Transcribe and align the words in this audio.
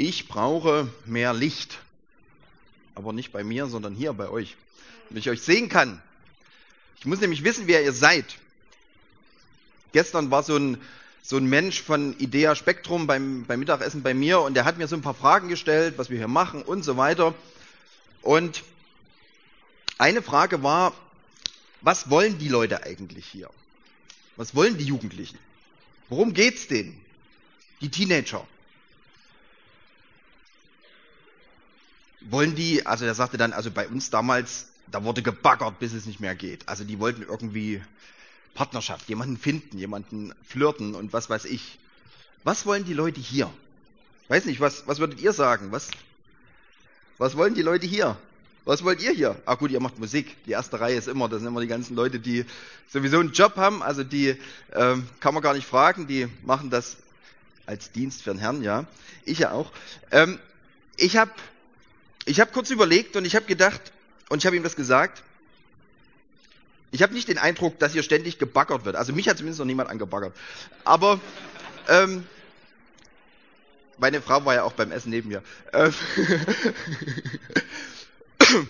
Ich 0.00 0.28
brauche 0.28 0.88
mehr 1.04 1.34
Licht. 1.34 1.78
Aber 2.94 3.12
nicht 3.12 3.32
bei 3.32 3.44
mir, 3.44 3.66
sondern 3.66 3.94
hier 3.94 4.14
bei 4.14 4.30
euch. 4.30 4.56
Damit 5.10 5.26
ich 5.26 5.30
euch 5.30 5.42
sehen 5.42 5.68
kann. 5.68 6.00
Ich 6.98 7.04
muss 7.04 7.20
nämlich 7.20 7.44
wissen, 7.44 7.66
wer 7.66 7.84
ihr 7.84 7.92
seid. 7.92 8.24
Gestern 9.92 10.30
war 10.30 10.42
so 10.42 10.56
ein, 10.56 10.78
so 11.20 11.36
ein 11.36 11.44
Mensch 11.44 11.82
von 11.82 12.18
Idea 12.18 12.54
Spektrum 12.56 13.06
beim, 13.06 13.44
beim 13.44 13.60
Mittagessen 13.60 14.02
bei 14.02 14.14
mir 14.14 14.40
und 14.40 14.54
der 14.54 14.64
hat 14.64 14.78
mir 14.78 14.88
so 14.88 14.96
ein 14.96 15.02
paar 15.02 15.12
Fragen 15.12 15.48
gestellt, 15.48 15.98
was 15.98 16.08
wir 16.08 16.16
hier 16.16 16.28
machen 16.28 16.62
und 16.62 16.82
so 16.82 16.96
weiter. 16.96 17.34
Und 18.22 18.62
eine 19.98 20.22
Frage 20.22 20.62
war, 20.62 20.94
was 21.82 22.08
wollen 22.08 22.38
die 22.38 22.48
Leute 22.48 22.84
eigentlich 22.84 23.26
hier? 23.26 23.50
Was 24.36 24.54
wollen 24.54 24.78
die 24.78 24.84
Jugendlichen? 24.84 25.38
Worum 26.08 26.32
geht's 26.32 26.68
denen? 26.68 26.98
Die 27.82 27.90
Teenager. 27.90 28.46
Wollen 32.22 32.54
die, 32.54 32.86
also 32.86 33.04
er 33.04 33.14
sagte 33.14 33.38
dann, 33.38 33.52
also 33.52 33.70
bei 33.70 33.88
uns 33.88 34.10
damals, 34.10 34.66
da 34.90 35.04
wurde 35.04 35.22
gebaggert, 35.22 35.78
bis 35.78 35.92
es 35.92 36.06
nicht 36.06 36.20
mehr 36.20 36.34
geht. 36.34 36.68
Also 36.68 36.84
die 36.84 36.98
wollten 36.98 37.22
irgendwie 37.22 37.82
Partnerschaft, 38.54 39.08
jemanden 39.08 39.36
finden, 39.36 39.78
jemanden 39.78 40.34
flirten 40.46 40.94
und 40.94 41.12
was 41.12 41.30
weiß 41.30 41.44
ich. 41.46 41.78
Was 42.44 42.66
wollen 42.66 42.84
die 42.84 42.94
Leute 42.94 43.20
hier? 43.20 43.50
Weiß 44.28 44.44
nicht, 44.44 44.60
was, 44.60 44.86
was 44.86 44.98
würdet 44.98 45.20
ihr 45.20 45.32
sagen? 45.32 45.72
Was, 45.72 45.88
was 47.18 47.36
wollen 47.36 47.54
die 47.54 47.62
Leute 47.62 47.86
hier? 47.86 48.16
Was 48.64 48.84
wollt 48.84 49.00
ihr 49.00 49.12
hier? 49.12 49.40
Ah 49.46 49.54
gut, 49.54 49.70
ihr 49.70 49.80
macht 49.80 49.98
Musik. 49.98 50.36
Die 50.44 50.52
erste 50.52 50.78
Reihe 50.80 50.96
ist 50.96 51.08
immer, 51.08 51.28
das 51.28 51.40
sind 51.40 51.48
immer 51.48 51.60
die 51.60 51.66
ganzen 51.66 51.96
Leute, 51.96 52.20
die 52.20 52.44
sowieso 52.88 53.18
einen 53.18 53.32
Job 53.32 53.56
haben. 53.56 53.82
Also 53.82 54.04
die 54.04 54.36
ähm, 54.74 55.08
kann 55.20 55.34
man 55.34 55.42
gar 55.42 55.54
nicht 55.54 55.66
fragen. 55.66 56.06
Die 56.06 56.28
machen 56.44 56.70
das 56.70 56.96
als 57.66 57.92
Dienst 57.92 58.22
für 58.22 58.30
den 58.30 58.38
Herrn, 58.38 58.62
ja. 58.62 58.84
Ich 59.24 59.38
ja 59.38 59.52
auch. 59.52 59.72
Ähm, 60.10 60.38
ich 60.96 61.16
habe 61.16 61.30
ich 62.24 62.40
hab 62.40 62.52
kurz 62.52 62.70
überlegt 62.70 63.16
und 63.16 63.24
ich 63.24 63.36
habe 63.36 63.46
gedacht 63.46 63.80
und 64.28 64.38
ich 64.38 64.46
habe 64.46 64.56
ihm 64.56 64.62
das 64.62 64.76
gesagt. 64.76 65.22
Ich 66.92 67.02
habe 67.02 67.14
nicht 67.14 67.28
den 67.28 67.38
Eindruck, 67.38 67.78
dass 67.78 67.92
hier 67.92 68.02
ständig 68.02 68.38
gebaggert 68.38 68.84
wird. 68.84 68.96
Also 68.96 69.12
mich 69.12 69.28
hat 69.28 69.38
zumindest 69.38 69.60
noch 69.60 69.66
niemand 69.66 69.90
angebaggert. 69.90 70.36
Aber 70.84 71.20
ähm, 71.88 72.26
meine 73.98 74.20
Frau 74.20 74.44
war 74.44 74.54
ja 74.54 74.64
auch 74.64 74.72
beim 74.72 74.90
Essen 74.90 75.10
neben 75.10 75.28
mir. 75.28 75.42
Ähm, 75.72 75.94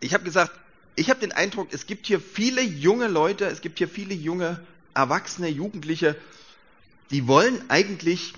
ich 0.00 0.14
habe 0.14 0.24
gesagt, 0.24 0.52
ich 0.94 1.10
habe 1.10 1.20
den 1.20 1.32
Eindruck, 1.32 1.68
es 1.72 1.86
gibt 1.86 2.06
hier 2.06 2.20
viele 2.20 2.62
junge 2.62 3.08
Leute, 3.08 3.46
es 3.46 3.60
gibt 3.60 3.78
hier 3.78 3.88
viele 3.88 4.14
junge 4.14 4.64
Erwachsene, 4.94 5.48
Jugendliche, 5.48 6.16
die 7.10 7.26
wollen 7.26 7.68
eigentlich, 7.68 8.32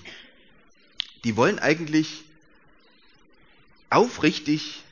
die 1.24 1.36
wollen 1.36 1.58
eigentlich 1.58 2.23
aufrichtig 3.94 4.82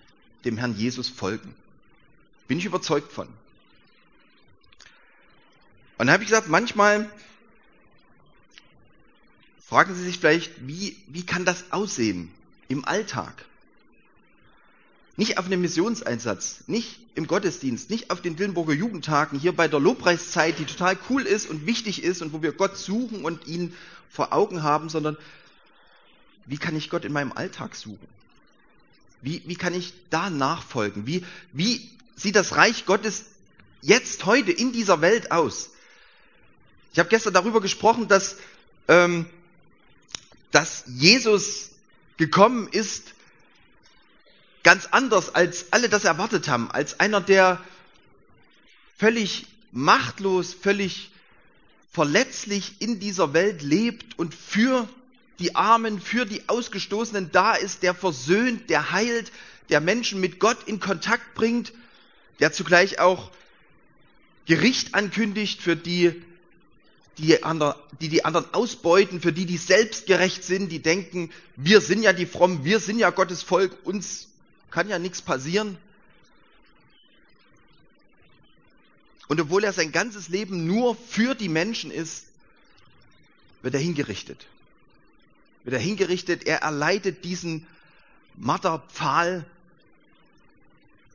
dem 0.45 0.57
Herrn 0.57 0.77
Jesus 0.77 1.09
folgen. 1.09 1.55
Bin 2.49 2.59
ich 2.59 2.65
überzeugt 2.65 3.13
von. 3.13 3.27
Und 5.99 6.07
dann 6.07 6.11
habe 6.11 6.23
ich 6.23 6.29
gesagt, 6.29 6.49
manchmal 6.49 7.11
fragen 9.67 9.95
Sie 9.95 10.03
sich 10.03 10.19
vielleicht, 10.19 10.67
wie, 10.67 10.97
wie 11.07 11.25
kann 11.25 11.45
das 11.45 11.73
aussehen 11.73 12.31
im 12.69 12.85
Alltag? 12.85 13.45
Nicht 15.17 15.39
auf 15.39 15.47
einem 15.47 15.61
Missionseinsatz, 15.61 16.65
nicht 16.67 16.99
im 17.15 17.27
Gottesdienst, 17.27 17.91
nicht 17.91 18.11
auf 18.11 18.23
den 18.23 18.39
Willenburger 18.39 18.73
Jugendtagen, 18.73 19.39
hier 19.39 19.55
bei 19.55 19.69
der 19.69 19.79
Lobpreiszeit, 19.79 20.59
die 20.59 20.65
total 20.65 20.97
cool 21.11 21.23
ist 21.23 21.49
und 21.49 21.67
wichtig 21.67 22.03
ist 22.03 22.23
und 22.23 22.33
wo 22.33 22.43
wir 22.43 22.53
Gott 22.53 22.77
suchen 22.77 23.25
und 23.25 23.47
ihn 23.47 23.75
vor 24.11 24.33
Augen 24.33 24.63
haben, 24.63 24.89
sondern 24.89 25.17
wie 26.47 26.59
kann 26.59 26.75
ich 26.75 26.89
Gott 26.91 27.05
in 27.05 27.13
meinem 27.13 27.33
Alltag 27.33 27.77
suchen? 27.77 28.09
Wie, 29.23 29.43
wie 29.47 29.55
kann 29.55 29.73
ich 29.73 29.95
da 30.11 30.29
nachfolgen? 30.31 31.07
Wie, 31.07 31.25
wie 31.53 31.89
sieht 32.17 32.37
das 32.37 32.57
Reich 32.57 32.87
Gottes 32.87 33.27
jetzt 33.81 34.27
heute 34.27 34.51
in 34.53 34.73
dieser 34.73 35.01
Welt 35.01 35.31
aus? 35.31 35.71
Ich 36.93 36.99
habe 36.99 37.09
gestern 37.09 37.33
darüber 37.33 37.61
gesprochen, 37.61 38.09
dass, 38.09 38.37
ähm, 38.89 39.27
dass 40.51 40.85
Jesus 40.87 41.71
gekommen 42.17 42.69
ist, 42.69 43.15
ganz 44.65 44.87
anders, 44.91 45.35
als 45.35 45.73
alle 45.73 45.89
das 45.89 46.05
erwartet 46.05 46.49
haben, 46.49 46.71
als 46.71 47.01
einer, 47.01 47.21
der 47.21 47.65
völlig 48.99 49.47
machtlos, 49.71 50.53
völlig 50.53 51.11
verletzlich 51.93 52.81
in 52.81 53.01
dieser 53.01 53.33
Welt 53.33 53.63
lebt 53.63 54.19
und 54.19 54.35
für 54.35 54.89
die 55.39 55.55
Armen, 55.55 56.01
für 56.01 56.25
die 56.25 56.49
Ausgestoßenen 56.49 57.31
da 57.33 57.55
ist, 57.55 57.83
der 57.83 57.95
versöhnt, 57.95 58.71
der 58.71 58.93
heilt, 58.93 59.33
der 59.71 59.81
Menschen 59.81 60.21
mit 60.21 60.39
Gott 60.39 60.59
in 60.67 60.81
Kontakt 60.81 61.35
bringt, 61.35 61.73
der 62.41 62.53
zugleich 62.53 62.99
auch 62.99 63.31
Gericht 64.47 64.95
ankündigt 64.95 65.63
für 65.63 65.77
die, 65.77 66.23
die, 67.19 67.43
anderen, 67.43 67.75
die 68.01 68.09
die 68.09 68.25
anderen 68.25 68.53
ausbeuten, 68.53 69.21
für 69.21 69.33
die, 69.33 69.47
die 69.47 69.57
selbstgerecht 69.57 70.45
sind, 70.45 70.71
die 70.71 70.83
denken, 70.83 71.31
wir 71.57 71.81
sind 71.81 72.03
ja 72.03 72.13
die 72.13 72.27
Frommen, 72.27 72.65
wir 72.65 72.81
sind 72.81 72.99
ja 72.99 73.11
Gottes 73.11 73.43
Volk, 73.43 73.77
uns 73.85 74.29
kann 74.71 74.89
ja 74.89 74.99
nichts 74.99 75.23
passieren. 75.23 75.77
Und 79.29 79.41
obwohl 79.41 79.65
er 79.65 79.73
sein 79.73 79.93
ganzes 79.93 80.29
Leben 80.29 80.67
nur 80.67 80.97
für 80.97 81.35
die 81.35 81.49
Menschen 81.49 81.91
ist, 81.91 82.27
wird 83.63 83.75
er 83.75 83.81
hingerichtet. 83.81 84.47
Wird 85.65 85.75
er 85.75 85.81
hingerichtet, 85.81 86.47
er 86.47 86.59
erleidet 86.59 87.25
diesen 87.25 87.67
Marterpfahl, 88.37 89.45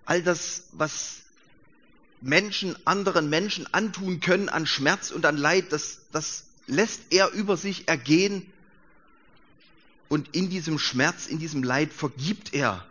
all 0.06 0.22
das, 0.24 0.68
was 0.72 1.18
Menschen 2.22 2.76
anderen 2.86 3.30
Menschen 3.30 3.72
antun 3.74 4.20
können 4.22 4.50
an 4.50 4.66
Schmerz 4.66 5.12
und 5.12 5.26
an 5.26 5.38
Leid, 5.38 5.72
das, 5.72 6.00
das 6.12 6.46
lässt 6.66 7.02
er 7.12 7.32
über 7.32 7.58
sich 7.58 7.88
ergehen. 7.88 8.52
Und 10.10 10.34
in 10.34 10.50
diesem 10.50 10.80
Schmerz, 10.80 11.28
in 11.28 11.40
diesem 11.40 11.64
Leid 11.64 11.92
vergibt 11.92 12.54
er 12.54 12.86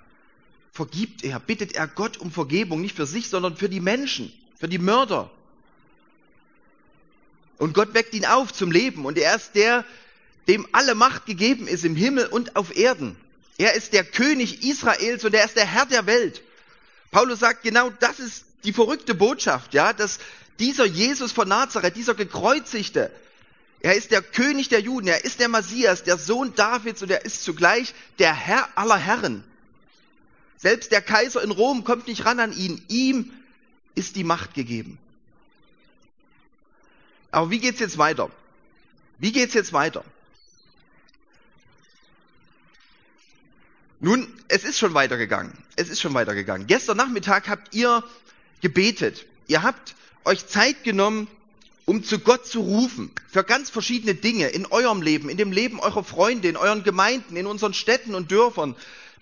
vergibt 0.77 1.25
er, 1.25 1.41
bittet 1.41 1.73
er 1.73 1.89
Gott 1.89 2.19
um 2.19 2.31
Vergebung, 2.31 2.83
nicht 2.83 2.95
für 2.95 3.07
sich, 3.07 3.31
sondern 3.31 3.57
für 3.57 3.71
die 3.71 3.81
Menschen, 3.81 4.31
für 4.57 4.69
die 4.69 4.79
Mörder. 4.79 5.31
Und 7.57 7.73
Gott 7.73 7.95
weckt 7.95 8.13
ihn 8.13 8.27
auf 8.27 8.53
zum 8.53 8.71
Leben 8.71 9.07
und 9.07 9.17
er 9.17 9.35
ist 9.35 9.55
der, 9.55 9.87
dem 10.49 10.67
alle 10.73 10.95
Macht 10.95 11.27
gegeben 11.27 11.67
ist 11.67 11.85
im 11.85 11.97
Himmel 11.97 12.27
und 12.27 12.57
auf 12.57 12.77
Erden. 12.77 13.17
Er 13.59 13.75
ist 13.75 13.93
der 13.93 14.05
König 14.05 14.63
Israels 14.63 15.25
und 15.25 15.35
er 15.35 15.45
ist 15.45 15.57
der 15.57 15.67
Herr 15.67 15.87
der 15.87 16.07
Welt. 16.07 16.43
Paulus 17.11 17.41
sagt 17.41 17.63
genau, 17.63 17.91
das 17.91 18.21
ist 18.21 18.45
die 18.65 18.73
verrückte 18.73 19.15
Botschaft, 19.15 19.75
ja, 19.75 19.93
dass 19.93 20.19
dieser 20.59 20.85
Jesus 20.85 21.33
von 21.33 21.49
Nazareth, 21.49 21.97
dieser 21.97 22.15
gekreuzigte, 22.15 23.11
er 23.81 23.95
ist 23.95 24.11
der 24.11 24.23
König 24.23 24.69
der 24.69 24.81
Juden, 24.81 25.07
er 25.07 25.25
ist 25.25 25.39
der 25.39 25.49
Messias, 25.49 26.03
der 26.03 26.19
Sohn 26.19 26.55
Davids 26.55 27.03
und 27.03 27.11
er 27.11 27.25
ist 27.25 27.45
zugleich 27.45 27.95
der 28.19 28.35
Herr 28.35 28.69
aller 28.75 28.97
Herren. 28.97 29.45
Selbst 30.57 30.91
der 30.91 31.03
Kaiser 31.03 31.43
in 31.43 31.51
Rom 31.51 31.85
kommt 31.85 32.09
nicht 32.09 32.25
ran 32.25 32.41
an 32.41 32.53
ihn. 32.53 32.83
Ihm 32.89 33.33
ist 33.95 34.17
die 34.17 34.25
Macht 34.25 34.55
gegeben. 34.55 34.99
Aber 37.31 37.51
wie 37.51 37.61
geht's 37.61 37.81
jetzt 37.81 37.99
weiter? 37.99 38.31
Wie 39.19 39.33
geht's 39.33 39.55
jetzt 39.55 39.73
weiter? 39.73 40.05
Nun, 44.01 44.27
es 44.49 44.65
ist 44.65 44.79
schon 44.79 44.95
weitergegangen. 44.95 45.53
Es 45.77 45.89
ist 45.89 46.01
schon 46.01 46.15
weitergegangen. 46.15 46.67
Gestern 46.67 46.97
Nachmittag 46.97 47.49
habt 47.49 47.75
ihr 47.75 48.05
gebetet. 48.61 49.27
Ihr 49.47 49.63
habt 49.63 49.95
euch 50.25 50.47
Zeit 50.47 50.85
genommen, 50.85 51.29
um 51.87 52.03
zu 52.05 52.19
Gott 52.19 52.47
zu 52.47 52.61
rufen. 52.61 53.11
Für 53.29 53.45
ganz 53.45 53.71
verschiedene 53.71 54.15
Dinge 54.15 54.49
in 54.49 54.67
eurem 54.67 55.01
Leben, 55.01 55.31
in 55.31 55.37
dem 55.37 55.53
Leben 55.53 55.81
eurer 55.81 56.05
Freunde, 56.05 56.49
in 56.49 56.57
euren 56.57 56.83
Gemeinden, 56.83 57.37
in 57.37 57.47
unseren 57.47 57.75
Städten 57.75 58.15
und 58.15 58.31
Dörfern. 58.31 58.77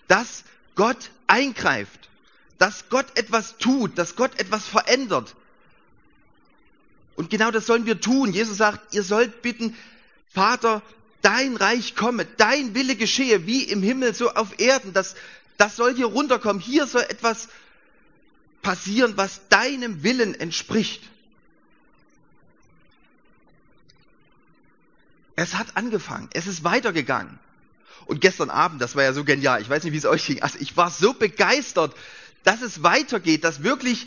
Das 0.07 0.43
Gott 0.75 1.11
eingreift, 1.27 2.09
dass 2.57 2.89
Gott 2.89 3.05
etwas 3.17 3.57
tut, 3.57 3.97
dass 3.97 4.15
Gott 4.15 4.39
etwas 4.39 4.65
verändert. 4.65 5.35
Und 7.15 7.29
genau 7.29 7.51
das 7.51 7.65
sollen 7.65 7.85
wir 7.85 8.01
tun. 8.01 8.33
Jesus 8.33 8.57
sagt, 8.57 8.93
ihr 8.93 9.03
sollt 9.03 9.41
bitten, 9.41 9.75
Vater, 10.27 10.81
dein 11.25 11.57
Reich 11.57 11.95
komme, 11.95 12.25
dein 12.37 12.75
Wille 12.75 12.95
geschehe, 12.95 13.47
wie 13.47 13.63
im 13.63 13.81
Himmel, 13.81 14.13
so 14.13 14.29
auf 14.31 14.59
Erden. 14.59 14.93
Das, 14.93 15.15
das 15.57 15.75
soll 15.75 15.95
hier 15.95 16.05
runterkommen. 16.05 16.61
Hier 16.61 16.85
soll 16.85 17.01
etwas 17.01 17.49
passieren, 18.61 19.17
was 19.17 19.41
deinem 19.49 20.03
Willen 20.03 20.35
entspricht. 20.39 21.01
Es 25.35 25.55
hat 25.55 25.75
angefangen, 25.75 26.29
es 26.33 26.45
ist 26.45 26.63
weitergegangen. 26.63 27.39
Und 28.05 28.21
gestern 28.21 28.51
Abend, 28.51 28.79
das 28.81 28.95
war 28.95 29.03
ja 29.03 29.11
so 29.13 29.23
genial, 29.23 29.61
ich 29.61 29.69
weiß 29.69 29.83
nicht, 29.83 29.93
wie 29.93 29.97
es 29.97 30.05
euch 30.05 30.25
ging, 30.27 30.41
also 30.43 30.59
ich 30.59 30.77
war 30.77 30.91
so 30.91 31.13
begeistert, 31.13 31.95
dass 32.43 32.61
es 32.61 32.83
weitergeht, 32.83 33.43
dass 33.43 33.63
wirklich 33.63 34.05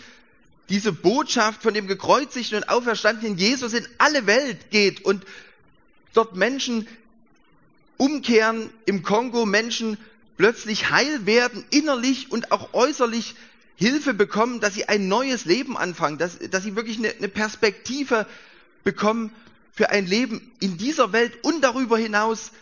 diese 0.69 0.93
Botschaft 0.93 1.63
von 1.63 1.75
dem 1.75 1.89
gekreuzigten 1.89 2.59
und 2.59 2.69
auferstandenen 2.69 3.37
Jesus 3.37 3.73
in 3.73 3.87
alle 3.99 4.27
Welt 4.27 4.71
geht 4.71 5.05
und 5.05 5.25
dort 6.15 6.37
Menschen 6.37 6.87
umkehren 7.99 8.71
im 8.87 9.03
Kongo, 9.03 9.45
Menschen 9.45 9.99
plötzlich 10.39 10.91
heil 10.91 11.27
werden, 11.27 11.65
innerlich 11.71 12.33
und 12.33 12.51
auch 12.53 12.73
äußerlich 12.73 13.35
Hilfe 13.77 14.15
bekommen, 14.15 14.61
dass 14.61 14.75
sie 14.75 14.89
ein 14.89 15.09
neues 15.09 15.45
Leben 15.45 15.77
anfangen, 15.77 16.19
dass, 16.19 16.39
dass 16.39 16.63
sie 16.65 16.75
wirklich 16.75 16.99
eine, 16.99 17.11
eine 17.11 17.29
Perspektive 17.29 18.27
bekommen 18.83 19.33
für 19.73 19.91
ein 19.91 20.07
Leben 20.07 20.51
in 20.61 20.79
dieser 20.79 21.13
Welt 21.13 21.45
und 21.45 21.63
darüber 21.63 21.99
hinaus, 21.99 22.53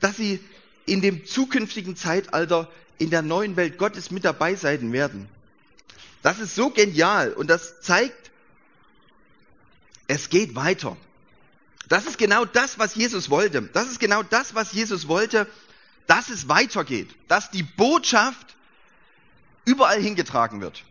dass 0.00 0.16
sie 0.16 0.40
in 0.86 1.02
dem 1.02 1.26
zukünftigen 1.26 1.96
Zeitalter 1.96 2.70
in 2.98 3.10
der 3.10 3.22
neuen 3.22 3.56
Welt 3.56 3.76
Gottes 3.76 4.10
mit 4.10 4.24
dabei 4.24 4.54
sein 4.54 4.92
werden. 4.92 5.28
Das 6.22 6.38
ist 6.38 6.54
so 6.54 6.70
genial 6.70 7.32
und 7.32 7.48
das 7.48 7.80
zeigt, 7.82 8.30
es 10.06 10.30
geht 10.30 10.54
weiter. 10.54 10.96
Das 11.88 12.06
ist 12.06 12.18
genau 12.18 12.44
das, 12.44 12.78
was 12.78 12.94
Jesus 12.94 13.30
wollte. 13.30 13.62
Das 13.62 13.88
ist 13.88 14.00
genau 14.00 14.22
das, 14.22 14.54
was 14.54 14.72
Jesus 14.72 15.08
wollte, 15.08 15.46
dass 16.06 16.28
es 16.28 16.48
weitergeht, 16.48 17.08
dass 17.28 17.50
die 17.50 17.62
Botschaft 17.62 18.56
überall 19.64 20.00
hingetragen 20.00 20.60
wird. 20.60 20.84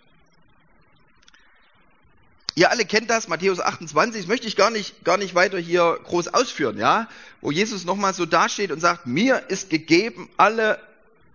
Ihr 2.57 2.71
alle 2.71 2.86
kennt 2.86 3.09
das, 3.09 3.27
Matthäus 3.27 3.59
28, 3.59 4.21
das 4.21 4.27
möchte 4.30 4.47
ich 4.47 4.56
gar 4.56 4.69
nicht, 4.69 5.03
gar 5.03 5.18
nicht 5.18 5.36
weiter 5.36 5.59
hier 5.59 6.00
groß 6.06 6.30
ausführen, 6.30 6.77
ja, 6.77 7.09
wo 7.42 7.51
Jesus 7.51 7.83
nochmal 7.83 8.13
so 8.13 8.25
dasteht 8.25 8.71
und 8.71 8.80
sagt, 8.80 9.06
mir 9.06 9.50
ist 9.50 9.69
gegeben 9.69 10.30
alle 10.38 10.80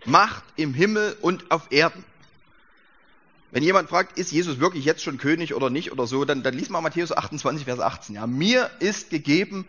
Macht 0.06 0.42
im 0.56 0.72
Himmel 0.72 1.14
und 1.20 1.50
auf 1.50 1.70
Erden. 1.70 2.02
Wenn 3.52 3.62
jemand 3.62 3.88
fragt, 3.88 4.16
ist 4.16 4.30
Jesus 4.30 4.60
wirklich 4.60 4.84
jetzt 4.84 5.02
schon 5.02 5.18
König 5.18 5.54
oder 5.54 5.70
nicht 5.70 5.90
oder 5.90 6.06
so, 6.06 6.24
dann, 6.24 6.42
dann 6.42 6.54
liest 6.54 6.70
mal 6.70 6.80
Matthäus 6.80 7.10
28, 7.10 7.64
Vers 7.64 7.80
18. 7.80 8.14
Ja, 8.14 8.26
mir 8.26 8.70
ist 8.78 9.10
gegeben 9.10 9.66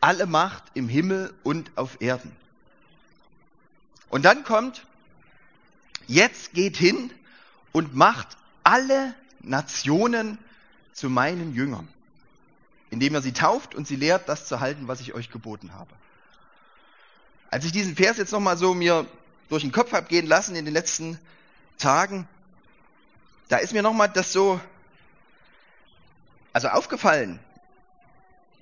alle 0.00 0.26
Macht 0.26 0.64
im 0.74 0.88
Himmel 0.88 1.34
und 1.42 1.70
auf 1.76 2.00
Erden. 2.00 2.34
Und 4.08 4.24
dann 4.24 4.44
kommt, 4.44 4.86
jetzt 6.06 6.54
geht 6.54 6.76
hin 6.76 7.10
und 7.72 7.94
macht 7.94 8.28
alle 8.64 9.14
Nationen 9.40 10.38
zu 10.92 11.10
meinen 11.10 11.54
Jüngern, 11.54 11.86
indem 12.90 13.14
er 13.14 13.22
sie 13.22 13.32
tauft 13.32 13.74
und 13.74 13.86
sie 13.86 13.96
lehrt, 13.96 14.28
das 14.28 14.46
zu 14.46 14.60
halten, 14.60 14.88
was 14.88 15.00
ich 15.00 15.12
euch 15.14 15.30
geboten 15.30 15.74
habe. 15.74 15.90
Als 17.50 17.64
ich 17.64 17.72
diesen 17.72 17.96
Vers 17.96 18.16
jetzt 18.16 18.32
nochmal 18.32 18.56
so 18.56 18.74
mir 18.74 19.06
durch 19.48 19.62
den 19.62 19.72
Kopf 19.72 19.92
habe 19.92 20.06
gehen 20.06 20.26
lassen 20.26 20.56
in 20.56 20.64
den 20.64 20.74
letzten 20.74 21.18
Tagen, 21.78 22.26
da 23.48 23.56
ist 23.58 23.72
mir 23.72 23.82
nochmal 23.82 24.08
das 24.08 24.32
so, 24.32 24.60
also 26.52 26.68
aufgefallen. 26.68 27.38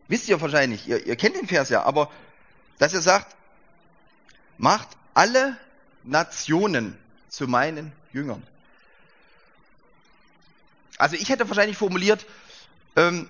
Wisst 0.09 0.29
ihr 0.29 0.41
wahrscheinlich, 0.41 0.87
ihr, 0.87 1.05
ihr 1.07 1.17
kennt 1.17 1.37
den 1.37 1.49
Vers 1.49 1.69
ja, 1.69 1.83
aber 1.83 2.11
dass 2.79 2.95
er 2.95 3.03
sagt, 3.03 3.35
macht 4.59 4.89
alle 5.15 5.57
Nationen 6.05 6.97
zu 7.29 7.49
meinen 7.49 7.93
Jüngern. 8.13 8.43
Also 10.99 11.17
ich 11.17 11.29
hätte 11.29 11.49
wahrscheinlich 11.49 11.77
formuliert, 11.77 12.25
ähm, 12.95 13.29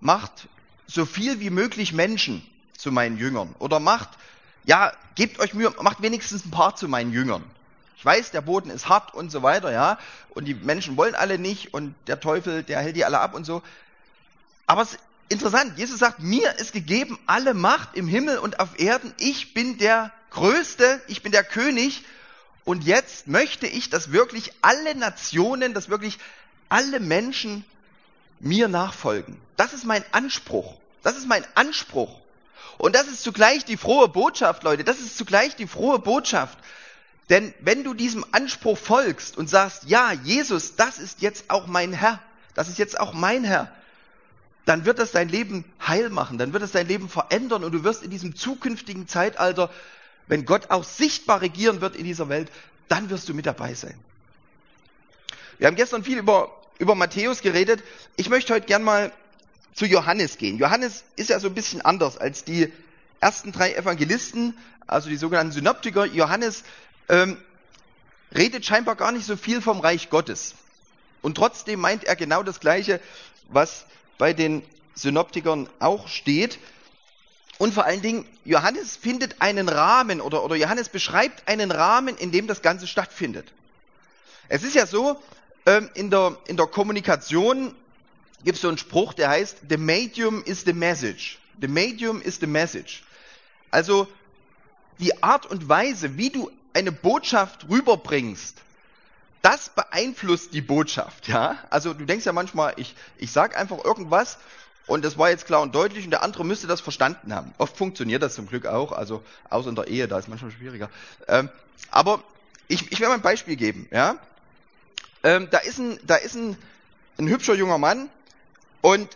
macht 0.00 0.48
so 0.86 1.06
viel 1.06 1.40
wie 1.40 1.50
möglich 1.50 1.92
Menschen 1.92 2.46
zu 2.76 2.92
meinen 2.92 3.18
Jüngern. 3.18 3.54
Oder 3.58 3.80
macht, 3.80 4.10
ja, 4.64 4.92
gebt 5.14 5.40
euch 5.40 5.54
Mühe, 5.54 5.74
macht 5.80 6.02
wenigstens 6.02 6.44
ein 6.44 6.50
paar 6.50 6.76
zu 6.76 6.88
meinen 6.88 7.12
Jüngern. 7.12 7.44
Ich 8.00 8.04
weiß, 8.06 8.30
der 8.30 8.40
Boden 8.40 8.70
ist 8.70 8.88
hart 8.88 9.12
und 9.12 9.30
so 9.30 9.42
weiter, 9.42 9.70
ja. 9.70 9.98
Und 10.30 10.46
die 10.46 10.54
Menschen 10.54 10.96
wollen 10.96 11.14
alle 11.14 11.38
nicht 11.38 11.74
und 11.74 11.94
der 12.06 12.18
Teufel, 12.18 12.62
der 12.62 12.80
hält 12.80 12.96
die 12.96 13.04
alle 13.04 13.20
ab 13.20 13.34
und 13.34 13.44
so. 13.44 13.60
Aber 14.66 14.80
es 14.80 14.92
ist 14.92 15.00
interessant. 15.28 15.76
Jesus 15.76 15.98
sagt, 15.98 16.18
mir 16.18 16.56
ist 16.56 16.72
gegeben 16.72 17.18
alle 17.26 17.52
Macht 17.52 17.94
im 17.98 18.08
Himmel 18.08 18.38
und 18.38 18.58
auf 18.58 18.80
Erden. 18.80 19.12
Ich 19.18 19.52
bin 19.52 19.76
der 19.76 20.12
Größte. 20.30 21.02
Ich 21.08 21.22
bin 21.22 21.30
der 21.30 21.44
König. 21.44 22.02
Und 22.64 22.84
jetzt 22.84 23.26
möchte 23.26 23.66
ich, 23.66 23.90
dass 23.90 24.12
wirklich 24.12 24.54
alle 24.62 24.94
Nationen, 24.94 25.74
dass 25.74 25.90
wirklich 25.90 26.18
alle 26.70 27.00
Menschen 27.00 27.66
mir 28.38 28.68
nachfolgen. 28.68 29.38
Das 29.58 29.74
ist 29.74 29.84
mein 29.84 30.06
Anspruch. 30.12 30.76
Das 31.02 31.18
ist 31.18 31.28
mein 31.28 31.44
Anspruch. 31.54 32.18
Und 32.78 32.94
das 32.94 33.08
ist 33.08 33.22
zugleich 33.22 33.66
die 33.66 33.76
frohe 33.76 34.08
Botschaft, 34.08 34.62
Leute. 34.62 34.84
Das 34.84 35.00
ist 35.00 35.18
zugleich 35.18 35.54
die 35.54 35.66
frohe 35.66 35.98
Botschaft. 35.98 36.56
Denn 37.30 37.54
wenn 37.60 37.84
du 37.84 37.94
diesem 37.94 38.26
Anspruch 38.32 38.76
folgst 38.76 39.38
und 39.38 39.48
sagst, 39.48 39.84
ja, 39.86 40.12
Jesus, 40.12 40.74
das 40.74 40.98
ist 40.98 41.22
jetzt 41.22 41.48
auch 41.48 41.68
mein 41.68 41.92
Herr, 41.92 42.20
das 42.54 42.68
ist 42.68 42.78
jetzt 42.78 42.98
auch 42.98 43.14
mein 43.14 43.44
Herr, 43.44 43.72
dann 44.66 44.84
wird 44.84 44.98
das 44.98 45.12
dein 45.12 45.28
Leben 45.28 45.64
heil 45.80 46.10
machen, 46.10 46.38
dann 46.38 46.52
wird 46.52 46.64
es 46.64 46.72
dein 46.72 46.88
Leben 46.88 47.08
verändern 47.08 47.62
und 47.62 47.72
du 47.72 47.84
wirst 47.84 48.02
in 48.02 48.10
diesem 48.10 48.34
zukünftigen 48.34 49.06
Zeitalter, 49.06 49.70
wenn 50.26 50.44
Gott 50.44 50.70
auch 50.70 50.82
sichtbar 50.82 51.40
regieren 51.40 51.80
wird 51.80 51.94
in 51.94 52.04
dieser 52.04 52.28
Welt, 52.28 52.50
dann 52.88 53.10
wirst 53.10 53.28
du 53.28 53.34
mit 53.34 53.46
dabei 53.46 53.74
sein. 53.74 53.94
Wir 55.58 55.68
haben 55.68 55.76
gestern 55.76 56.02
viel 56.02 56.18
über, 56.18 56.50
über 56.78 56.96
Matthäus 56.96 57.42
geredet. 57.42 57.82
Ich 58.16 58.28
möchte 58.28 58.54
heute 58.54 58.66
gern 58.66 58.82
mal 58.82 59.12
zu 59.74 59.86
Johannes 59.86 60.36
gehen. 60.36 60.58
Johannes 60.58 61.04
ist 61.14 61.30
ja 61.30 61.38
so 61.38 61.46
ein 61.46 61.54
bisschen 61.54 61.80
anders 61.80 62.18
als 62.18 62.42
die 62.44 62.72
ersten 63.20 63.52
drei 63.52 63.74
Evangelisten, 63.74 64.56
also 64.86 65.08
die 65.08 65.16
sogenannten 65.16 65.52
Synoptiker. 65.52 66.06
Johannes 66.06 66.64
ähm, 67.10 67.36
redet 68.34 68.64
scheinbar 68.64 68.96
gar 68.96 69.12
nicht 69.12 69.26
so 69.26 69.36
viel 69.36 69.60
vom 69.60 69.80
Reich 69.80 70.08
Gottes. 70.08 70.54
Und 71.20 71.34
trotzdem 71.34 71.80
meint 71.80 72.04
er 72.04 72.16
genau 72.16 72.42
das 72.42 72.60
Gleiche, 72.60 73.00
was 73.48 73.84
bei 74.16 74.32
den 74.32 74.62
Synoptikern 74.94 75.68
auch 75.80 76.08
steht. 76.08 76.58
Und 77.58 77.74
vor 77.74 77.84
allen 77.84 78.00
Dingen, 78.00 78.26
Johannes 78.44 78.96
findet 78.96 79.42
einen 79.42 79.68
Rahmen 79.68 80.20
oder, 80.20 80.44
oder 80.44 80.56
Johannes 80.56 80.88
beschreibt 80.88 81.46
einen 81.48 81.70
Rahmen, 81.70 82.16
in 82.16 82.30
dem 82.30 82.46
das 82.46 82.62
Ganze 82.62 82.86
stattfindet. 82.86 83.52
Es 84.48 84.62
ist 84.62 84.74
ja 84.74 84.86
so, 84.86 85.20
ähm, 85.66 85.90
in, 85.94 86.10
der, 86.10 86.38
in 86.46 86.56
der 86.56 86.66
Kommunikation 86.66 87.74
gibt 88.44 88.56
es 88.56 88.62
so 88.62 88.68
einen 88.68 88.78
Spruch, 88.78 89.12
der 89.12 89.28
heißt, 89.28 89.58
the 89.68 89.76
medium 89.76 90.42
is 90.44 90.62
the 90.62 90.72
message. 90.72 91.38
The 91.60 91.68
medium 91.68 92.22
is 92.22 92.38
the 92.40 92.46
message. 92.46 93.02
Also 93.70 94.08
die 94.98 95.22
Art 95.22 95.46
und 95.46 95.68
Weise, 95.68 96.16
wie 96.16 96.30
du 96.30 96.50
eine 96.74 96.92
Botschaft 96.92 97.68
rüberbringst, 97.68 98.56
das 99.42 99.70
beeinflusst 99.70 100.52
die 100.52 100.60
Botschaft, 100.60 101.28
ja. 101.28 101.58
Also 101.70 101.94
du 101.94 102.04
denkst 102.04 102.26
ja 102.26 102.32
manchmal, 102.32 102.74
ich, 102.76 102.94
ich 103.18 103.32
sag 103.32 103.56
einfach 103.56 103.82
irgendwas 103.84 104.38
und 104.86 105.04
das 105.04 105.16
war 105.16 105.30
jetzt 105.30 105.46
klar 105.46 105.62
und 105.62 105.74
deutlich 105.74 106.04
und 106.04 106.10
der 106.10 106.22
andere 106.22 106.44
müsste 106.44 106.66
das 106.66 106.80
verstanden 106.80 107.34
haben. 107.34 107.54
Oft 107.58 107.76
funktioniert 107.76 108.22
das 108.22 108.34
zum 108.34 108.46
Glück 108.46 108.66
auch, 108.66 108.92
also 108.92 109.22
außer 109.48 109.68
in 109.70 109.76
der 109.76 109.88
Ehe, 109.88 110.08
da 110.08 110.18
ist 110.18 110.28
manchmal 110.28 110.50
schwieriger. 110.50 110.90
Ähm, 111.28 111.48
aber 111.90 112.22
ich, 112.68 112.92
ich 112.92 113.00
werde 113.00 113.10
mal 113.10 113.18
ein 113.18 113.22
Beispiel 113.22 113.56
geben, 113.56 113.88
ja. 113.90 114.16
Ähm, 115.22 115.48
da 115.50 115.58
ist 115.58 115.78
ein, 115.78 115.98
da 116.06 116.16
ist 116.16 116.34
ein, 116.34 116.56
ein 117.18 117.28
hübscher 117.28 117.54
junger 117.54 117.78
Mann 117.78 118.08
und 118.80 119.08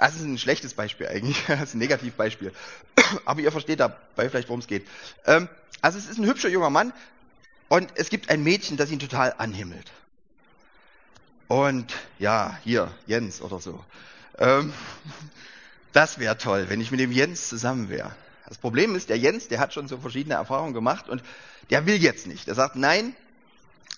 das 0.00 0.16
ist 0.16 0.22
ein 0.22 0.38
schlechtes 0.38 0.74
Beispiel 0.74 1.06
eigentlich, 1.08 1.44
das 1.46 1.62
ist 1.62 1.74
ein 1.74 1.78
Negativbeispiel. 1.78 2.52
Aber 3.26 3.40
ihr 3.40 3.52
versteht 3.52 3.80
dabei 3.80 4.28
vielleicht, 4.30 4.48
worum 4.48 4.60
es 4.60 4.66
geht. 4.66 4.86
Ähm, 5.26 5.48
also 5.82 5.98
es 5.98 6.08
ist 6.08 6.18
ein 6.18 6.26
hübscher 6.26 6.48
junger 6.48 6.70
Mann 6.70 6.92
und 7.68 7.92
es 7.94 8.08
gibt 8.08 8.30
ein 8.30 8.42
Mädchen, 8.42 8.76
das 8.76 8.90
ihn 8.90 8.98
total 8.98 9.34
anhimmelt. 9.36 9.92
Und 11.48 11.94
ja, 12.18 12.58
hier, 12.64 12.90
Jens 13.06 13.42
oder 13.42 13.60
so. 13.60 13.84
Ähm, 14.38 14.72
das 15.92 16.18
wäre 16.18 16.38
toll, 16.38 16.66
wenn 16.68 16.80
ich 16.80 16.90
mit 16.90 17.00
dem 17.00 17.12
Jens 17.12 17.48
zusammen 17.48 17.90
wäre. 17.90 18.10
Das 18.48 18.56
Problem 18.56 18.96
ist, 18.96 19.10
der 19.10 19.18
Jens, 19.18 19.48
der 19.48 19.60
hat 19.60 19.74
schon 19.74 19.86
so 19.86 19.98
verschiedene 19.98 20.34
Erfahrungen 20.34 20.72
gemacht 20.72 21.08
und 21.10 21.22
der 21.68 21.84
will 21.84 21.96
jetzt 21.96 22.26
nicht. 22.26 22.46
Der 22.46 22.54
sagt 22.54 22.74
nein, 22.74 23.14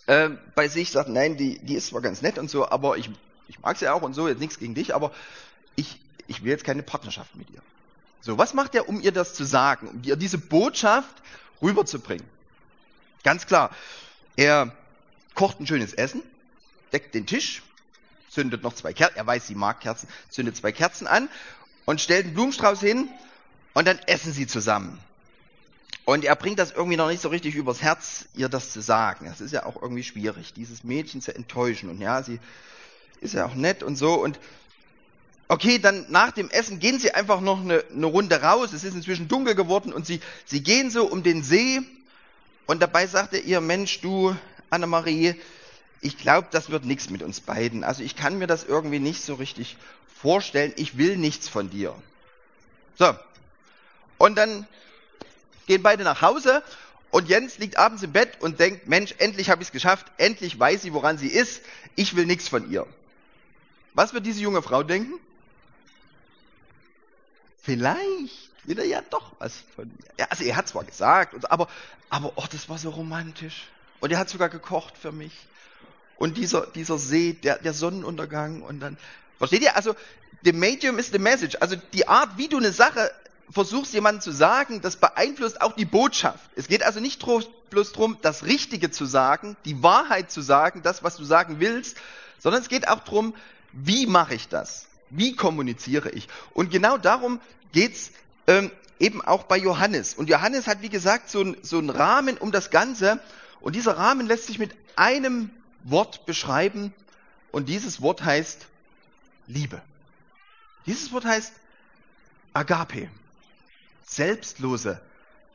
äh, 0.06 0.30
bei 0.56 0.66
sich 0.66 0.90
sagt 0.90 1.08
nein, 1.08 1.36
die, 1.36 1.60
die 1.60 1.74
ist 1.74 1.86
zwar 1.86 2.00
ganz 2.00 2.22
nett 2.22 2.38
und 2.38 2.50
so, 2.50 2.68
aber 2.68 2.96
ich, 2.96 3.08
ich 3.46 3.60
mag 3.60 3.78
sie 3.78 3.88
auch 3.88 4.02
und 4.02 4.14
so, 4.14 4.26
jetzt 4.26 4.40
nichts 4.40 4.58
gegen 4.58 4.74
dich, 4.74 4.94
aber 4.94 5.12
ich, 5.76 6.00
ich 6.26 6.42
will 6.42 6.50
jetzt 6.50 6.64
keine 6.64 6.82
Partnerschaft 6.82 7.34
mit 7.36 7.50
ihr. 7.50 7.62
So, 8.20 8.38
was 8.38 8.54
macht 8.54 8.74
er, 8.74 8.88
um 8.88 9.00
ihr 9.00 9.12
das 9.12 9.34
zu 9.34 9.44
sagen, 9.44 9.88
um 9.88 10.02
ihr 10.04 10.16
diese 10.16 10.38
Botschaft 10.38 11.22
rüberzubringen? 11.60 12.26
Ganz 13.24 13.46
klar, 13.46 13.70
er 14.36 14.74
kocht 15.34 15.60
ein 15.60 15.66
schönes 15.66 15.92
Essen, 15.92 16.22
deckt 16.92 17.14
den 17.14 17.26
Tisch, 17.26 17.62
zündet 18.30 18.62
noch 18.62 18.74
zwei 18.74 18.92
Kerzen, 18.92 19.16
er 19.16 19.26
weiß, 19.26 19.46
sie 19.46 19.54
mag 19.54 19.80
Kerzen, 19.80 20.08
zündet 20.28 20.56
zwei 20.56 20.72
Kerzen 20.72 21.06
an 21.06 21.28
und 21.84 22.00
stellt 22.00 22.26
einen 22.26 22.34
Blumenstrauß 22.34 22.80
hin 22.80 23.08
und 23.74 23.86
dann 23.86 23.98
essen 24.06 24.32
sie 24.32 24.46
zusammen. 24.46 24.98
Und 26.04 26.24
er 26.24 26.34
bringt 26.34 26.58
das 26.58 26.72
irgendwie 26.72 26.96
noch 26.96 27.08
nicht 27.08 27.22
so 27.22 27.28
richtig 27.28 27.54
übers 27.54 27.80
Herz, 27.80 28.26
ihr 28.34 28.48
das 28.48 28.72
zu 28.72 28.80
sagen. 28.80 29.26
Das 29.26 29.40
ist 29.40 29.52
ja 29.52 29.64
auch 29.66 29.80
irgendwie 29.80 30.02
schwierig, 30.02 30.52
dieses 30.52 30.82
Mädchen 30.82 31.20
zu 31.20 31.34
enttäuschen. 31.34 31.88
Und 31.88 32.00
ja, 32.00 32.22
sie 32.22 32.40
ist 33.20 33.34
ja 33.34 33.46
auch 33.46 33.54
nett 33.54 33.84
und 33.84 33.94
so. 33.94 34.14
Und 34.14 34.40
okay, 35.52 35.78
dann 35.78 36.06
nach 36.08 36.32
dem 36.32 36.48
Essen 36.48 36.78
gehen 36.78 36.98
sie 36.98 37.12
einfach 37.12 37.42
noch 37.42 37.60
eine, 37.60 37.84
eine 37.94 38.06
Runde 38.06 38.40
raus. 38.40 38.72
Es 38.72 38.84
ist 38.84 38.94
inzwischen 38.94 39.28
dunkel 39.28 39.54
geworden 39.54 39.92
und 39.92 40.06
sie, 40.06 40.20
sie 40.46 40.62
gehen 40.62 40.90
so 40.90 41.04
um 41.04 41.22
den 41.22 41.42
See. 41.42 41.82
Und 42.64 42.80
dabei 42.80 43.06
sagte 43.06 43.36
ihr, 43.36 43.60
Mensch, 43.60 44.00
du, 44.00 44.34
Annemarie, 44.70 45.34
ich 46.00 46.16
glaube, 46.16 46.48
das 46.50 46.70
wird 46.70 46.86
nichts 46.86 47.10
mit 47.10 47.22
uns 47.22 47.42
beiden. 47.42 47.84
Also 47.84 48.02
ich 48.02 48.16
kann 48.16 48.38
mir 48.38 48.46
das 48.46 48.64
irgendwie 48.64 48.98
nicht 48.98 49.22
so 49.22 49.34
richtig 49.34 49.76
vorstellen. 50.22 50.72
Ich 50.76 50.96
will 50.96 51.18
nichts 51.18 51.50
von 51.50 51.68
dir. 51.68 51.94
So. 52.98 53.14
Und 54.16 54.36
dann 54.36 54.66
gehen 55.66 55.82
beide 55.82 56.02
nach 56.02 56.22
Hause 56.22 56.62
und 57.10 57.28
Jens 57.28 57.58
liegt 57.58 57.76
abends 57.76 58.02
im 58.02 58.12
Bett 58.12 58.40
und 58.40 58.58
denkt, 58.58 58.88
Mensch, 58.88 59.14
endlich 59.18 59.50
habe 59.50 59.60
ich 59.60 59.68
es 59.68 59.72
geschafft, 59.72 60.06
endlich 60.16 60.58
weiß 60.58 60.80
sie, 60.80 60.94
woran 60.94 61.18
sie 61.18 61.28
ist, 61.28 61.60
ich 61.94 62.16
will 62.16 62.24
nichts 62.24 62.48
von 62.48 62.70
ihr. 62.70 62.86
Was 63.92 64.14
wird 64.14 64.24
diese 64.24 64.40
junge 64.40 64.62
Frau 64.62 64.82
denken? 64.82 65.20
Vielleicht 67.62 68.50
will 68.64 68.78
er 68.78 68.84
ja 68.84 69.02
doch 69.10 69.32
was 69.38 69.54
von 69.74 69.88
mir. 69.88 70.12
Ja, 70.18 70.26
also 70.28 70.44
er 70.44 70.56
hat 70.56 70.68
zwar 70.68 70.84
gesagt, 70.84 71.50
aber, 71.50 71.68
aber 72.10 72.32
oh, 72.36 72.44
das 72.50 72.68
war 72.68 72.78
so 72.78 72.90
romantisch. 72.90 73.68
Und 74.00 74.10
er 74.10 74.18
hat 74.18 74.28
sogar 74.28 74.48
gekocht 74.48 74.98
für 75.00 75.12
mich. 75.12 75.32
Und 76.16 76.36
dieser, 76.36 76.66
dieser 76.66 76.98
See, 76.98 77.32
der, 77.32 77.58
der 77.58 77.72
Sonnenuntergang 77.72 78.62
und 78.62 78.80
dann, 78.80 78.98
versteht 79.38 79.62
ihr? 79.62 79.76
Also, 79.76 79.94
the 80.44 80.52
medium 80.52 80.98
is 80.98 81.08
the 81.08 81.18
message. 81.18 81.56
Also 81.60 81.76
die 81.92 82.08
Art, 82.08 82.36
wie 82.36 82.48
du 82.48 82.58
eine 82.58 82.72
Sache 82.72 83.10
versuchst, 83.50 83.92
jemandem 83.92 84.20
zu 84.20 84.32
sagen, 84.32 84.80
das 84.80 84.96
beeinflusst 84.96 85.60
auch 85.60 85.72
die 85.74 85.84
Botschaft. 85.84 86.50
Es 86.56 86.68
geht 86.68 86.82
also 86.82 87.00
nicht 87.00 87.24
bloß 87.24 87.92
darum, 87.92 88.18
das 88.22 88.44
Richtige 88.44 88.90
zu 88.90 89.04
sagen, 89.04 89.56
die 89.64 89.82
Wahrheit 89.82 90.30
zu 90.30 90.40
sagen, 90.40 90.82
das, 90.82 91.02
was 91.02 91.16
du 91.16 91.24
sagen 91.24 91.60
willst, 91.60 91.96
sondern 92.38 92.62
es 92.62 92.68
geht 92.68 92.88
auch 92.88 93.00
darum, 93.00 93.34
wie 93.72 94.06
mache 94.06 94.34
ich 94.34 94.48
das? 94.48 94.86
Wie 95.14 95.36
kommuniziere 95.36 96.10
ich? 96.10 96.26
Und 96.54 96.70
genau 96.70 96.96
darum 96.96 97.38
geht's 97.72 98.12
ähm, 98.46 98.70
eben 98.98 99.20
auch 99.20 99.42
bei 99.42 99.58
Johannes. 99.58 100.14
Und 100.14 100.30
Johannes 100.30 100.66
hat, 100.66 100.80
wie 100.80 100.88
gesagt, 100.88 101.28
so, 101.28 101.42
ein, 101.42 101.56
so 101.60 101.76
einen 101.76 101.90
Rahmen 101.90 102.38
um 102.38 102.50
das 102.50 102.70
Ganze. 102.70 103.20
Und 103.60 103.76
dieser 103.76 103.98
Rahmen 103.98 104.26
lässt 104.26 104.46
sich 104.46 104.58
mit 104.58 104.74
einem 104.96 105.50
Wort 105.84 106.24
beschreiben. 106.24 106.94
Und 107.50 107.68
dieses 107.68 108.00
Wort 108.00 108.24
heißt 108.24 108.66
Liebe. 109.46 109.82
Dieses 110.86 111.12
Wort 111.12 111.26
heißt 111.26 111.52
Agape. 112.54 113.10
Selbstlose 114.06 114.98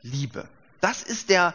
Liebe. 0.02 0.48
Das 0.80 1.02
ist 1.02 1.30
der, 1.30 1.52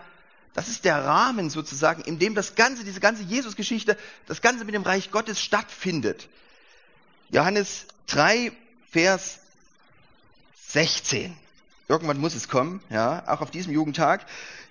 das 0.53 0.67
ist 0.67 0.83
der 0.83 1.05
Rahmen 1.05 1.49
sozusagen, 1.49 2.01
in 2.03 2.19
dem 2.19 2.35
das 2.35 2.55
Ganze, 2.55 2.83
diese 2.83 2.99
ganze 2.99 3.23
Jesus-Geschichte, 3.23 3.97
das 4.27 4.41
Ganze 4.41 4.65
mit 4.65 4.75
dem 4.75 4.83
Reich 4.83 5.09
Gottes 5.09 5.39
stattfindet. 5.39 6.27
Johannes 7.33 7.87
3, 8.07 8.51
Vers 8.91 9.39
16. 10.67 11.35
Irgendwann 11.87 12.19
muss 12.19 12.35
es 12.35 12.47
kommen, 12.47 12.79
ja, 12.91 13.23
auch 13.27 13.41
auf 13.41 13.49
diesem 13.49 13.73
Jugendtag. 13.73 14.23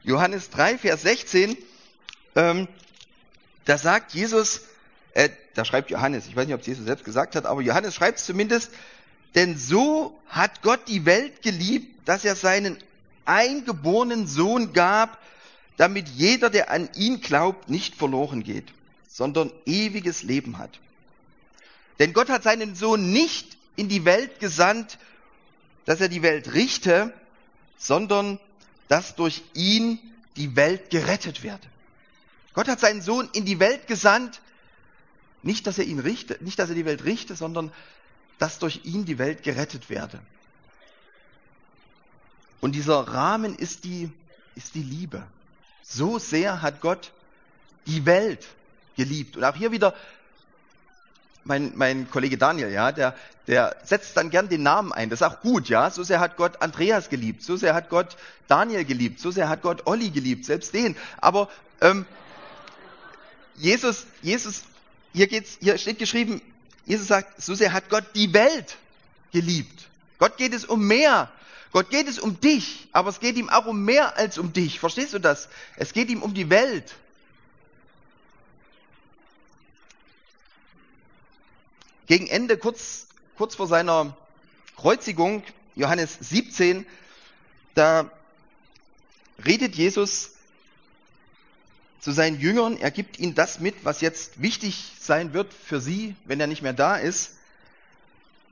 Johannes 0.05 0.49
3, 0.51 0.79
Vers 0.79 1.03
16, 1.03 1.57
ähm, 2.37 2.69
da 3.65 3.79
sagt 3.79 4.15
Jesus, 4.15 4.61
äh, 5.15 5.29
da 5.55 5.65
schreibt 5.65 5.91
Johannes, 5.91 6.29
ich 6.29 6.37
weiß 6.37 6.47
nicht, 6.47 6.55
ob 6.55 6.61
es 6.61 6.69
Jesus 6.69 6.85
selbst 6.85 7.05
gesagt 7.05 7.35
hat, 7.35 7.47
aber 7.47 7.63
Johannes 7.63 7.97
schreibt 7.97 8.19
es 8.19 8.27
zumindest, 8.27 8.71
denn 9.35 9.59
so 9.59 10.17
hat 10.29 10.63
Gott 10.63 10.87
die 10.87 11.05
Welt 11.05 11.43
geliebt, 11.43 12.07
dass 12.09 12.25
er 12.25 12.37
seinen 12.37 12.79
eingeborenen 13.25 14.29
Sohn 14.29 14.73
gab, 14.73 15.19
damit 15.79 16.09
jeder, 16.09 16.49
der 16.49 16.71
an 16.71 16.89
ihn 16.95 17.21
glaubt, 17.21 17.69
nicht 17.69 17.97
verloren 17.97 18.45
geht, 18.45 18.73
sondern 19.09 19.51
ewiges 19.67 20.23
Leben 20.23 20.59
hat. 20.59 20.79
Denn 21.99 22.13
Gott 22.13 22.29
hat 22.29 22.43
seinen 22.43 22.75
Sohn 22.75 23.13
nicht 23.13 23.57
in 23.77 23.89
die 23.89 24.05
Welt 24.05 24.41
gesandt, 24.41 24.99
dass 25.85 26.01
er 26.01 26.09
die 26.09 26.23
Welt 26.23 26.53
richte, 26.55 27.13
sondern 27.77 28.39
dass 28.89 29.15
durch 29.17 29.43
ihn 29.55 29.99
die 30.37 30.57
Welt 30.57 30.91
gerettet 30.91 31.43
werde. 31.43 31.67
Gott 32.55 32.69
hat 32.69 32.81
seinen 32.81 33.03
Sohn 33.03 33.29
in 33.33 33.45
die 33.45 33.59
Welt 33.59 33.87
gesandt, 33.87 34.41
nicht, 35.43 35.67
dass 35.67 35.79
er 35.79 35.85
ihn 35.85 35.99
richte, 35.99 36.37
nicht, 36.41 36.59
dass 36.59 36.69
er 36.69 36.75
die 36.75 36.85
Welt 36.85 37.05
richte, 37.05 37.35
sondern 37.35 37.73
dass 38.39 38.59
durch 38.59 38.81
ihn 38.85 39.05
die 39.05 39.19
Welt 39.19 39.43
gerettet 39.43 39.91
werde. 39.91 40.21
Und 42.61 42.73
dieser 42.73 43.01
Rahmen 43.01 43.57
ist 43.57 43.85
die, 43.85 44.11
ist 44.55 44.75
die 44.75 44.83
Liebe. 44.83 45.27
So 45.83 46.19
sehr 46.19 46.63
hat 46.63 46.81
Gott 46.81 47.13
die 47.87 48.07
Welt 48.07 48.47
geliebt. 48.97 49.37
Und 49.37 49.45
auch 49.45 49.57
hier 49.57 49.73
wieder 49.73 49.95
mein, 51.45 51.73
mein 51.75 52.11
Kollege 52.11 52.39
Daniel, 52.39 52.71
ja, 52.71 52.93
der, 52.93 53.15
der 53.47 53.77
setzt 53.85 54.17
dann 54.17 54.31
gern 54.31 54.49
den 54.49 54.63
Namen 54.63 54.93
ein. 54.93 55.11
Das 55.11 55.21
ist 55.21 55.27
auch 55.27 55.41
gut, 55.41 55.69
ja. 55.69 55.91
So 55.91 56.03
sehr 56.03 56.21
hat 56.21 56.37
Gott 56.37 56.63
Andreas 56.63 57.09
geliebt, 57.09 57.43
so 57.43 57.57
sehr 57.57 57.75
hat 57.75 57.89
Gott 57.89 58.17
Daniel 58.49 58.85
geliebt, 58.85 59.21
so 59.21 59.31
sehr 59.31 59.49
hat 59.49 59.63
Gott 59.63 59.87
Olli 59.87 60.11
geliebt, 60.11 60.45
selbst 60.45 60.75
den. 60.75 60.97
Aber 61.21 61.49
ähm, 61.81 62.07
Jesus, 63.57 64.07
Jesus, 64.23 64.63
hier 65.13 65.27
geht's, 65.27 65.59
hier 65.61 65.77
steht 65.79 65.99
geschrieben, 65.99 66.41
Jesus 66.85 67.09
sagt, 67.09 67.41
so 67.41 67.55
sehr 67.55 67.73
hat 67.73 67.89
Gott 67.91 68.05
die 68.15 68.33
Welt 68.33 68.77
geliebt. 69.33 69.89
Gott 70.19 70.37
geht 70.37 70.55
es 70.55 70.65
um 70.65 70.87
mehr. 70.87 71.31
Gott 71.73 71.89
geht 71.91 72.07
es 72.07 72.19
um 72.19 72.39
dich, 72.39 72.89
aber 72.93 73.09
es 73.09 73.19
geht 73.19 73.37
ihm 73.37 73.49
auch 73.49 73.67
um 73.67 73.85
mehr 73.85 74.19
als 74.19 74.37
um 74.37 74.53
dich. 74.53 74.79
Verstehst 74.79 75.15
du 75.15 75.19
das? 75.19 75.49
Es 75.77 75.93
geht 75.93 76.11
ihm 76.11 76.23
um 76.23 76.35
die 76.35 76.51
Welt. 76.51 76.95
Gegen 82.07 82.27
Ende, 82.27 82.57
kurz, 82.57 83.07
kurz 83.37 83.55
vor 83.55 83.67
seiner 83.67 84.17
Kreuzigung, 84.77 85.43
Johannes 85.75 86.17
17, 86.21 86.87
da 87.75 88.11
redet 89.45 89.75
Jesus 89.75 90.31
zu 92.01 92.11
seinen 92.11 92.41
Jüngern, 92.41 92.77
er 92.77 92.91
gibt 92.91 93.19
ihnen 93.19 93.35
das 93.35 93.61
mit, 93.61 93.85
was 93.85 94.01
jetzt 94.01 94.43
wichtig 94.43 94.93
sein 94.99 95.33
wird 95.33 95.55
für 95.55 95.81
sie, 95.81 96.17
wenn 96.25 96.41
er 96.41 96.49
nicht 96.49 96.63
mehr 96.63 96.73
da 96.73 96.97
ist. 96.97 97.37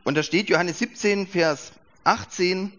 Und 0.04 0.14
da 0.14 0.22
steht 0.22 0.48
Johannes 0.48 0.78
17, 0.78 1.26
Vers 1.26 1.72
18, 2.04 2.72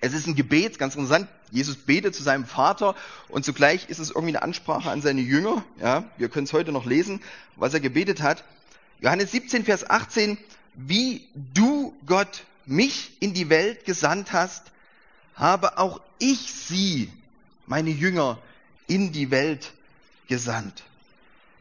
es 0.00 0.14
ist 0.14 0.26
ein 0.26 0.36
Gebet, 0.36 0.78
ganz 0.78 0.94
interessant, 0.94 1.28
Jesus 1.50 1.76
betet 1.76 2.14
zu 2.14 2.22
seinem 2.22 2.46
Vater 2.46 2.94
und 3.28 3.44
zugleich 3.44 3.88
ist 3.88 3.98
es 3.98 4.10
irgendwie 4.10 4.36
eine 4.36 4.42
Ansprache 4.42 4.90
an 4.90 5.02
seine 5.02 5.20
Jünger. 5.20 5.64
Ja, 5.80 6.04
wir 6.16 6.28
können 6.28 6.44
es 6.44 6.52
heute 6.52 6.72
noch 6.72 6.86
lesen, 6.86 7.20
was 7.56 7.74
er 7.74 7.80
gebetet 7.80 8.22
hat. 8.22 8.44
Johannes 9.00 9.30
17, 9.32 9.64
Vers 9.64 9.88
18, 9.88 10.36
wie 10.74 11.26
du 11.34 11.94
Gott 12.04 12.44
mich 12.66 13.16
in 13.20 13.32
die 13.32 13.48
Welt 13.48 13.86
gesandt 13.86 14.32
hast, 14.32 14.64
habe 15.34 15.78
auch 15.78 16.00
ich 16.18 16.52
sie, 16.52 17.10
meine 17.66 17.90
Jünger, 17.90 18.38
in 18.86 19.12
die 19.12 19.30
Welt 19.30 19.72
gesandt. 20.28 20.82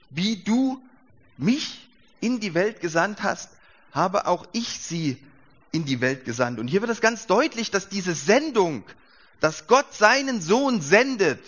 Wie 0.10 0.36
du 0.36 0.81
mich 1.38 1.88
in 2.19 2.41
die 2.41 2.53
Welt 2.53 2.81
gesandt 2.81 3.24
hast, 3.24 3.50
habe 3.93 4.27
auch 4.27 4.46
ich 4.51 4.67
sie 4.79 5.17
in 5.72 5.86
die 5.86 6.01
Welt 6.01 6.25
gesandt. 6.25 6.60
Und 6.60 6.67
hier 6.67 6.81
wird 6.81 6.91
es 6.91 7.00
ganz 7.00 7.25
deutlich, 7.25 7.72
dass 7.72 7.88
diese 7.88 8.15
Sendung, 8.15 8.84
dass 9.39 9.67
Gott 9.67 9.93
seinen 9.93 10.41
Sohn 10.41 10.81
sendet, 10.81 11.39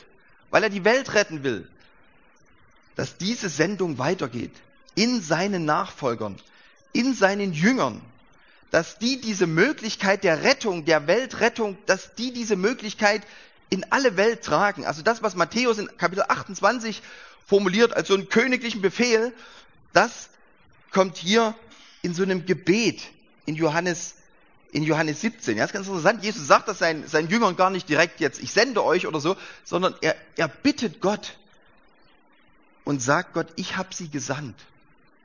weil 0.52 0.64
er 0.64 0.70
die 0.70 0.86
Welt 0.86 1.14
retten 1.14 1.44
will, 1.44 1.68
dass 2.96 3.18
diese 3.18 3.50
Sendung 3.50 3.98
weitergeht 3.98 4.54
in 4.96 5.22
seinen 5.22 5.66
Nachfolgern, 5.66 6.38
in 6.94 7.14
seinen 7.14 7.54
Jüngern, 7.54 8.02
dass 8.72 8.98
die 8.98 9.20
diese 9.20 9.48
Möglichkeit 9.48 10.24
der 10.24 10.44
Rettung, 10.44 10.86
der 10.86 11.08
Weltrettung, 11.08 11.78
dass 11.86 12.16
die 12.16 12.32
diese 12.32 12.56
Möglichkeit 12.56 13.24
in 13.70 13.86
alle 13.92 14.18
Welt 14.18 14.44
tragen. 14.44 14.86
Also 14.86 15.02
das, 15.02 15.22
was 15.24 15.36
Matthäus 15.36 15.78
in 15.78 15.88
Kapitel 15.98 16.24
28 16.28 17.02
formuliert 17.46 17.96
als 17.96 18.08
so 18.08 18.14
einen 18.14 18.30
königlichen 18.30 18.82
Befehl, 18.82 19.34
das 19.94 20.30
kommt 20.92 21.18
hier 21.18 21.56
in 22.02 22.14
so 22.14 22.24
einem 22.24 22.46
Gebet 22.46 23.02
in 23.46 23.56
Johannes, 23.56 24.16
in 24.72 24.84
Johannes 24.84 25.22
17. 25.22 25.58
Ja, 25.58 25.64
das 25.64 25.72
ist 25.72 25.74
ganz 25.74 25.88
interessant. 25.88 26.24
Jesus 26.24 26.48
sagt 26.48 26.68
das 26.68 26.80
seinen, 26.80 27.08
seinen 27.08 27.30
Jüngern 27.30 27.56
gar 27.56 27.70
nicht 27.70 27.90
direkt 27.90 28.20
jetzt, 28.20 28.42
ich 28.42 28.52
sende 28.52 28.84
euch 28.84 29.08
oder 29.08 29.20
so, 29.20 29.36
sondern 29.64 29.96
er, 30.02 30.16
er 30.36 30.48
bittet 30.48 31.02
Gott 31.02 31.38
und 32.84 33.02
sagt 33.02 33.34
Gott, 33.34 33.48
ich 33.56 33.78
habe 33.78 33.94
sie 33.94 34.10
gesandt. 34.10 34.56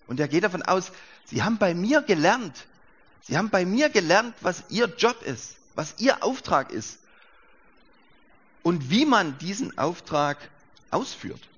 Und 0.07 0.21
er 0.21 0.29
geht 0.29 0.45
davon 0.45 0.63
aus, 0.63 0.93
sie 1.25 1.43
haben 1.43 1.59
bei 1.59 1.75
mir 1.75 2.03
gelernt, 2.03 2.67
sie 3.23 3.37
haben 3.37 3.51
bei 3.51 3.65
mir 3.65 3.89
gelernt, 3.89 4.35
was 4.41 4.65
ihr 4.69 4.87
Job 4.97 5.23
ist, 5.23 5.57
was 5.75 5.95
ihr 5.99 6.23
Auftrag 6.23 6.71
ist 6.71 6.99
und 8.63 8.91
wie 8.91 9.05
man 9.05 9.39
diesen 9.39 9.77
Auftrag 9.79 10.39
ausführt. 10.91 11.49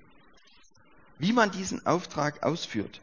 Wie 1.17 1.33
man 1.33 1.51
diesen 1.51 1.85
Auftrag 1.85 2.43
ausführt. 2.43 3.01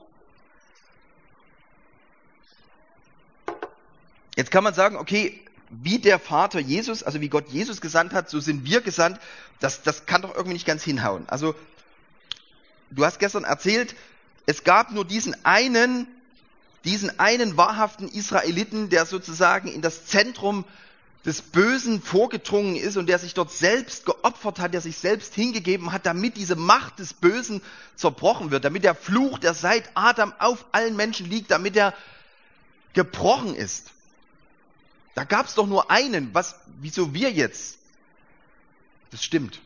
Jetzt 4.37 4.51
kann 4.51 4.65
man 4.65 4.75
sagen, 4.75 4.97
okay, 4.97 5.43
wie 5.71 5.99
der 5.99 6.19
Vater 6.19 6.61
Jesus, 6.61 7.03
also 7.03 7.21
wie 7.21 7.29
Gott 7.29 7.49
Jesus 7.49 7.81
gesandt 7.81 8.13
hat, 8.13 8.31
so 8.31 8.39
sind 8.39 8.65
wir 8.65 8.81
gesandt. 8.81 9.19
Das, 9.61 9.83
das 9.83 10.07
kann 10.07 10.23
doch 10.23 10.35
irgendwie 10.35 10.53
nicht 10.53 10.67
ganz 10.67 10.85
hinhauen. 10.85 11.29
Also, 11.29 11.55
du 12.91 13.05
hast 13.05 13.19
gestern 13.19 13.45
erzählt, 13.45 13.97
es 14.47 14.63
gab 14.63 14.93
nur 14.93 15.05
diesen 15.05 15.45
einen, 15.45 16.07
diesen 16.85 17.19
einen 17.19 17.57
wahrhaften 17.57 18.09
Israeliten, 18.09 18.89
der 18.89 19.05
sozusagen 19.05 19.69
in 19.69 19.83
das 19.83 20.07
Zentrum 20.07 20.65
des 21.25 21.43
Bösen 21.43 22.01
vorgedrungen 22.01 22.77
ist 22.77 22.97
und 22.97 23.09
der 23.09 23.19
sich 23.19 23.35
dort 23.35 23.51
selbst 23.51 24.07
geopfert 24.07 24.61
hat, 24.61 24.73
der 24.73 24.81
sich 24.81 24.97
selbst 24.97 25.35
hingegeben 25.35 25.91
hat, 25.91 26.07
damit 26.07 26.37
diese 26.37 26.55
Macht 26.55 27.01
des 27.01 27.13
Bösen 27.13 27.61
zerbrochen 27.97 28.53
wird, 28.53 28.65
damit 28.65 28.85
der 28.85 28.95
Fluch, 28.95 29.41
der 29.41 29.53
seit 29.53 29.91
Adam 29.95 30.33
auf 30.39 30.65
allen 30.71 30.95
Menschen 30.95 31.29
liegt, 31.29 31.51
damit 31.51 31.75
er 31.75 31.95
gebrochen 32.93 33.57
ist. 33.57 33.91
Da 35.17 35.25
gab 35.25 35.47
es 35.47 35.55
doch 35.55 35.67
nur 35.67 35.91
einen. 35.91 36.33
Was, 36.33 36.55
wieso 36.81 37.13
wir 37.13 37.33
jetzt? 37.33 37.79
Das 39.11 39.25
stimmt. 39.25 39.61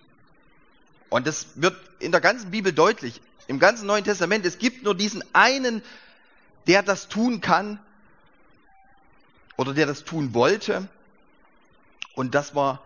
Und 1.11 1.27
das 1.27 1.49
wird 1.57 1.77
in 1.99 2.13
der 2.13 2.21
ganzen 2.21 2.51
Bibel 2.51 2.73
deutlich. 2.73 3.21
Im 3.49 3.59
ganzen 3.59 3.87
Neuen 3.87 4.05
Testament, 4.05 4.47
es 4.47 4.59
gibt 4.59 4.85
nur 4.85 4.95
diesen 4.95 5.23
einen, 5.35 5.83
der 6.67 6.83
das 6.83 7.09
tun 7.09 7.41
kann 7.41 7.81
oder 9.57 9.75
der 9.75 9.87
das 9.87 10.05
tun 10.05 10.33
wollte. 10.35 10.89
Und 12.15 12.35
das 12.35 12.55
war 12.55 12.81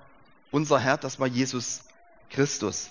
unser 0.51 0.79
Herr, 0.81 0.97
das 0.97 1.21
war 1.21 1.27
Jesus 1.27 1.83
Christus. 2.31 2.91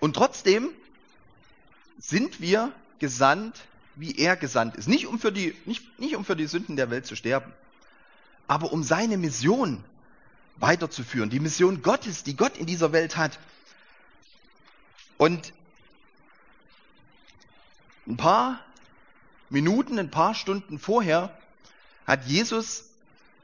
Und 0.00 0.16
trotzdem 0.16 0.70
sind 1.98 2.40
wir 2.40 2.72
gesandt, 2.98 3.60
wie 3.94 4.16
er 4.18 4.36
gesandt 4.36 4.76
ist. 4.76 4.88
Nicht 4.88 5.06
um 5.06 5.20
für 5.20 5.30
die, 5.30 5.54
nicht, 5.64 5.98
nicht 6.00 6.16
um 6.16 6.24
für 6.24 6.34
die 6.34 6.46
Sünden 6.46 6.76
der 6.76 6.90
Welt 6.90 7.06
zu 7.06 7.14
sterben, 7.14 7.52
aber 8.48 8.72
um 8.72 8.82
seine 8.82 9.16
Mission 9.16 9.84
weiterzuführen. 10.56 11.30
Die 11.30 11.40
Mission 11.40 11.82
Gottes, 11.82 12.24
die 12.24 12.36
Gott 12.36 12.56
in 12.56 12.66
dieser 12.66 12.92
Welt 12.92 13.16
hat. 13.16 13.38
Und 15.16 15.52
ein 18.06 18.16
paar 18.16 18.60
Minuten, 19.50 19.98
ein 19.98 20.10
paar 20.10 20.34
Stunden 20.34 20.78
vorher 20.78 21.36
hat 22.06 22.26
Jesus 22.26 22.84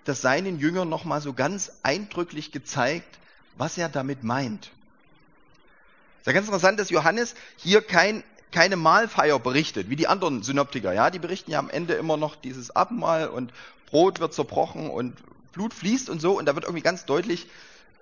das 0.04 0.20
seinen 0.20 0.58
Jüngern 0.58 0.88
nochmal 0.88 1.20
so 1.20 1.32
ganz 1.32 1.72
eindrücklich 1.82 2.52
gezeigt, 2.52 3.18
was 3.56 3.78
er 3.78 3.88
damit 3.88 4.24
meint. 4.24 4.64
Es 4.64 6.20
ist 6.20 6.26
ja 6.26 6.32
ganz 6.32 6.46
interessant, 6.46 6.80
dass 6.80 6.90
Johannes 6.90 7.34
hier 7.56 7.82
kein, 7.82 8.24
keine 8.50 8.76
Mahlfeier 8.76 9.38
berichtet, 9.38 9.88
wie 9.88 9.96
die 9.96 10.08
anderen 10.08 10.42
Synoptiker. 10.42 10.92
Ja, 10.92 11.10
die 11.10 11.18
berichten 11.18 11.50
ja 11.50 11.58
am 11.58 11.70
Ende 11.70 11.94
immer 11.94 12.16
noch 12.16 12.36
dieses 12.36 12.74
Abendmahl 12.74 13.28
und 13.28 13.52
Brot 13.86 14.20
wird 14.20 14.34
zerbrochen 14.34 14.90
und 14.90 15.16
Blut 15.52 15.74
fließt 15.74 16.08
und 16.08 16.20
so. 16.20 16.38
Und 16.38 16.46
da 16.46 16.54
wird 16.54 16.64
irgendwie 16.64 16.82
ganz 16.82 17.04
deutlich, 17.04 17.46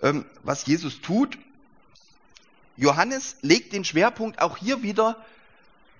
ähm, 0.03 0.25
was 0.43 0.67
Jesus 0.67 1.01
tut. 1.01 1.39
Johannes 2.77 3.37
legt 3.43 3.73
den 3.73 3.85
Schwerpunkt 3.85 4.41
auch 4.41 4.57
hier 4.57 4.83
wieder 4.83 5.17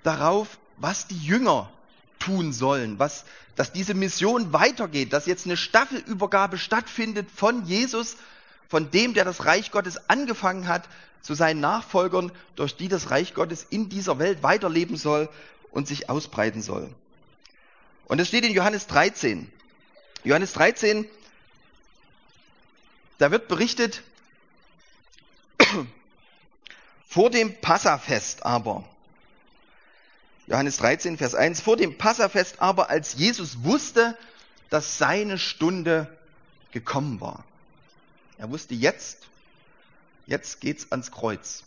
darauf, 0.03 0.59
was 0.77 1.09
die 1.09 1.19
Jünger 1.19 1.71
tun 2.19 2.53
sollen, 2.53 2.99
was, 2.99 3.25
dass 3.57 3.73
diese 3.73 3.95
Mission 3.95 4.53
weitergeht, 4.53 5.13
dass 5.13 5.27
jetzt 5.27 5.47
eine 5.47 5.57
Staffelübergabe 5.57 6.59
stattfindet 6.59 7.29
von 7.35 7.65
Jesus, 7.65 8.17
von 8.69 8.91
dem, 8.91 9.15
der 9.15 9.25
das 9.25 9.45
Reich 9.45 9.71
Gottes 9.71 10.09
angefangen 10.09 10.69
hat, 10.69 10.89
zu 11.23 11.35
seinen 11.35 11.61
Nachfolgern, 11.61 12.31
durch 12.55 12.77
die 12.77 12.89
das 12.89 13.11
Reich 13.11 13.35
Gottes 13.35 13.67
in 13.69 13.89
dieser 13.89 14.19
Welt 14.19 14.43
weiterleben 14.43 14.97
soll 14.97 15.29
und 15.71 15.89
sich 15.89 16.09
ausbreiten 16.09 16.63
soll. 16.63 16.95
Und 18.07 18.21
es 18.21 18.29
steht 18.29 18.45
in 18.45 18.53
Johannes 18.53 18.87
13. 18.87 19.51
Johannes 20.25 20.53
13, 20.53 21.07
da 23.19 23.31
wird 23.31 23.49
berichtet, 23.49 24.03
vor 27.09 27.31
dem 27.31 27.61
Passafest 27.61 28.45
aber, 28.47 28.85
Johannes 30.47 30.79
13, 30.79 31.19
Vers 31.19 31.35
1, 31.35 31.61
vor 31.61 31.77
dem 31.77 31.99
Passafest 31.99 32.63
aber, 32.63 32.89
als 32.89 33.15
Jesus 33.15 33.65
wusste, 33.65 34.17
dass 34.71 34.99
seine 34.99 35.39
Stunde 35.39 36.17
gekommen 36.73 37.21
war. 37.21 37.45
Er 38.39 38.51
wusste 38.51 38.75
jetzt, 38.75 39.27
jetzt 40.27 40.61
geht's 40.61 40.91
ans 40.91 41.11
Kreuz. 41.11 41.65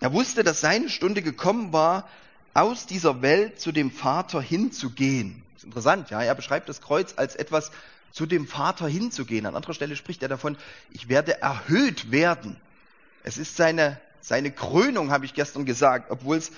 Er 0.00 0.12
wusste, 0.12 0.44
dass 0.44 0.60
seine 0.60 0.88
Stunde 0.88 1.22
gekommen 1.22 1.72
war, 1.72 2.08
aus 2.54 2.86
dieser 2.86 3.22
Welt 3.22 3.60
zu 3.60 3.72
dem 3.72 3.90
Vater 3.90 4.40
hinzugehen. 4.40 5.42
Ist 5.58 5.64
interessant, 5.64 6.08
ja. 6.08 6.22
Er 6.22 6.34
beschreibt 6.34 6.70
das 6.70 6.80
Kreuz 6.80 7.12
als 7.16 7.36
etwas, 7.36 7.70
zu 8.12 8.24
dem 8.24 8.46
Vater 8.46 8.88
hinzugehen. 8.88 9.44
An 9.44 9.54
anderer 9.54 9.74
Stelle 9.74 9.94
spricht 9.94 10.22
er 10.22 10.30
davon, 10.30 10.56
ich 10.90 11.10
werde 11.10 11.42
erhöht 11.42 12.10
werden. 12.10 12.56
Es 13.22 13.36
ist 13.36 13.56
seine 13.56 14.00
seine 14.20 14.50
Krönung, 14.50 15.10
habe 15.10 15.24
ich 15.24 15.34
gestern 15.34 15.64
gesagt, 15.64 16.10
obwohl 16.10 16.36
es 16.36 16.52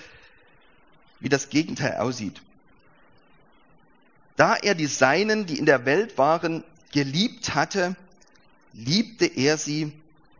wie 1.19 1.29
das 1.29 1.49
Gegenteil 1.49 1.97
aussieht. 1.97 2.41
Da 4.35 4.55
er 4.55 4.75
die 4.75 4.87
Seinen, 4.87 5.45
die 5.45 5.57
in 5.57 5.65
der 5.65 5.85
Welt 5.85 6.17
waren, 6.17 6.63
geliebt 6.91 7.53
hatte, 7.53 7.95
liebte 8.73 9.25
er 9.25 9.57
sie 9.57 9.93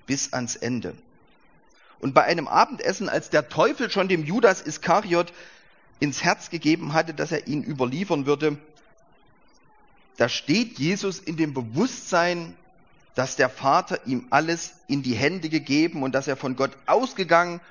bis 0.08 0.34
ans 0.34 0.56
Ende. 0.56 0.96
Und 2.00 2.14
bei 2.14 2.24
einem 2.24 2.48
Abendessen, 2.48 3.10
als 3.10 3.30
der 3.30 3.48
Teufel 3.50 3.92
schon 3.92 4.08
dem 4.08 4.24
Judas 4.24 4.62
Iskariot 4.62 5.34
ins 6.02 6.24
Herz 6.24 6.50
gegeben 6.50 6.94
hatte, 6.94 7.14
dass 7.14 7.32
er 7.32 7.48
ihn 7.48 7.64
überliefern 7.64 8.26
würde, 8.26 8.58
da 10.18 10.28
steht 10.28 10.80
Jesus 10.80 11.20
in 11.20 11.38
dem 11.38 11.54
Bewusstsein, 11.54 12.58
dass 13.16 13.36
der 13.36 13.50
Vater 13.50 14.06
ihm 14.08 14.28
alles 14.32 14.74
in 14.88 15.04
die 15.04 15.14
Hände 15.14 15.48
gegeben 15.48 16.04
und 16.04 16.14
dass 16.14 16.28
er 16.28 16.36
von 16.36 16.56
Gott 16.56 16.72
ausgegangen 16.88 17.62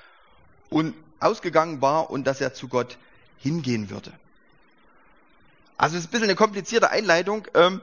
und 0.69 0.95
ausgegangen 1.19 1.83
war 1.83 2.11
und 2.11 2.25
dass 2.25 2.41
er 2.41 2.55
zu 2.55 2.69
Gott 2.69 2.99
hingehen 3.39 3.91
würde. 3.91 4.13
Also 5.77 5.97
es 5.97 6.05
ist 6.05 6.09
ein 6.09 6.13
bisschen 6.13 6.29
eine 6.29 6.37
komplizierte 6.37 6.91
Einleitung, 6.91 7.49
ähm, 7.55 7.81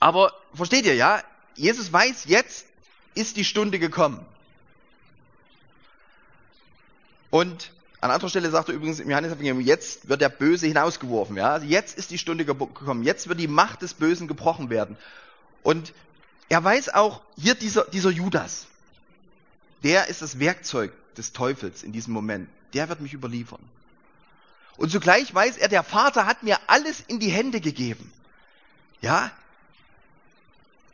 aber 0.00 0.32
versteht 0.54 0.84
ihr, 0.84 0.94
ja? 0.94 1.22
Jesus 1.54 1.92
weiß, 1.92 2.24
jetzt 2.26 2.66
ist 3.14 3.36
die 3.36 3.44
Stunde 3.44 3.78
gekommen. 3.78 4.24
Und 7.30 7.70
an 8.02 8.10
anderer 8.10 8.28
Stelle 8.28 8.50
sagt 8.50 8.68
er 8.68 8.74
übrigens 8.74 8.98
im 8.98 9.08
Johannesevangelium, 9.08 9.60
jetzt 9.60 10.08
wird 10.08 10.20
der 10.20 10.28
Böse 10.28 10.66
hinausgeworfen. 10.66 11.36
Ja? 11.36 11.52
Also 11.52 11.66
jetzt 11.66 11.96
ist 11.96 12.10
die 12.10 12.18
Stunde 12.18 12.44
gekommen. 12.44 13.04
Jetzt 13.04 13.28
wird 13.28 13.38
die 13.38 13.46
Macht 13.46 13.80
des 13.80 13.94
Bösen 13.94 14.26
gebrochen 14.26 14.70
werden. 14.70 14.98
Und 15.62 15.94
er 16.48 16.64
weiß 16.64 16.88
auch, 16.94 17.20
hier 17.38 17.54
dieser, 17.54 17.84
dieser 17.84 18.10
Judas, 18.10 18.66
der 19.84 20.08
ist 20.08 20.20
das 20.20 20.40
Werkzeug 20.40 20.92
des 21.16 21.32
Teufels 21.32 21.84
in 21.84 21.92
diesem 21.92 22.12
Moment. 22.12 22.48
Der 22.74 22.88
wird 22.88 23.00
mich 23.00 23.14
überliefern. 23.14 23.60
Und 24.76 24.90
zugleich 24.90 25.32
weiß 25.32 25.58
er, 25.58 25.68
der 25.68 25.84
Vater 25.84 26.26
hat 26.26 26.42
mir 26.42 26.58
alles 26.66 27.04
in 27.06 27.20
die 27.20 27.30
Hände 27.30 27.60
gegeben. 27.60 28.12
Ja, 29.00 29.30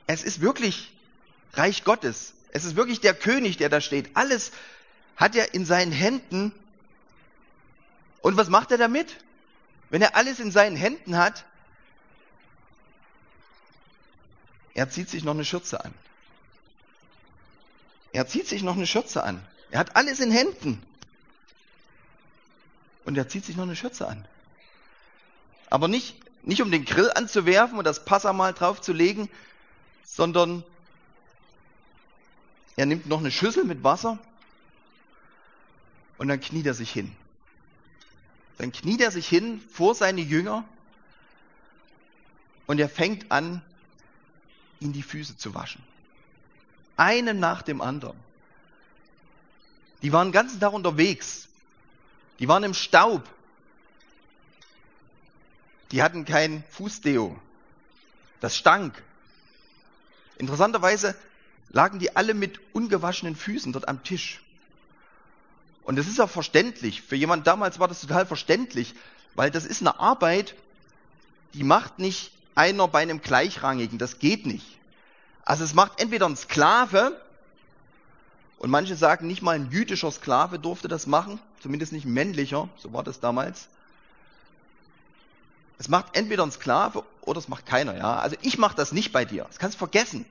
es 0.07 0.25
ist 0.25 0.42
wirklich 0.42 0.92
Reich 1.55 1.85
Gottes. 1.85 2.35
Es 2.53 2.66
ist 2.66 2.77
wirklich 2.77 3.01
der 3.01 3.14
König, 3.14 3.57
der 3.57 3.71
da 3.71 3.81
steht. 3.81 4.11
Alles 4.12 4.53
hat 5.16 5.35
er 5.37 5.55
in 5.55 5.64
seinen 5.64 5.92
Händen. 5.92 6.53
Und 8.22 8.37
was 8.37 8.48
macht 8.48 8.70
er 8.70 8.78
damit? 8.78 9.16
Wenn 9.90 10.02
er 10.02 10.16
alles 10.16 10.38
in 10.40 10.50
seinen 10.50 10.76
Händen 10.76 11.16
hat, 11.16 11.44
Er 14.78 14.88
zieht 14.88 15.11
sich 15.11 15.24
noch 15.24 15.35
eine 15.35 15.44
Schürze 15.44 15.85
an. 15.85 15.92
Er 18.12 18.28
zieht 18.28 18.46
sich 18.46 18.62
noch 18.62 18.76
eine 18.76 18.87
Schürze 18.87 19.24
an. 19.24 19.44
Er 19.72 19.81
hat 19.81 19.96
alles 19.96 20.20
in 20.20 20.31
Händen. 20.31 20.81
Und 23.04 23.18
er 23.18 23.28
zieht 23.28 23.44
sich 23.44 23.57
noch 23.57 23.64
eine 23.64 23.74
Schürze 23.74 24.07
an. 24.07 24.24
Aber 25.68 25.88
nicht, 25.88 26.14
nicht 26.44 26.62
um 26.62 26.70
den 26.70 26.85
Grill 26.85 27.11
anzuwerfen 27.12 27.76
und 27.76 27.85
das 27.85 28.04
Passamal 28.04 28.54
draufzulegen, 28.54 29.28
sondern 30.04 30.62
er 32.76 32.87
nimmt 32.87 33.07
noch 33.07 33.18
eine 33.18 33.33
Schüssel 33.33 33.64
mit 33.64 33.83
Wasser 33.83 34.20
und 36.18 36.28
dann 36.28 36.40
kniet 36.40 36.66
er 36.66 36.74
sich 36.74 36.92
hin. 36.92 37.16
Dann 38.59 38.73
kniet 38.73 39.01
er 39.01 39.11
sich 39.11 39.29
hin 39.29 39.62
vor 39.71 39.94
seine 39.94 40.21
Jünger 40.21 40.64
und 42.66 42.79
er 42.81 42.88
fängt 42.88 43.31
an, 43.31 43.62
ihnen 44.81 44.92
die 44.92 45.03
Füße 45.03 45.37
zu 45.37 45.55
waschen. 45.55 45.83
Einen 46.97 47.38
nach 47.38 47.62
dem 47.62 47.81
anderen. 47.81 48.18
Die 50.03 50.12
waren 50.12 50.29
den 50.29 50.33
ganzen 50.33 50.61
Tag 50.61 50.73
unterwegs. 50.73 51.49
Die 52.40 52.49
waren 52.49 52.64
im 52.64 52.75
Staub. 52.75 53.29
Die 55.92 56.03
hatten 56.03 56.25
kein 56.25 56.64
Fußdeo. 56.71 57.40
Das 58.40 58.57
stank. 58.57 59.03
Interessanterweise 60.37 61.16
lagen 61.71 61.99
die 61.99 62.14
alle 62.14 62.35
mit 62.35 62.61
ungewaschenen 62.73 63.35
Füßen 63.35 63.73
dort 63.73 63.88
am 63.88 64.03
Tisch. 64.05 64.40
Und 65.88 65.96
das 65.96 66.07
ist 66.07 66.18
ja 66.18 66.27
verständlich. 66.27 67.01
Für 67.01 67.16
jemand 67.16 67.46
damals 67.46 67.79
war 67.79 67.88
das 67.88 68.03
total 68.03 68.27
verständlich, 68.27 68.94
weil 69.35 69.51
das 69.51 69.64
ist 69.64 69.81
eine 69.81 69.98
Arbeit, 69.98 70.55
die 71.55 71.64
macht 71.64 71.98
nicht 71.98 72.31
einer 72.55 72.87
bei 72.88 72.98
einem 73.01 73.22
Gleichrangigen. 73.22 73.96
Das 73.96 74.18
geht 74.18 74.44
nicht. 74.44 74.66
Also 75.46 75.64
es 75.64 75.72
macht 75.72 75.98
entweder 75.98 76.29
ein 76.29 76.37
Sklave, 76.37 77.18
und 78.59 78.68
manche 78.68 78.96
sagen, 78.96 79.29
nicht 79.29 79.40
mal 79.40 79.55
ein 79.55 79.70
jüdischer 79.70 80.11
Sklave 80.11 80.59
durfte 80.59 80.88
das 80.88 81.07
machen, 81.07 81.40
zumindest 81.62 81.92
nicht 81.92 82.05
ein 82.05 82.12
männlicher, 82.12 82.68
so 82.77 82.92
war 82.92 83.03
das 83.03 83.20
damals. 83.20 83.68
Es 85.79 85.88
macht 85.88 86.14
entweder 86.14 86.42
ein 86.42 86.53
Sklave 86.53 87.03
oder 87.22 87.38
es 87.38 87.48
macht 87.48 87.64
keiner, 87.64 87.96
ja. 87.96 88.18
Also 88.18 88.37
ich 88.42 88.59
mache 88.59 88.77
das 88.77 88.92
nicht 88.92 89.11
bei 89.11 89.24
dir. 89.24 89.44
Das 89.44 89.59
kannst 89.59 89.77
du 89.77 89.79
vergessen. 89.79 90.27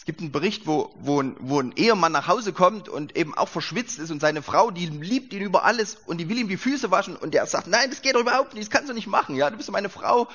Es 0.00 0.06
gibt 0.06 0.22
einen 0.22 0.32
Bericht, 0.32 0.66
wo, 0.66 0.90
wo, 0.98 1.22
wo 1.40 1.60
ein 1.60 1.72
Ehemann 1.76 2.12
nach 2.12 2.26
Hause 2.26 2.54
kommt 2.54 2.88
und 2.88 3.18
eben 3.18 3.34
auch 3.34 3.50
verschwitzt 3.50 3.98
ist 3.98 4.10
und 4.10 4.18
seine 4.18 4.40
Frau, 4.40 4.70
die 4.70 4.86
liebt 4.86 5.34
ihn 5.34 5.42
über 5.42 5.64
alles 5.64 5.98
und 6.06 6.16
die 6.16 6.30
will 6.30 6.38
ihm 6.38 6.48
die 6.48 6.56
Füße 6.56 6.90
waschen 6.90 7.16
und 7.16 7.34
der 7.34 7.44
sagt, 7.44 7.66
nein, 7.66 7.90
das 7.90 8.00
geht 8.00 8.14
doch 8.14 8.20
überhaupt 8.20 8.54
nicht, 8.54 8.66
das 8.66 8.70
kannst 8.70 8.88
du 8.88 8.94
nicht 8.94 9.08
machen, 9.08 9.36
ja, 9.36 9.50
du 9.50 9.58
bist 9.58 9.70
meine 9.70 9.90
Frau. 9.90 10.26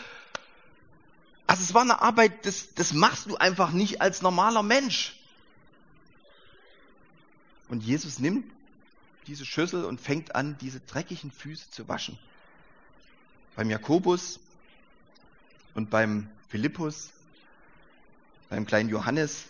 Also 1.47 1.63
es 1.63 1.73
war 1.73 1.81
eine 1.81 1.99
Arbeit, 1.99 2.45
das, 2.45 2.75
das 2.75 2.93
machst 2.93 3.25
du 3.25 3.37
einfach 3.37 3.71
nicht 3.71 4.01
als 4.01 4.21
normaler 4.21 4.61
Mensch. 4.61 5.15
Und 7.67 7.81
Jesus 7.81 8.19
nimmt 8.19 8.45
diese 9.25 9.47
Schüssel 9.47 9.83
und 9.85 9.99
fängt 9.99 10.35
an, 10.35 10.59
diese 10.61 10.79
dreckigen 10.79 11.31
Füße 11.31 11.71
zu 11.71 11.87
waschen. 11.87 12.19
Beim 13.55 13.71
Jakobus 13.71 14.39
und 15.73 15.89
beim 15.89 16.29
Philippus, 16.49 17.09
beim 18.51 18.67
kleinen 18.67 18.89
Johannes. 18.89 19.45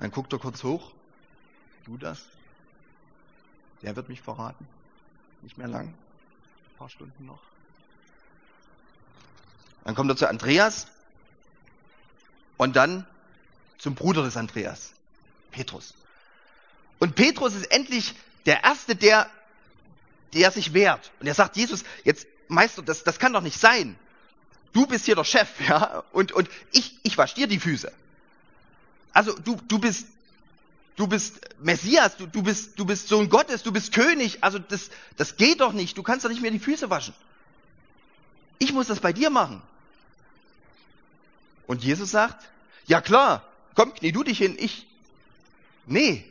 Dann 0.00 0.10
guckt 0.10 0.32
er 0.32 0.38
kurz 0.38 0.64
hoch. 0.64 0.90
Du 1.84 1.96
das? 1.98 2.20
Der 3.82 3.94
wird 3.96 4.08
mich 4.08 4.22
verraten. 4.22 4.66
Nicht 5.42 5.58
mehr 5.58 5.68
lang. 5.68 5.88
Ein 5.88 6.76
paar 6.78 6.88
Stunden 6.88 7.26
noch. 7.26 7.40
Dann 9.84 9.94
kommt 9.94 10.10
er 10.10 10.16
zu 10.16 10.28
Andreas 10.28 10.86
und 12.56 12.76
dann 12.76 13.06
zum 13.78 13.94
Bruder 13.94 14.22
des 14.22 14.36
Andreas, 14.36 14.92
Petrus. 15.50 15.94
Und 16.98 17.14
Petrus 17.14 17.54
ist 17.54 17.70
endlich 17.70 18.14
der 18.44 18.62
Erste, 18.62 18.94
der, 18.94 19.30
der 20.34 20.50
sich 20.50 20.74
wehrt. 20.74 21.10
Und 21.20 21.26
er 21.26 21.34
sagt, 21.34 21.56
Jesus, 21.56 21.84
jetzt, 22.04 22.26
Meister, 22.48 22.82
das, 22.82 23.04
das 23.04 23.18
kann 23.18 23.32
doch 23.32 23.40
nicht 23.40 23.58
sein. 23.58 23.98
Du 24.72 24.86
bist 24.86 25.06
hier 25.06 25.14
der 25.16 25.24
Chef, 25.24 25.48
ja, 25.66 26.04
und, 26.12 26.32
und 26.32 26.48
ich, 26.72 26.98
ich 27.02 27.16
wasche 27.16 27.34
dir 27.34 27.46
die 27.46 27.58
Füße. 27.58 27.90
Also 29.12 29.32
du, 29.38 29.56
du 29.68 29.78
bist, 29.78 30.06
du 30.96 31.06
bist 31.06 31.40
Messias, 31.60 32.16
du, 32.16 32.26
du 32.26 32.42
bist, 32.42 32.78
du 32.78 32.84
bist 32.84 33.08
Sohn 33.08 33.28
Gottes, 33.28 33.62
du 33.62 33.72
bist 33.72 33.92
König. 33.92 34.42
Also 34.42 34.58
das, 34.58 34.90
das 35.16 35.36
geht 35.36 35.60
doch 35.60 35.72
nicht. 35.72 35.96
Du 35.96 36.02
kannst 36.02 36.24
doch 36.24 36.30
nicht 36.30 36.42
mehr 36.42 36.50
die 36.50 36.58
Füße 36.58 36.90
waschen. 36.90 37.14
Ich 38.58 38.72
muss 38.72 38.88
das 38.88 39.00
bei 39.00 39.12
dir 39.12 39.30
machen. 39.30 39.62
Und 41.66 41.84
Jesus 41.84 42.10
sagt, 42.10 42.48
ja 42.86 43.00
klar, 43.00 43.44
komm, 43.74 43.94
knie 43.94 44.12
du 44.12 44.22
dich 44.22 44.38
hin, 44.38 44.56
ich. 44.58 44.86
Nee. 45.86 46.24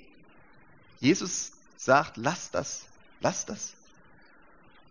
Jesus 0.99 1.53
sagt, 1.77 2.17
lass 2.17 2.51
das, 2.51 2.85
lass 3.21 3.45
das. 3.45 3.73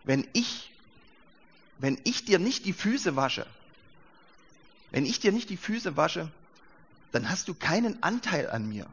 Wenn 0.04 0.26
ich, 0.32 0.72
wenn 1.78 2.00
ich 2.04 2.24
dir 2.24 2.38
nicht 2.38 2.64
die 2.64 2.72
Füße 2.72 3.14
wasche, 3.14 3.46
wenn 4.90 5.04
ich 5.04 5.20
dir 5.20 5.32
nicht 5.32 5.50
die 5.50 5.58
Füße 5.58 5.96
wasche, 5.96 6.30
dann 7.12 7.28
hast 7.30 7.48
du 7.48 7.54
keinen 7.54 8.02
Anteil 8.02 8.50
an 8.50 8.68
mir. 8.68 8.86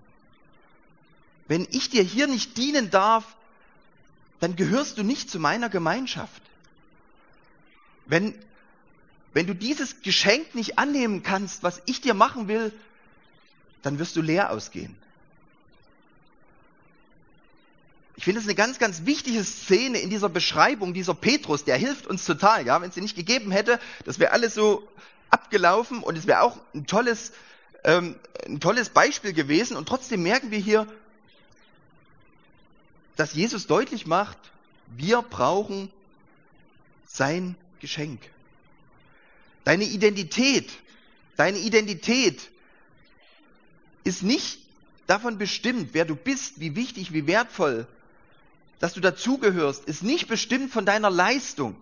Wenn 1.47 1.67
ich 1.71 1.89
dir 1.89 2.03
hier 2.03 2.27
nicht 2.27 2.57
dienen 2.57 2.89
darf, 2.89 3.35
dann 4.39 4.55
gehörst 4.55 4.97
du 4.97 5.03
nicht 5.03 5.29
zu 5.29 5.39
meiner 5.39 5.69
Gemeinschaft. 5.69 6.41
Wenn 8.05 8.35
wenn 9.35 9.47
du 9.47 9.53
dieses 9.53 10.01
Geschenk 10.01 10.55
nicht 10.55 10.79
annehmen 10.79 11.21
kannst, 11.21 11.61
was 11.61 11.81
ich 11.87 11.99
dir 11.99 12.13
machen 12.13 12.47
will, 12.47 12.71
dann 13.81 13.99
wirst 13.99 14.15
du 14.15 14.21
leer 14.21 14.49
ausgehen. 14.49 14.95
Ich 18.15 18.23
finde 18.23 18.39
es 18.39 18.47
eine 18.47 18.55
ganz, 18.55 18.79
ganz 18.79 19.05
wichtige 19.05 19.43
Szene 19.43 19.99
in 19.99 20.09
dieser 20.09 20.29
Beschreibung 20.29 20.93
dieser 20.93 21.13
Petrus, 21.13 21.65
der 21.65 21.75
hilft 21.75 22.07
uns 22.07 22.23
total, 22.23 22.65
ja. 22.65 22.81
Wenn 22.81 22.87
es 22.87 22.95
sie 22.95 23.01
nicht 23.01 23.17
gegeben 23.17 23.51
hätte, 23.51 23.77
das 24.05 24.19
wäre 24.19 24.31
alles 24.31 24.53
so 24.53 24.87
abgelaufen 25.29 26.01
und 26.01 26.17
es 26.17 26.27
wäre 26.27 26.39
auch 26.39 26.57
ein 26.73 26.87
tolles, 26.87 27.33
ähm, 27.85 28.15
ein 28.45 28.59
tolles 28.59 28.89
Beispiel 28.89 29.31
gewesen. 29.31 29.77
Und 29.77 29.87
trotzdem 29.87 30.23
merken 30.23 30.51
wir 30.51 30.59
hier, 30.59 30.87
dass 33.15 33.33
Jesus 33.33 33.67
deutlich 33.67 34.05
macht, 34.05 34.37
wir 34.97 35.21
brauchen 35.21 35.89
sein 37.05 37.55
Geschenk. 37.79 38.19
Deine 39.63 39.85
Identität, 39.85 40.69
deine 41.37 41.59
Identität 41.59 42.49
ist 44.03 44.21
nicht 44.21 44.59
davon 45.07 45.37
bestimmt, 45.37 45.89
wer 45.93 46.05
du 46.05 46.15
bist, 46.15 46.59
wie 46.59 46.75
wichtig, 46.75 47.13
wie 47.13 47.27
wertvoll, 47.27 47.87
dass 48.79 48.93
du 48.93 48.99
dazugehörst, 48.99 49.85
ist 49.85 50.03
nicht 50.03 50.27
bestimmt 50.27 50.71
von 50.71 50.85
deiner 50.85 51.09
Leistung, 51.09 51.75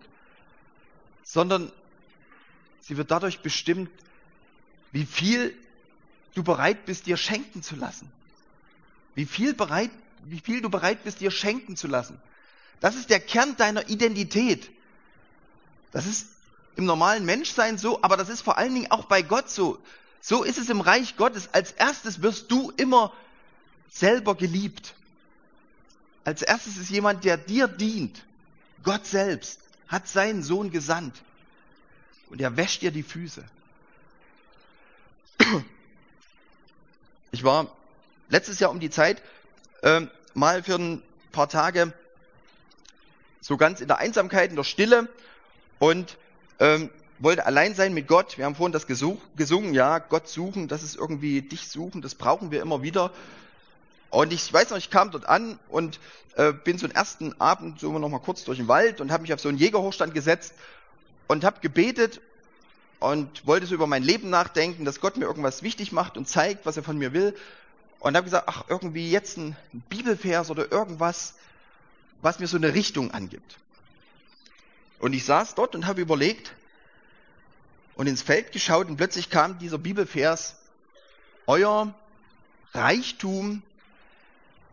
sondern 1.22 1.72
sie 2.80 2.96
wird 2.96 3.10
dadurch 3.10 3.40
bestimmt, 3.40 3.90
wie 4.92 5.04
viel 5.04 5.54
du 6.34 6.42
bereit 6.42 6.84
bist, 6.86 7.06
dir 7.06 7.16
schenken 7.16 7.62
zu 7.62 7.76
lassen. 7.76 8.10
Wie 9.14 9.26
viel 9.26 9.54
bereit, 9.54 9.90
wie 10.24 10.40
viel 10.40 10.60
du 10.60 10.68
bereit 10.68 11.04
bist, 11.04 11.20
dir 11.20 11.30
schenken 11.30 11.76
zu 11.76 11.86
lassen. 11.86 12.20
Das 12.80 12.96
ist 12.96 13.10
der 13.10 13.20
Kern 13.20 13.56
deiner 13.56 13.88
Identität. 13.88 14.70
Das 15.92 16.06
ist 16.06 16.26
im 16.76 16.84
normalen 16.84 17.24
Menschsein 17.24 17.78
so, 17.78 18.02
aber 18.02 18.16
das 18.16 18.28
ist 18.28 18.42
vor 18.42 18.58
allen 18.58 18.74
Dingen 18.74 18.90
auch 18.90 19.04
bei 19.04 19.22
Gott 19.22 19.48
so. 19.48 19.78
So 20.20 20.42
ist 20.42 20.58
es 20.58 20.70
im 20.70 20.80
Reich 20.80 21.16
Gottes. 21.16 21.50
Als 21.52 21.72
erstes 21.72 22.22
wirst 22.22 22.50
du 22.50 22.72
immer 22.76 23.12
selber 23.90 24.34
geliebt. 24.34 24.94
Als 26.24 26.42
erstes 26.42 26.76
ist 26.76 26.90
jemand, 26.90 27.24
der 27.24 27.36
dir 27.36 27.68
dient. 27.68 28.24
Gott 28.82 29.06
selbst 29.06 29.60
hat 29.86 30.08
seinen 30.08 30.42
Sohn 30.42 30.70
gesandt. 30.70 31.14
Und 32.30 32.40
er 32.40 32.56
wäscht 32.56 32.82
dir 32.82 32.90
die 32.90 33.02
Füße. 33.02 33.44
Ich 37.34 37.42
war 37.42 37.66
letztes 38.28 38.60
Jahr 38.60 38.70
um 38.70 38.78
die 38.78 38.90
Zeit 38.90 39.20
äh, 39.82 40.02
mal 40.34 40.62
für 40.62 40.76
ein 40.76 41.02
paar 41.32 41.48
Tage 41.48 41.92
so 43.40 43.56
ganz 43.56 43.80
in 43.80 43.88
der 43.88 43.98
Einsamkeit, 43.98 44.50
in 44.50 44.56
der 44.56 44.62
Stille 44.62 45.08
und 45.80 46.16
ähm, 46.60 46.90
wollte 47.18 47.44
allein 47.44 47.74
sein 47.74 47.92
mit 47.92 48.06
Gott. 48.06 48.38
Wir 48.38 48.44
haben 48.44 48.54
vorhin 48.54 48.72
das 48.72 48.86
gesungen, 48.86 49.74
ja, 49.74 49.98
Gott 49.98 50.28
suchen, 50.28 50.68
das 50.68 50.84
ist 50.84 50.94
irgendwie 50.94 51.42
dich 51.42 51.68
suchen, 51.68 52.02
das 52.02 52.14
brauchen 52.14 52.52
wir 52.52 52.62
immer 52.62 52.82
wieder. 52.82 53.10
Und 54.10 54.32
ich 54.32 54.52
weiß 54.52 54.70
noch, 54.70 54.78
ich 54.78 54.90
kam 54.90 55.10
dort 55.10 55.26
an 55.26 55.58
und 55.68 55.98
äh, 56.36 56.52
bin 56.52 56.78
so 56.78 56.86
einen 56.86 56.94
ersten 56.94 57.40
Abend 57.40 57.80
so 57.80 57.98
noch 57.98 58.08
mal 58.10 58.20
kurz 58.20 58.44
durch 58.44 58.58
den 58.58 58.68
Wald 58.68 59.00
und 59.00 59.10
habe 59.10 59.22
mich 59.22 59.34
auf 59.34 59.40
so 59.40 59.48
einen 59.48 59.58
Jägerhochstand 59.58 60.14
gesetzt 60.14 60.54
und 61.26 61.42
habe 61.42 61.58
gebetet 61.60 62.20
und 63.04 63.46
wollte 63.46 63.66
so 63.66 63.74
über 63.74 63.86
mein 63.86 64.02
Leben 64.02 64.30
nachdenken, 64.30 64.86
dass 64.86 64.98
Gott 64.98 65.18
mir 65.18 65.26
irgendwas 65.26 65.62
wichtig 65.62 65.92
macht 65.92 66.16
und 66.16 66.26
zeigt, 66.26 66.64
was 66.64 66.78
er 66.78 66.82
von 66.82 66.96
mir 66.96 67.12
will. 67.12 67.36
Und 67.98 68.16
habe 68.16 68.24
gesagt, 68.24 68.48
ach, 68.48 68.64
irgendwie 68.68 69.10
jetzt 69.10 69.36
ein 69.36 69.56
Bibelvers 69.90 70.50
oder 70.50 70.72
irgendwas, 70.72 71.34
was 72.22 72.38
mir 72.38 72.46
so 72.46 72.56
eine 72.56 72.72
Richtung 72.72 73.10
angibt. 73.10 73.58
Und 75.00 75.12
ich 75.12 75.24
saß 75.26 75.54
dort 75.54 75.74
und 75.74 75.86
habe 75.86 76.00
überlegt 76.00 76.54
und 77.94 78.06
ins 78.06 78.22
Feld 78.22 78.52
geschaut 78.52 78.88
und 78.88 78.96
plötzlich 78.96 79.28
kam 79.28 79.58
dieser 79.58 79.78
Bibelvers, 79.78 80.56
euer 81.46 81.94
Reichtum, 82.72 83.62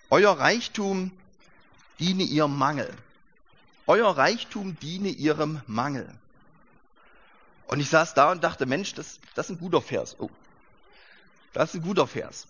euer 0.10 0.32
Reichtum 0.32 1.12
diene 2.00 2.24
ihrem 2.24 2.58
Mangel. 2.58 2.90
Euer 3.88 4.16
Reichtum 4.16 4.78
diene 4.80 5.10
ihrem 5.10 5.62
Mangel. 5.68 6.08
Und 7.72 7.80
ich 7.80 7.90
saß 7.90 8.14
da 8.14 8.34
und 8.34 8.44
dachte, 8.44 8.66
Mensch, 8.66 8.94
das, 8.96 9.22
das 9.34 9.50
ist 9.50 9.56
ein 9.56 9.60
guter 9.60 9.82
Vers. 9.82 10.18
Oh, 10.20 10.30
das 11.54 11.70
ist 11.70 11.76
ein 11.76 11.88
guter 11.88 12.06
Vers. 12.06 12.46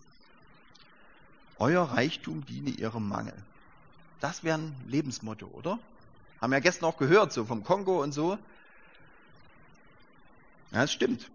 Euer 1.59 1.83
Reichtum 1.83 2.43
diene 2.47 2.71
ihrem 2.71 3.07
Mangel. 3.07 3.35
Das 4.19 4.43
wäre 4.43 4.57
ein 4.57 4.75
Lebensmotto, 4.87 5.45
oder? 5.53 5.77
Haben 6.41 6.49
wir 6.49 6.57
ja 6.57 6.61
gestern 6.61 6.85
auch 6.85 6.97
gehört, 6.97 7.31
so 7.33 7.45
vom 7.45 7.63
Kongo 7.63 8.01
und 8.01 8.13
so. 8.13 8.31
Ja, 10.71 10.81
das 10.81 10.91
stimmt. 10.91 11.29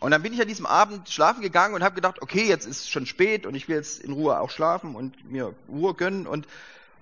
Und 0.00 0.10
dann 0.10 0.22
bin 0.22 0.32
ich 0.32 0.40
an 0.40 0.48
diesem 0.48 0.66
Abend 0.66 1.08
schlafen 1.08 1.42
gegangen 1.42 1.76
und 1.76 1.84
habe 1.84 1.94
gedacht, 1.94 2.20
okay, 2.20 2.48
jetzt 2.48 2.66
ist 2.66 2.90
schon 2.90 3.06
spät 3.06 3.46
und 3.46 3.54
ich 3.54 3.68
will 3.68 3.76
jetzt 3.76 4.00
in 4.00 4.10
Ruhe 4.10 4.40
auch 4.40 4.50
schlafen 4.50 4.96
und 4.96 5.30
mir 5.30 5.54
Ruhe 5.68 5.94
gönnen. 5.94 6.26
Und 6.26 6.48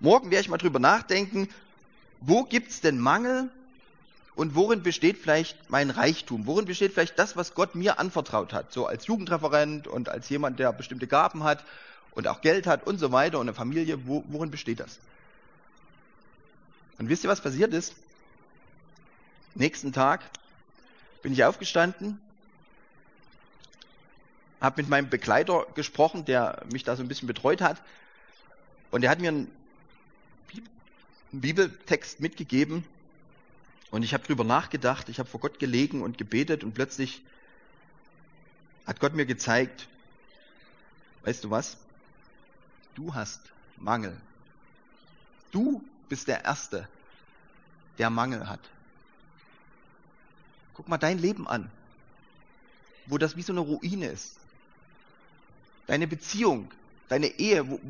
morgen 0.01 0.31
werde 0.31 0.43
ich 0.43 0.51
mal 0.51 0.59
drüber 0.59 0.81
nachdenken, 0.81 1.49
wo 2.21 2.45
gibt's 2.45 2.83
denn 2.83 2.99
Mangel 2.99 3.51
und 4.37 4.55
worin 4.55 4.83
besteht 4.83 5.16
vielleicht 5.16 5.70
mein 5.70 5.88
Reichtum? 5.88 6.46
Worin 6.46 6.66
besteht 6.66 6.92
vielleicht 6.92 7.18
das, 7.18 7.37
was 7.37 7.55
Gott 7.55 7.75
mir 7.75 7.99
anvertraut 7.99 8.53
hat? 8.53 8.70
So 8.70 8.87
als 8.87 9.07
Jugendreferent 9.07 9.88
und 9.88 10.11
als 10.11 10.29
jemand, 10.29 10.59
der 10.59 10.75
bestimmte 10.75 11.07
Gaben 11.07 11.42
hat 11.42 11.64
und 12.12 12.29
auch 12.29 12.42
Geld 12.42 12.66
hat 12.66 12.87
und 12.87 12.99
so 12.99 13.12
weiter 13.12 13.38
und 13.38 13.49
eine 13.49 13.55
Familie. 13.55 14.07
Wo, 14.07 14.25
worin 14.29 14.51
besteht 14.51 14.81
das? 14.81 14.99
Und 16.99 17.09
wisst 17.09 17.25
ihr, 17.25 17.31
was 17.31 17.40
passiert 17.40 17.72
ist? 17.72 17.94
Nächsten 19.55 19.94
Tag 19.94 20.20
bin 21.22 21.33
ich 21.33 21.42
aufgestanden, 21.42 22.20
habe 24.61 24.83
mit 24.83 24.90
meinem 24.90 25.09
Begleiter 25.09 25.66
gesprochen, 25.75 26.27
der 26.27 26.62
mich 26.70 26.85
da 26.85 26.94
so 26.94 27.03
ein 27.03 27.09
bisschen 27.09 27.27
betreut 27.27 27.62
hat. 27.62 27.83
Und 28.90 29.03
er 29.03 29.11
hat 29.11 29.18
mir 29.18 29.29
einen 29.29 29.51
Bibeltext 31.33 32.20
mitgegeben. 32.20 32.85
Und 33.90 34.03
ich 34.03 34.14
habe 34.14 34.25
drüber 34.25 34.44
nachgedacht, 34.44 35.09
ich 35.09 35.18
habe 35.18 35.29
vor 35.29 35.40
Gott 35.40 35.59
gelegen 35.59 36.03
und 36.03 36.18
gebetet 36.18 36.64
und 36.64 36.75
plötzlich 36.75 37.22
hat 38.87 39.01
Gott 39.01 39.14
mir 39.14 39.27
gezeigt, 39.27 39.88
weißt 41.25 41.44
du 41.44 41.51
was? 41.51 41.77
Du 42.94 43.14
hast 43.14 43.40
Mangel. 43.77 44.16
Du 45.51 45.85
bist 46.09 46.29
der 46.29 46.44
Erste, 46.44 46.88
der 47.99 48.11
Mangel 48.11 48.49
hat. 48.49 48.61
Guck 50.75 50.88
mal 50.88 50.99
dein 50.99 51.18
Leben 51.18 51.49
an, 51.49 51.70
wo 53.07 53.18
das 53.18 53.37
wie 53.37 53.42
so 53.42 53.53
eine 53.53 53.61
Ruine 53.61 54.07
ist. 54.09 54.37
Deine 55.87 56.07
Beziehung, 56.07 56.70
deine 57.09 57.27
Ehe, 57.27 57.68
wo, 57.68 57.81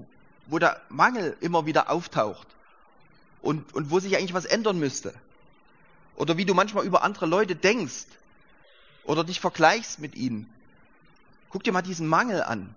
wo 0.46 0.59
der 0.59 0.80
Mangel 0.88 1.37
immer 1.40 1.66
wieder 1.66 1.90
auftaucht 1.90 2.46
und, 3.42 3.74
und 3.74 3.90
wo 3.90 3.98
sich 4.00 4.16
eigentlich 4.16 4.35
was 4.35 4.44
ändern 4.44 4.78
müsste. 4.78 5.14
Oder 6.16 6.37
wie 6.37 6.44
du 6.44 6.55
manchmal 6.55 6.85
über 6.85 7.02
andere 7.02 7.26
Leute 7.26 7.55
denkst 7.55 8.07
oder 9.05 9.22
dich 9.22 9.40
vergleichst 9.40 9.98
mit 9.98 10.14
ihnen. 10.14 10.52
Guck 11.50 11.62
dir 11.62 11.72
mal 11.72 11.83
diesen 11.83 12.07
Mangel 12.09 12.42
an. 12.42 12.74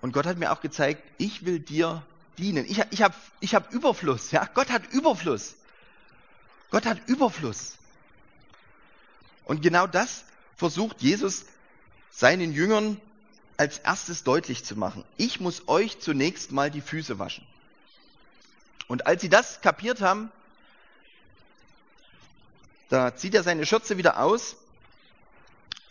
Und 0.00 0.12
Gott 0.12 0.26
hat 0.26 0.38
mir 0.38 0.52
auch 0.52 0.60
gezeigt, 0.60 1.02
ich 1.18 1.44
will 1.44 1.58
dir 1.58 2.02
dienen. 2.38 2.64
Ich, 2.66 2.80
ich 2.90 3.02
habe 3.02 3.14
ich 3.40 3.54
hab 3.54 3.72
Überfluss. 3.72 4.30
Ja? 4.30 4.48
Gott 4.52 4.70
hat 4.70 4.86
Überfluss. 4.92 5.56
Gott 6.70 6.86
hat 6.86 7.08
Überfluss. 7.08 7.76
Und 9.44 9.62
genau 9.62 9.86
das 9.86 10.24
versucht 10.56 11.00
Jesus 11.00 11.46
seinen 12.10 12.52
Jüngern 12.52 13.00
als 13.56 13.78
erstes 13.78 14.24
deutlich 14.24 14.64
zu 14.64 14.76
machen. 14.76 15.04
Ich 15.16 15.40
muss 15.40 15.68
euch 15.68 15.98
zunächst 16.00 16.52
mal 16.52 16.70
die 16.70 16.80
Füße 16.80 17.18
waschen. 17.18 17.46
Und 18.88 19.06
als 19.06 19.22
sie 19.22 19.28
das 19.28 19.60
kapiert 19.60 20.00
haben, 20.00 20.30
da 22.88 23.14
zieht 23.14 23.34
er 23.34 23.42
seine 23.42 23.66
Schürze 23.66 23.96
wieder 23.96 24.20
aus 24.20 24.56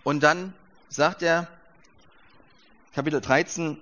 und 0.03 0.21
dann 0.21 0.53
sagt 0.89 1.21
er, 1.21 1.47
Kapitel 2.93 3.19
13, 3.19 3.81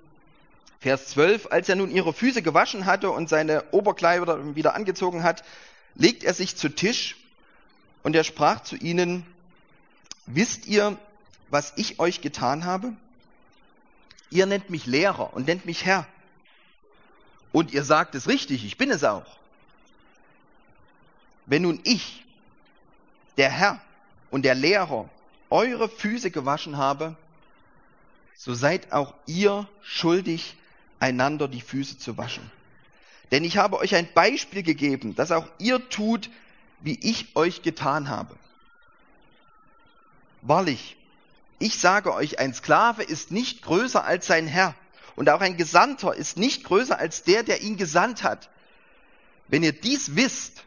Vers 0.80 1.08
12, 1.08 1.48
als 1.50 1.68
er 1.68 1.76
nun 1.76 1.90
ihre 1.90 2.12
Füße 2.12 2.42
gewaschen 2.42 2.86
hatte 2.86 3.10
und 3.10 3.28
seine 3.28 3.64
Oberkleider 3.70 4.56
wieder 4.56 4.74
angezogen 4.74 5.22
hat, 5.22 5.44
legt 5.94 6.24
er 6.24 6.34
sich 6.34 6.56
zu 6.56 6.68
Tisch 6.68 7.16
und 8.02 8.16
er 8.16 8.24
sprach 8.24 8.60
zu 8.62 8.76
ihnen, 8.76 9.24
wisst 10.26 10.66
ihr, 10.66 10.98
was 11.50 11.72
ich 11.76 12.00
euch 12.00 12.20
getan 12.20 12.64
habe? 12.64 12.92
Ihr 14.30 14.46
nennt 14.46 14.70
mich 14.70 14.86
Lehrer 14.86 15.32
und 15.34 15.46
nennt 15.46 15.64
mich 15.64 15.84
Herr. 15.84 16.06
Und 17.52 17.72
ihr 17.72 17.84
sagt 17.84 18.16
es 18.16 18.26
richtig, 18.26 18.64
ich 18.64 18.76
bin 18.76 18.90
es 18.90 19.04
auch. 19.04 19.38
Wenn 21.46 21.62
nun 21.62 21.80
ich, 21.84 22.23
der 23.36 23.50
Herr 23.50 23.80
und 24.30 24.44
der 24.44 24.54
Lehrer, 24.54 25.08
eure 25.50 25.88
Füße 25.88 26.30
gewaschen 26.30 26.76
habe, 26.76 27.16
so 28.36 28.54
seid 28.54 28.92
auch 28.92 29.14
ihr 29.26 29.68
schuldig, 29.82 30.56
einander 30.98 31.48
die 31.48 31.60
Füße 31.60 31.98
zu 31.98 32.16
waschen. 32.16 32.50
Denn 33.30 33.44
ich 33.44 33.56
habe 33.56 33.78
euch 33.78 33.94
ein 33.94 34.08
Beispiel 34.12 34.62
gegeben, 34.62 35.14
dass 35.14 35.32
auch 35.32 35.46
ihr 35.58 35.88
tut, 35.88 36.30
wie 36.80 36.98
ich 37.00 37.36
euch 37.36 37.62
getan 37.62 38.08
habe. 38.08 38.36
Wahrlich, 40.42 40.96
ich 41.58 41.78
sage 41.78 42.12
euch, 42.12 42.38
ein 42.38 42.52
Sklave 42.52 43.02
ist 43.02 43.30
nicht 43.30 43.62
größer 43.62 44.04
als 44.04 44.26
sein 44.26 44.46
Herr 44.46 44.74
und 45.16 45.30
auch 45.30 45.40
ein 45.40 45.56
Gesandter 45.56 46.14
ist 46.14 46.36
nicht 46.36 46.64
größer 46.64 46.98
als 46.98 47.22
der, 47.22 47.42
der 47.42 47.62
ihn 47.62 47.76
gesandt 47.76 48.22
hat. 48.22 48.50
Wenn 49.48 49.62
ihr 49.62 49.72
dies 49.72 50.16
wisst, 50.16 50.64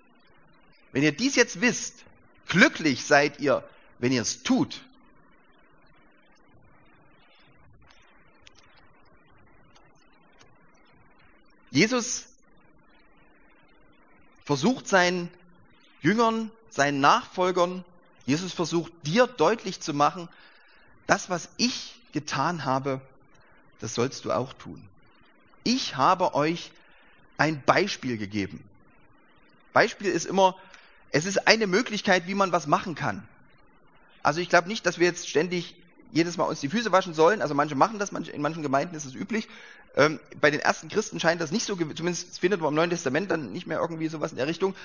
wenn 0.92 1.04
ihr 1.04 1.12
dies 1.12 1.36
jetzt 1.36 1.62
wisst, 1.62 2.06
glücklich 2.48 3.06
seid 3.06 3.40
ihr, 3.40 3.64
wenn 4.00 4.12
ihr 4.12 4.22
es 4.22 4.44
tut. 4.44 4.82
Jesus 11.72 12.26
versucht 14.46 14.88
seinen 14.88 15.30
Jüngern, 16.02 16.52
seinen 16.70 17.02
Nachfolgern, 17.02 17.84
Jesus 18.26 18.54
versucht 18.54 18.92
dir 19.04 19.28
deutlich 19.28 19.80
zu 19.80 19.94
machen, 19.94 20.30
das, 21.06 21.30
was 21.30 21.50
ich 21.58 21.96
getan 22.14 22.66
habe, 22.66 23.02
das 23.80 23.94
sollst 23.94 24.26
du 24.26 24.32
auch 24.32 24.54
tun. 24.54 24.88
Ich 25.64 25.98
habe 25.98 26.34
euch 26.34 26.72
ein 27.38 27.62
Beispiel 27.64 28.18
gegeben. 28.18 28.64
Beispiel 29.74 30.08
ist 30.08 30.26
immer, 30.26 30.56
es 31.12 31.26
ist 31.26 31.48
eine 31.48 31.68
Möglichkeit, 31.68 32.28
wie 32.28 32.36
man 32.36 32.52
was 32.52 32.68
machen 32.68 32.96
kann. 32.96 33.28
Also 34.24 34.42
ich 34.42 34.50
glaube 34.50 34.68
nicht, 34.68 34.86
dass 34.86 35.00
wir 35.00 35.08
jetzt 35.08 35.30
ständig 35.30 35.76
jedes 36.12 36.38
Mal 36.38 36.46
uns 36.46 36.60
die 36.60 36.70
Füße 36.70 36.92
waschen 36.92 37.14
sollen. 37.14 37.42
Also 37.42 37.54
manche 37.54 37.76
machen 37.76 38.00
das, 38.00 38.12
in 38.12 38.42
manchen 38.42 38.64
Gemeinden 38.64 38.96
ist 38.96 39.06
es 39.06 39.16
üblich. 39.16 39.48
Ähm, 39.96 40.20
bei 40.40 40.52
den 40.52 40.60
ersten 40.60 40.90
Christen 40.90 41.20
scheint 41.20 41.42
das 41.42 41.52
nicht 41.52 41.66
so, 41.66 41.76
zumindest 41.76 42.40
findet 42.40 42.62
man 42.62 42.70
im 42.70 42.76
Neuen 42.76 42.90
Testament 42.90 43.32
dann 43.32 43.52
nicht 43.52 43.68
mehr 43.68 43.80
irgendwie 43.80 44.08
sowas 44.08 44.32
in 44.32 44.38
der 44.38 44.48
Richtung. 44.48 44.76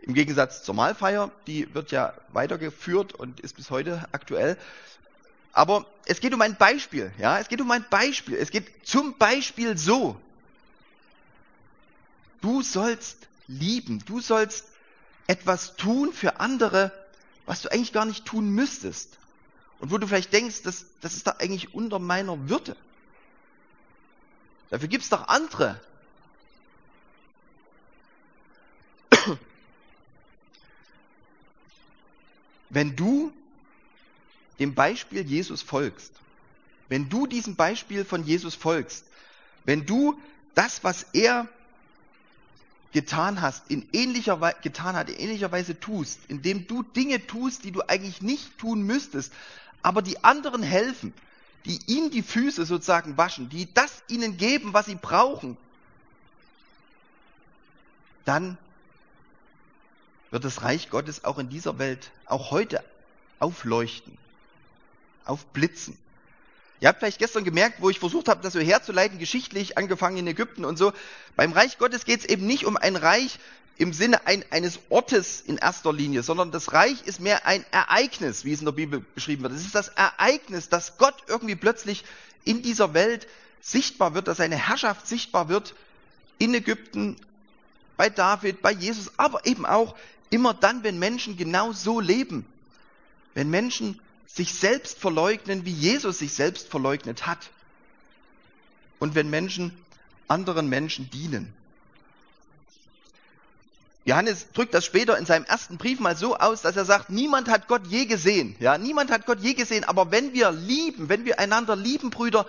Im 0.00 0.14
Gegensatz 0.14 0.62
zur 0.62 0.74
Mahlfeier, 0.74 1.30
die 1.46 1.72
wird 1.74 1.90
ja 1.90 2.14
weitergeführt 2.32 3.12
und 3.12 3.40
ist 3.40 3.56
bis 3.56 3.70
heute 3.70 4.08
aktuell. 4.12 4.56
Aber 5.52 5.84
es 6.06 6.20
geht 6.20 6.32
um 6.32 6.40
ein 6.40 6.56
Beispiel, 6.56 7.12
ja, 7.18 7.38
es 7.38 7.48
geht 7.48 7.60
um 7.60 7.70
ein 7.70 7.84
Beispiel. 7.90 8.36
Es 8.36 8.50
geht 8.50 8.66
zum 8.84 9.18
Beispiel 9.18 9.76
so. 9.76 10.16
Du 12.40 12.62
sollst 12.62 13.28
lieben, 13.46 14.02
du 14.06 14.20
sollst 14.20 14.64
etwas 15.26 15.76
tun 15.76 16.12
für 16.12 16.40
andere, 16.40 16.92
was 17.46 17.62
du 17.62 17.70
eigentlich 17.70 17.92
gar 17.92 18.04
nicht 18.04 18.24
tun 18.24 18.50
müsstest. 18.50 19.18
Und 19.80 19.90
wo 19.90 19.98
du 19.98 20.06
vielleicht 20.06 20.32
denkst, 20.32 20.62
das, 20.62 20.86
das 21.00 21.14
ist 21.14 21.26
doch 21.26 21.38
eigentlich 21.40 21.74
unter 21.74 21.98
meiner 21.98 22.48
Würde. 22.48 22.76
Dafür 24.70 24.88
gibt 24.88 25.04
es 25.04 25.10
doch 25.10 25.28
andere. 25.28 25.80
Wenn 32.70 32.96
du 32.96 33.32
dem 34.58 34.74
Beispiel 34.74 35.26
Jesus 35.26 35.62
folgst, 35.62 36.12
wenn 36.88 37.08
du 37.08 37.26
diesem 37.26 37.56
Beispiel 37.56 38.04
von 38.04 38.24
Jesus 38.24 38.54
folgst, 38.54 39.04
wenn 39.64 39.86
du 39.86 40.20
das, 40.54 40.84
was 40.84 41.04
er 41.12 41.48
getan 42.92 43.40
hast, 43.40 43.70
in 43.70 43.88
ähnlicher 43.92 44.40
Weise, 44.40 44.56
getan 44.62 44.96
hat, 44.96 45.08
in 45.08 45.16
ähnlicher 45.16 45.50
Weise 45.50 45.78
tust, 45.78 46.20
indem 46.28 46.66
du 46.66 46.82
Dinge 46.82 47.26
tust, 47.26 47.64
die 47.64 47.72
du 47.72 47.82
eigentlich 47.82 48.22
nicht 48.22 48.58
tun 48.58 48.82
müsstest, 48.82 49.32
aber 49.82 50.02
die 50.02 50.22
anderen 50.22 50.62
helfen, 50.62 51.14
die 51.64 51.80
ihnen 51.86 52.10
die 52.10 52.22
Füße 52.22 52.64
sozusagen 52.66 53.16
waschen, 53.16 53.48
die 53.48 53.72
das 53.72 54.02
ihnen 54.08 54.36
geben, 54.36 54.72
was 54.72 54.86
sie 54.86 54.94
brauchen, 54.94 55.56
dann 58.24 58.58
wird 60.30 60.44
das 60.44 60.62
Reich 60.62 60.90
Gottes 60.90 61.24
auch 61.24 61.38
in 61.38 61.48
dieser 61.48 61.78
Welt, 61.78 62.10
auch 62.26 62.50
heute 62.50 62.82
aufleuchten, 63.38 64.16
aufblitzen. 65.24 65.98
Ihr 66.82 66.88
habt 66.88 66.98
vielleicht 66.98 67.20
gestern 67.20 67.44
gemerkt, 67.44 67.80
wo 67.80 67.90
ich 67.90 68.00
versucht 68.00 68.26
habe, 68.26 68.42
das 68.42 68.54
so 68.54 68.58
herzuleiten, 68.58 69.20
geschichtlich, 69.20 69.78
angefangen 69.78 70.16
in 70.16 70.26
Ägypten 70.26 70.64
und 70.64 70.76
so. 70.76 70.92
Beim 71.36 71.52
Reich 71.52 71.78
Gottes 71.78 72.04
geht 72.04 72.18
es 72.18 72.26
eben 72.26 72.44
nicht 72.44 72.66
um 72.66 72.76
ein 72.76 72.96
Reich, 72.96 73.38
im 73.78 73.92
Sinne 73.92 74.26
ein, 74.26 74.44
eines 74.50 74.80
Ortes 74.88 75.40
in 75.40 75.58
erster 75.58 75.92
Linie, 75.92 76.24
sondern 76.24 76.50
das 76.50 76.72
Reich 76.72 77.02
ist 77.04 77.20
mehr 77.20 77.46
ein 77.46 77.64
Ereignis, 77.70 78.44
wie 78.44 78.52
es 78.52 78.58
in 78.58 78.64
der 78.64 78.72
Bibel 78.72 79.04
beschrieben 79.14 79.44
wird. 79.44 79.52
Es 79.52 79.60
ist 79.60 79.76
das 79.76 79.88
Ereignis, 79.90 80.70
dass 80.70 80.98
Gott 80.98 81.14
irgendwie 81.28 81.54
plötzlich 81.54 82.02
in 82.42 82.62
dieser 82.62 82.94
Welt 82.94 83.28
sichtbar 83.60 84.14
wird, 84.14 84.26
dass 84.26 84.38
seine 84.38 84.56
Herrschaft 84.56 85.06
sichtbar 85.06 85.48
wird 85.48 85.76
in 86.38 86.52
Ägypten, 86.52 87.16
bei 87.96 88.10
David, 88.10 88.60
bei 88.60 88.72
Jesus, 88.72 89.12
aber 89.18 89.46
eben 89.46 89.66
auch 89.66 89.94
immer 90.30 90.52
dann, 90.52 90.82
wenn 90.82 90.98
Menschen 90.98 91.36
genau 91.36 91.70
so 91.70 92.00
leben. 92.00 92.44
Wenn 93.34 93.50
Menschen 93.50 94.00
sich 94.34 94.54
selbst 94.54 94.98
verleugnen, 94.98 95.64
wie 95.64 95.72
Jesus 95.72 96.18
sich 96.18 96.32
selbst 96.32 96.68
verleugnet 96.68 97.26
hat. 97.26 97.50
Und 98.98 99.14
wenn 99.14 99.30
Menschen 99.30 99.76
anderen 100.28 100.68
Menschen 100.68 101.10
dienen. 101.10 101.52
Johannes 104.04 104.46
drückt 104.52 104.74
das 104.74 104.84
später 104.84 105.16
in 105.16 105.26
seinem 105.26 105.44
ersten 105.44 105.76
Brief 105.76 106.00
mal 106.00 106.16
so 106.16 106.36
aus, 106.36 106.62
dass 106.62 106.76
er 106.76 106.84
sagt, 106.84 107.10
niemand 107.10 107.48
hat 107.48 107.68
Gott 107.68 107.86
je 107.86 108.06
gesehen. 108.06 108.56
Ja, 108.58 108.78
niemand 108.78 109.10
hat 109.10 109.26
Gott 109.26 109.40
je 109.40 109.54
gesehen, 109.54 109.84
aber 109.84 110.10
wenn 110.10 110.32
wir 110.32 110.50
lieben, 110.50 111.08
wenn 111.08 111.24
wir 111.24 111.38
einander 111.38 111.76
lieben, 111.76 112.10
Brüder, 112.10 112.48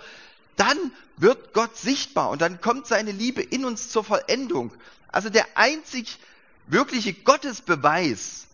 dann 0.56 0.76
wird 1.16 1.52
Gott 1.52 1.76
sichtbar 1.76 2.30
und 2.30 2.40
dann 2.42 2.60
kommt 2.60 2.86
seine 2.86 3.12
Liebe 3.12 3.42
in 3.42 3.64
uns 3.64 3.90
zur 3.90 4.02
Vollendung. 4.02 4.72
Also 5.08 5.30
der 5.30 5.46
einzig 5.56 6.18
wirkliche 6.66 7.12
Gottesbeweis, 7.12 8.46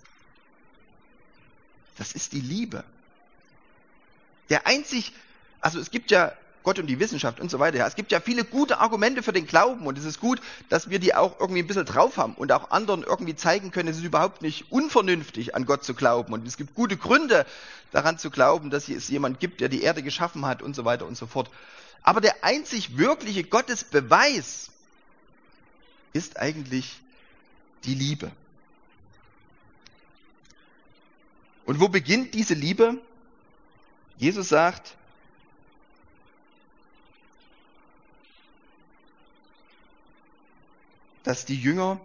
das 1.96 2.12
ist 2.12 2.32
die 2.32 2.40
Liebe. 2.40 2.84
Der 4.50 4.66
einzig, 4.66 5.12
also 5.60 5.78
es 5.78 5.90
gibt 5.90 6.10
ja 6.10 6.32
Gott 6.62 6.78
und 6.78 6.88
die 6.88 7.00
Wissenschaft 7.00 7.40
und 7.40 7.50
so 7.50 7.58
weiter. 7.58 7.78
Ja. 7.78 7.86
Es 7.86 7.94
gibt 7.94 8.12
ja 8.12 8.20
viele 8.20 8.44
gute 8.44 8.80
Argumente 8.80 9.22
für 9.22 9.32
den 9.32 9.46
Glauben 9.46 9.86
und 9.86 9.96
es 9.96 10.04
ist 10.04 10.20
gut, 10.20 10.40
dass 10.68 10.90
wir 10.90 10.98
die 10.98 11.14
auch 11.14 11.40
irgendwie 11.40 11.62
ein 11.62 11.66
bisschen 11.66 11.86
drauf 11.86 12.16
haben 12.16 12.34
und 12.34 12.52
auch 12.52 12.70
anderen 12.70 13.02
irgendwie 13.02 13.34
zeigen 13.34 13.70
können, 13.70 13.88
es 13.88 13.96
ist 13.96 14.04
überhaupt 14.04 14.42
nicht 14.42 14.70
unvernünftig, 14.70 15.54
an 15.54 15.64
Gott 15.64 15.84
zu 15.84 15.94
glauben. 15.94 16.32
Und 16.32 16.46
es 16.46 16.56
gibt 16.56 16.74
gute 16.74 16.96
Gründe 16.96 17.46
daran 17.92 18.18
zu 18.18 18.30
glauben, 18.30 18.70
dass 18.70 18.88
es 18.88 19.08
jemand 19.08 19.40
gibt, 19.40 19.60
der 19.60 19.68
die 19.68 19.82
Erde 19.82 20.02
geschaffen 20.02 20.44
hat 20.44 20.62
und 20.62 20.76
so 20.76 20.84
weiter 20.84 21.06
und 21.06 21.16
so 21.16 21.26
fort. 21.26 21.50
Aber 22.02 22.20
der 22.20 22.44
einzig 22.44 22.98
wirkliche 22.98 23.44
Gottesbeweis 23.44 24.70
ist 26.12 26.38
eigentlich 26.38 27.00
die 27.84 27.94
Liebe. 27.94 28.30
Und 31.64 31.80
wo 31.80 31.88
beginnt 31.88 32.34
diese 32.34 32.54
Liebe? 32.54 32.98
Jesus 34.20 34.50
sagt, 34.50 34.98
dass 41.24 41.46
die 41.46 41.58
Jünger 41.58 41.98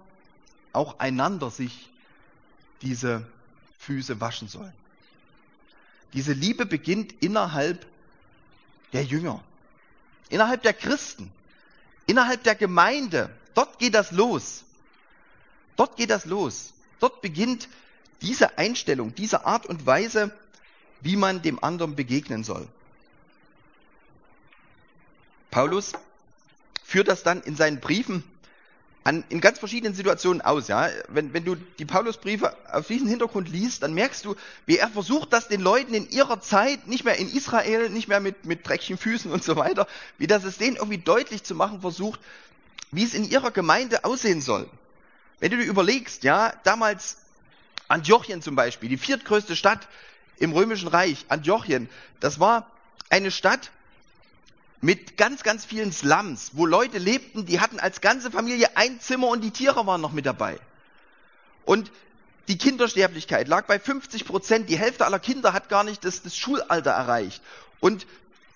auch 0.72 0.98
einander 1.00 1.52
sich 1.52 1.90
diese 2.82 3.28
Füße 3.80 4.22
waschen 4.22 4.48
sollen. 4.48 4.72
Diese 6.14 6.32
Liebe 6.32 6.66
beginnt 6.66 7.22
innerhalb 7.22 7.86
der 8.94 9.04
Jünger, 9.04 9.44
innerhalb 10.30 10.64
der 10.64 10.74
Christen, 10.74 11.30
innerhalb 12.06 12.44
der 12.44 12.56
Gemeinde. 12.56 13.30
Dort 13.56 13.78
geht 13.78 13.94
das 13.94 14.12
los. 14.12 14.64
Dort 15.76 15.98
geht 15.98 16.12
das 16.12 16.24
los. 16.24 16.74
Dort 17.02 17.22
beginnt 17.22 17.68
diese 18.22 18.58
Einstellung, 18.58 19.14
diese 19.16 19.46
Art 19.46 19.66
und 19.66 19.86
Weise, 19.86 20.34
wie 21.06 21.16
man 21.16 21.44
dem 21.44 21.64
anderen 21.64 21.96
begegnen 21.96 22.44
soll. 22.44 22.68
Paulus 25.52 25.94
führt 26.84 27.08
das 27.08 27.22
dann 27.22 27.44
in 27.44 27.56
seinen 27.56 27.80
Briefen 27.80 28.24
an, 29.04 29.24
in 29.30 29.40
ganz 29.40 29.60
verschiedenen 29.60 29.94
Situationen 29.94 30.42
aus. 30.42 30.68
Ja? 30.68 30.90
Wenn, 31.08 31.32
wenn 31.32 31.46
du 31.46 31.58
die 31.78 31.86
Paulusbriefe 31.86 32.58
auf 32.72 32.88
diesen 32.88 33.08
Hintergrund 33.08 33.48
liest, 33.50 33.84
dann 33.84 33.94
merkst 33.94 34.26
du, 34.26 34.36
wie 34.66 34.78
er 34.78 34.90
versucht, 34.90 35.32
das 35.32 35.48
den 35.48 35.62
Leuten 35.62 35.94
in 35.94 36.10
ihrer 36.10 36.42
Zeit, 36.42 36.88
nicht 36.88 37.06
mehr 37.06 37.18
in 37.18 37.32
Israel, 37.32 37.90
nicht 37.92 38.08
mehr 38.08 38.20
mit, 38.20 38.46
mit 38.46 38.68
dreckigen 38.68 38.98
Füßen 38.98 39.32
und 39.32 39.44
so 39.44 39.56
weiter, 39.58 39.88
wie 40.18 40.26
das 40.26 40.44
es 40.44 40.58
denen 40.58 40.76
irgendwie 40.76 40.98
deutlich 40.98 41.44
zu 41.44 41.54
machen 41.54 41.82
versucht, 41.82 42.20
wie 42.92 43.04
es 43.04 43.14
in 43.14 43.30
ihrer 43.30 43.52
Gemeinde 43.52 44.06
aussehen 44.06 44.42
soll. 44.42 44.68
Wenn 45.40 45.52
du 45.52 45.58
dir 45.58 45.66
überlegst, 45.66 46.24
ja, 46.24 46.52
damals 46.64 47.18
Antiochien 47.88 48.42
zum 48.42 48.56
Beispiel, 48.56 48.90
die 48.90 48.98
viertgrößte 48.98 49.56
Stadt 49.56 49.88
im 50.38 50.52
Römischen 50.52 50.88
Reich, 50.88 51.26
Antiochien, 51.30 51.90
das 52.20 52.40
war 52.40 52.70
eine 53.10 53.32
Stadt, 53.32 53.72
mit 54.82 55.18
ganz, 55.18 55.42
ganz 55.44 55.66
vielen 55.66 55.92
Slums, 55.92 56.52
wo 56.54 56.66
Leute 56.66 57.00
lebten, 57.00 57.46
die 57.46 57.60
hatten 57.60 57.80
als 57.80 58.02
ganze 58.02 58.30
Familie 58.30 58.78
ein 58.78 59.00
Zimmer 59.00 59.30
und 59.30 59.44
die 59.44 59.52
Tiere 59.52 59.88
waren 59.88 60.02
noch 60.02 60.12
mit 60.12 60.26
dabei. 60.26 60.60
Und 61.66 61.92
die 62.48 62.58
Kindersterblichkeit 62.58 63.48
lag 63.48 63.66
bei 63.66 63.80
50 63.80 64.26
Prozent. 64.26 64.70
Die 64.70 64.78
Hälfte 64.78 65.06
aller 65.06 65.18
Kinder 65.18 65.54
hat 65.54 65.70
gar 65.70 65.84
nicht 65.84 66.06
das, 66.06 66.22
das 66.22 66.38
Schulalter 66.38 66.92
erreicht. 66.92 67.42
Und 67.80 68.06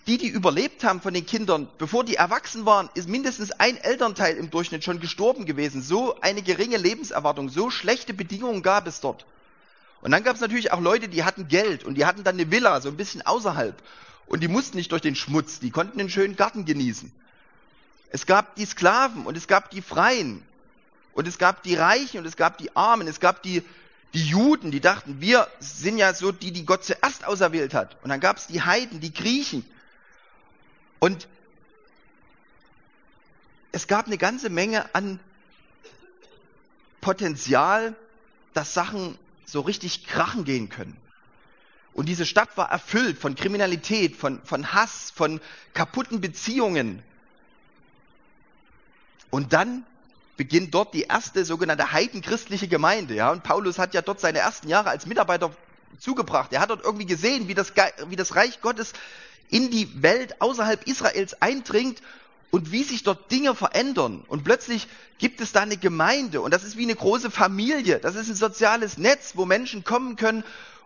die, 0.05 0.19
die 0.19 0.27
überlebt 0.27 0.83
haben 0.83 1.01
von 1.01 1.13
den 1.13 1.25
Kindern, 1.25 1.67
bevor 1.79 2.03
die 2.03 2.15
erwachsen 2.15 2.65
waren, 2.65 2.89
ist 2.93 3.09
mindestens 3.09 3.51
ein 3.51 3.77
Elternteil 3.77 4.37
im 4.37 4.51
Durchschnitt 4.51 4.83
schon 4.83 4.99
gestorben 4.99 5.45
gewesen. 5.45 5.81
So 5.81 6.19
eine 6.21 6.43
geringe 6.43 6.77
Lebenserwartung, 6.77 7.49
so 7.49 7.71
schlechte 7.71 8.13
Bedingungen 8.13 8.61
gab 8.61 8.85
es 8.85 9.01
dort. 9.01 9.25
Und 10.01 10.12
dann 10.12 10.23
gab 10.23 10.35
es 10.35 10.41
natürlich 10.41 10.71
auch 10.71 10.79
Leute, 10.79 11.09
die 11.09 11.23
hatten 11.23 11.47
Geld 11.47 11.83
und 11.83 11.95
die 11.95 12.05
hatten 12.05 12.23
dann 12.23 12.35
eine 12.35 12.49
Villa, 12.51 12.79
so 12.81 12.89
ein 12.89 12.97
bisschen 12.97 13.21
außerhalb. 13.21 13.75
Und 14.27 14.41
die 14.41 14.47
mussten 14.47 14.77
nicht 14.77 14.91
durch 14.91 15.01
den 15.01 15.15
Schmutz, 15.15 15.59
die 15.59 15.71
konnten 15.71 15.97
den 15.97 16.09
schönen 16.09 16.35
Garten 16.35 16.65
genießen. 16.65 17.12
Es 18.12 18.25
gab 18.25 18.55
die 18.55 18.65
Sklaven 18.65 19.25
und 19.25 19.35
es 19.38 19.47
gab 19.47 19.69
die 19.71 19.81
Freien. 19.81 20.43
Und 21.13 21.27
es 21.27 21.38
gab 21.38 21.63
die 21.63 21.75
Reichen 21.75 22.19
und 22.19 22.25
es 22.25 22.38
gab 22.38 22.57
die 22.57 22.75
Armen. 22.75 23.07
Es 23.07 23.19
gab 23.19 23.43
die, 23.43 23.63
die 24.13 24.23
Juden, 24.23 24.71
die 24.71 24.79
dachten, 24.79 25.19
wir 25.19 25.47
sind 25.59 25.97
ja 25.97 26.13
so 26.13 26.31
die, 26.31 26.51
die 26.51 26.65
Gott 26.65 26.83
zuerst 26.83 27.25
auserwählt 27.25 27.73
hat. 27.73 28.01
Und 28.03 28.09
dann 28.09 28.19
gab 28.19 28.38
es 28.38 28.47
die 28.47 28.62
Heiden, 28.62 28.99
die 28.99 29.13
Griechen. 29.13 29.65
Und 30.99 31.27
es 33.71 33.88
gab 33.88 34.07
eine 34.07 34.17
ganze 34.17 34.49
Menge 34.49 34.93
an 34.95 35.19
Potenzial, 37.01 37.95
dass 38.53 38.73
Sachen 38.73 39.17
so 39.51 39.62
richtig 39.62 40.05
krachen 40.05 40.45
gehen 40.45 40.69
können. 40.69 40.97
Und 41.93 42.07
diese 42.07 42.25
Stadt 42.25 42.55
war 42.55 42.71
erfüllt 42.71 43.17
von 43.17 43.35
Kriminalität, 43.35 44.15
von, 44.15 44.41
von 44.43 44.73
Hass, 44.73 45.12
von 45.13 45.41
kaputten 45.73 46.21
Beziehungen. 46.21 47.03
Und 49.29 49.53
dann 49.53 49.85
beginnt 50.38 50.73
dort 50.73 50.93
die 50.93 51.03
erste 51.03 51.43
sogenannte 51.43 51.91
heidenchristliche 51.91 52.67
Gemeinde. 52.67 53.15
Ja? 53.15 53.31
Und 53.31 53.43
Paulus 53.43 53.77
hat 53.77 53.93
ja 53.93 54.01
dort 54.01 54.19
seine 54.21 54.39
ersten 54.39 54.69
Jahre 54.69 54.89
als 54.89 55.05
Mitarbeiter 55.05 55.53
zugebracht. 55.99 56.53
Er 56.53 56.62
hat 56.62 56.69
dort 56.69 56.83
irgendwie 56.83 57.05
gesehen, 57.05 57.47
wie 57.47 57.53
das, 57.53 57.73
wie 58.07 58.15
das 58.15 58.35
Reich 58.35 58.62
Gottes 58.62 58.93
in 59.49 59.71
die 59.71 60.01
Welt 60.01 60.41
außerhalb 60.41 60.88
Israels 60.88 61.41
eindringt 61.41 62.01
und 62.51 62.71
wie 62.71 62.83
sich 62.83 63.03
dort 63.03 63.31
Dinge 63.31 63.55
verändern. 63.55 64.23
Und 64.27 64.43
plötzlich 64.43 64.88
gibt 65.17 65.41
es 65.41 65.51
da 65.51 65.62
eine 65.62 65.77
Gemeinde 65.77 66.41
und 66.41 66.53
das 66.53 66.63
ist 66.63 66.77
wie 66.77 66.83
eine 66.83 66.95
große 66.95 67.31
Familie. 67.31 67.99
Das 67.99 68.15
ist 68.15 68.29
ein 68.29 68.35
soziales 68.35 68.97
Netz, 68.97 69.33
wo 69.35 69.45
Menschen 69.45 69.83
kommen 69.83 70.15
können 70.15 70.43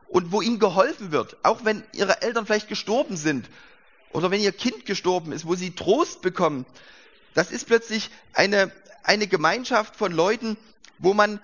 und 0.07 0.31
wo 0.31 0.41
ihnen 0.41 0.59
geholfen 0.59 1.11
wird, 1.11 1.37
auch 1.43 1.65
wenn 1.65 1.83
ihre 1.93 2.21
Eltern 2.21 2.45
vielleicht 2.45 2.67
gestorben 2.67 3.17
sind 3.17 3.49
oder 4.11 4.29
wenn 4.29 4.41
ihr 4.41 4.51
Kind 4.51 4.85
gestorben 4.85 5.31
ist, 5.31 5.45
wo 5.45 5.55
sie 5.55 5.71
Trost 5.71 6.21
bekommen. 6.21 6.65
Das 7.33 7.51
ist 7.51 7.65
plötzlich 7.65 8.11
eine, 8.33 8.71
eine 9.03 9.27
Gemeinschaft 9.27 9.95
von 9.95 10.11
Leuten, 10.11 10.57
wo 10.99 11.13
man 11.13 11.39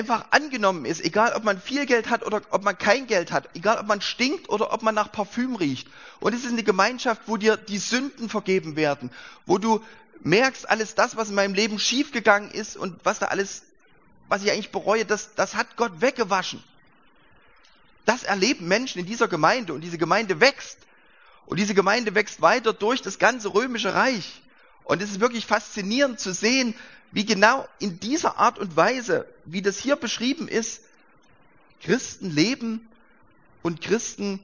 einfach 0.00 0.24
angenommen 0.30 0.86
ist, 0.86 1.04
egal 1.04 1.34
ob 1.34 1.44
man 1.44 1.60
viel 1.60 1.84
Geld 1.84 2.08
hat 2.08 2.24
oder 2.24 2.40
ob 2.50 2.64
man 2.64 2.78
kein 2.78 3.06
Geld 3.06 3.32
hat, 3.32 3.50
egal 3.54 3.78
ob 3.78 3.86
man 3.86 4.00
stinkt 4.00 4.48
oder 4.48 4.72
ob 4.72 4.82
man 4.82 4.94
nach 4.94 5.12
Parfüm 5.12 5.56
riecht. 5.56 5.88
Und 6.20 6.34
es 6.34 6.44
ist 6.44 6.52
eine 6.52 6.62
Gemeinschaft, 6.62 7.22
wo 7.26 7.36
dir 7.36 7.58
die 7.58 7.76
Sünden 7.76 8.30
vergeben 8.30 8.76
werden, 8.76 9.10
wo 9.44 9.58
du 9.58 9.84
merkst, 10.22 10.68
alles 10.68 10.94
das, 10.94 11.16
was 11.16 11.28
in 11.28 11.34
meinem 11.34 11.52
Leben 11.52 11.78
schiefgegangen 11.78 12.50
ist 12.50 12.78
und 12.78 12.98
was 13.04 13.18
da 13.18 13.26
alles, 13.26 13.62
was 14.28 14.42
ich 14.42 14.50
eigentlich 14.50 14.72
bereue, 14.72 15.04
das, 15.04 15.34
das 15.34 15.54
hat 15.54 15.76
Gott 15.76 16.00
weggewaschen. 16.00 16.64
Das 18.06 18.22
erleben 18.22 18.66
Menschen 18.66 19.00
in 19.00 19.06
dieser 19.06 19.28
Gemeinde 19.28 19.74
und 19.74 19.82
diese 19.82 19.98
Gemeinde 19.98 20.40
wächst. 20.40 20.78
Und 21.44 21.58
diese 21.58 21.74
Gemeinde 21.74 22.14
wächst 22.14 22.40
weiter 22.40 22.72
durch 22.72 23.02
das 23.02 23.18
ganze 23.18 23.52
römische 23.52 23.94
Reich. 23.94 24.40
Und 24.84 25.02
es 25.02 25.10
ist 25.10 25.20
wirklich 25.20 25.44
faszinierend 25.44 26.20
zu 26.20 26.32
sehen, 26.32 26.74
wie 27.12 27.24
genau 27.24 27.66
in 27.78 28.00
dieser 28.00 28.38
Art 28.38 28.58
und 28.58 28.76
Weise, 28.76 29.26
wie 29.44 29.62
das 29.62 29.78
hier 29.78 29.96
beschrieben 29.96 30.48
ist, 30.48 30.82
Christen 31.82 32.30
leben 32.30 32.88
und 33.62 33.80
Christen 33.80 34.40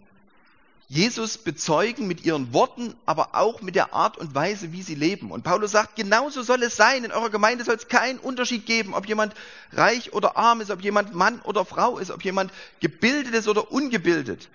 Jesus 0.88 1.38
bezeugen 1.38 2.07
mit 2.07 2.24
ihren 2.24 2.52
Worten, 2.52 2.94
aber 3.07 3.35
auch 3.35 3.61
mit 3.61 3.74
der 3.74 3.92
Art 3.92 4.18
und 4.18 4.37
Weise, 4.37 4.72
wie 4.72 4.83
sie 4.83 4.94
leben. 4.94 5.33
Und 5.33 5.42
Paulus 5.42 5.72
sagt, 5.72 5.96
genauso 5.96 6.42
soll 6.42 6.62
es 6.62 6.76
sein. 6.76 7.02
In 7.02 7.11
eurer 7.11 7.31
Gemeinde 7.31 7.64
soll 7.64 7.74
es 7.74 7.88
keinen 7.88 8.20
Unterschied 8.20 8.66
geben, 8.66 8.94
ob 8.94 9.09
jemand 9.09 9.35
reich 9.72 10.12
oder 10.12 10.37
arm 10.37 10.61
ist, 10.61 10.70
ob 10.70 10.83
jemand 10.83 11.12
Mann 11.12 11.40
oder 11.40 11.64
Frau 11.64 11.98
ist, 11.98 12.12
ob 12.12 12.24
jemand 12.24 12.52
gebildet 12.79 13.35
ist 13.35 13.48
oder 13.48 13.72
ungebildet. 13.72 14.48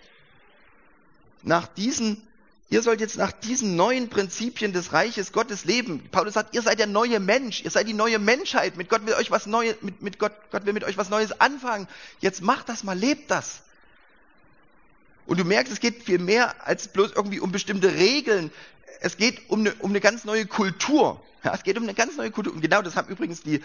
Nach 1.44 1.68
diesen, 1.68 2.26
ihr 2.72 2.82
sollt 2.82 3.02
jetzt 3.02 3.18
nach 3.18 3.34
diesen 3.34 3.76
neuen 3.76 4.10
Prinzipien 4.10 4.72
des 4.72 4.94
Reiches 4.94 5.34
Gottes 5.34 5.66
leben. 5.66 6.08
Paulus 6.10 6.34
sagt, 6.34 6.56
ihr 6.56 6.62
seid 6.62 6.80
der 6.80 6.88
neue 6.88 7.20
Mensch, 7.20 7.62
ihr 7.64 7.70
seid 7.70 7.88
die 7.88 7.94
neue 7.94 8.18
Menschheit. 8.18 8.78
Mit 8.78 8.90
Gott 8.90 9.06
will 9.06 9.14
euch 9.14 9.30
was 9.30 9.46
Neues, 9.46 9.76
mit, 9.82 10.02
mit 10.02 10.18
Gott, 10.18 10.32
Gott 10.52 10.66
will 10.66 10.74
mit 10.74 10.86
euch 10.86 10.98
was 10.98 11.10
Neues 11.10 11.40
anfangen. 11.40 11.88
Jetzt 12.22 12.42
macht 12.42 12.70
das 12.70 12.84
mal, 12.84 12.98
lebt 12.98 13.30
das. 13.30 13.62
Und 15.28 15.38
du 15.38 15.44
merkst, 15.44 15.72
es 15.72 15.82
geht 15.82 16.02
viel 16.02 16.18
mehr 16.18 16.66
als 16.66 16.88
bloß 16.88 17.12
irgendwie 17.14 17.42
um 17.42 17.52
bestimmte 17.52 17.94
Regeln. 17.94 18.52
Es 19.02 19.18
geht 19.18 19.50
um 19.50 19.60
eine, 19.60 19.74
um 19.76 19.90
eine 19.90 20.00
ganz 20.00 20.24
neue 20.24 20.46
Kultur. 20.46 21.22
Ja, 21.44 21.54
es 21.54 21.64
geht 21.64 21.78
um 21.78 21.84
eine 21.84 21.94
ganz 21.94 22.16
neue 22.16 22.32
Kultur. 22.32 22.54
Und 22.54 22.62
genau 22.62 22.82
das 22.82 22.96
haben 22.96 23.10
übrigens 23.10 23.44
die, 23.44 23.62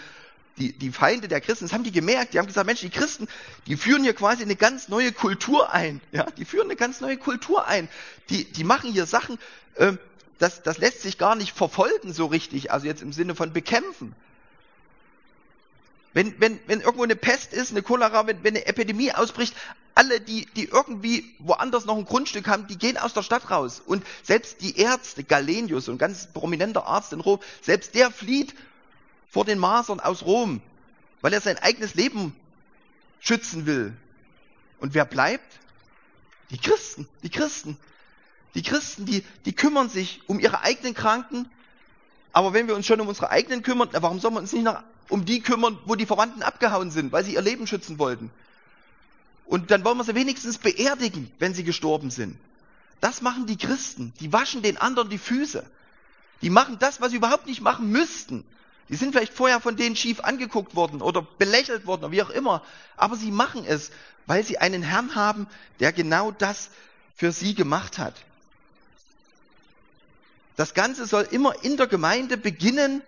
die, 0.58 0.72
die 0.72 0.90
Feinde 0.90 1.28
der 1.28 1.40
Christen, 1.40 1.66
das 1.66 1.72
haben 1.72 1.84
die 1.84 1.92
gemerkt. 1.92 2.34
Die 2.34 2.38
haben 2.38 2.46
gesagt, 2.46 2.66
Mensch, 2.66 2.80
die 2.80 2.90
Christen, 2.90 3.28
die 3.66 3.76
führen 3.76 4.02
hier 4.02 4.14
quasi 4.14 4.42
eine 4.42 4.56
ganz 4.56 4.88
neue 4.88 5.12
Kultur 5.12 5.72
ein. 5.72 6.00
Ja, 6.12 6.24
die 6.30 6.44
führen 6.44 6.66
eine 6.66 6.76
ganz 6.76 7.00
neue 7.00 7.16
Kultur 7.16 7.66
ein. 7.66 7.88
Die, 8.30 8.44
die 8.44 8.64
machen 8.64 8.90
hier 8.90 9.06
Sachen, 9.06 9.38
äh, 9.74 9.92
das, 10.38 10.62
das 10.62 10.78
lässt 10.78 11.02
sich 11.02 11.18
gar 11.18 11.34
nicht 11.34 11.52
verfolgen 11.52 12.12
so 12.12 12.26
richtig. 12.26 12.70
Also 12.70 12.86
jetzt 12.86 13.02
im 13.02 13.12
Sinne 13.12 13.34
von 13.34 13.52
bekämpfen. 13.52 14.14
Wenn, 16.12 16.40
wenn, 16.40 16.58
wenn 16.66 16.80
irgendwo 16.80 17.04
eine 17.04 17.16
Pest 17.16 17.52
ist, 17.52 17.72
eine 17.72 17.82
Cholera, 17.82 18.26
wenn, 18.26 18.42
wenn 18.42 18.56
eine 18.56 18.66
Epidemie 18.66 19.12
ausbricht, 19.12 19.54
alle, 19.94 20.20
die, 20.20 20.46
die 20.56 20.64
irgendwie 20.64 21.34
woanders 21.38 21.84
noch 21.84 21.96
ein 21.96 22.06
Grundstück 22.06 22.48
haben, 22.48 22.66
die 22.66 22.78
gehen 22.78 22.96
aus 22.96 23.12
der 23.12 23.22
Stadt 23.22 23.50
raus. 23.50 23.82
Und 23.84 24.04
selbst 24.22 24.62
die 24.62 24.78
Ärzte, 24.78 25.24
Galenius, 25.24 25.88
ein 25.88 25.98
ganz 25.98 26.28
prominenter 26.32 26.86
Arzt 26.86 27.12
in 27.12 27.20
Rom, 27.20 27.40
selbst 27.60 27.94
der 27.94 28.10
flieht 28.10 28.54
vor 29.30 29.44
den 29.44 29.58
Masern 29.58 30.00
aus 30.00 30.24
Rom, 30.24 30.60
weil 31.20 31.32
er 31.32 31.40
sein 31.40 31.58
eigenes 31.58 31.94
Leben 31.94 32.34
schützen 33.20 33.66
will. 33.66 33.96
Und 34.78 34.94
wer 34.94 35.04
bleibt? 35.04 35.58
Die 36.50 36.58
Christen, 36.58 37.08
die 37.22 37.30
Christen. 37.30 37.76
Die 38.54 38.62
Christen, 38.62 39.04
die, 39.04 39.22
die 39.44 39.52
kümmern 39.52 39.88
sich 39.88 40.22
um 40.26 40.40
ihre 40.40 40.62
eigenen 40.62 40.94
Kranken. 40.94 41.50
Aber 42.32 42.52
wenn 42.52 42.68
wir 42.68 42.74
uns 42.74 42.86
schon 42.86 43.00
um 43.00 43.08
unsere 43.08 43.30
eigenen 43.30 43.62
kümmern, 43.62 43.88
warum 43.92 44.20
sollen 44.20 44.34
wir 44.34 44.40
uns 44.40 44.52
nicht 44.52 44.64
nach 44.64 44.84
um 45.08 45.24
die 45.24 45.40
kümmern, 45.40 45.78
wo 45.84 45.94
die 45.94 46.06
Verwandten 46.06 46.42
abgehauen 46.42 46.90
sind, 46.90 47.12
weil 47.12 47.24
sie 47.24 47.34
ihr 47.34 47.42
Leben 47.42 47.66
schützen 47.66 47.98
wollten. 47.98 48.30
Und 49.44 49.70
dann 49.70 49.84
wollen 49.84 49.98
wir 49.98 50.04
sie 50.04 50.14
wenigstens 50.14 50.58
beerdigen, 50.58 51.30
wenn 51.38 51.54
sie 51.54 51.62
gestorben 51.64 52.10
sind. 52.10 52.36
Das 53.00 53.22
machen 53.22 53.46
die 53.46 53.56
Christen. 53.56 54.12
Die 54.20 54.32
waschen 54.32 54.62
den 54.62 54.76
anderen 54.76 55.08
die 55.08 55.18
Füße. 55.18 55.64
Die 56.42 56.50
machen 56.50 56.78
das, 56.80 57.00
was 57.00 57.10
sie 57.10 57.16
überhaupt 57.16 57.46
nicht 57.46 57.60
machen 57.60 57.90
müssten. 57.90 58.44
Die 58.88 58.96
sind 58.96 59.12
vielleicht 59.12 59.32
vorher 59.32 59.60
von 59.60 59.76
denen 59.76 59.96
schief 59.96 60.20
angeguckt 60.20 60.76
worden 60.76 61.02
oder 61.02 61.22
belächelt 61.22 61.86
worden 61.86 62.04
oder 62.04 62.12
wie 62.12 62.22
auch 62.22 62.30
immer. 62.30 62.62
Aber 62.96 63.16
sie 63.16 63.32
machen 63.32 63.64
es, 63.66 63.90
weil 64.26 64.44
sie 64.44 64.58
einen 64.58 64.82
Herrn 64.82 65.14
haben, 65.14 65.48
der 65.80 65.92
genau 65.92 66.30
das 66.30 66.70
für 67.16 67.32
sie 67.32 67.54
gemacht 67.54 67.98
hat. 67.98 68.14
Das 70.56 70.72
Ganze 70.72 71.06
soll 71.06 71.26
immer 71.30 71.64
in 71.64 71.76
der 71.76 71.86
Gemeinde 71.86 72.36
beginnen. 72.36 73.02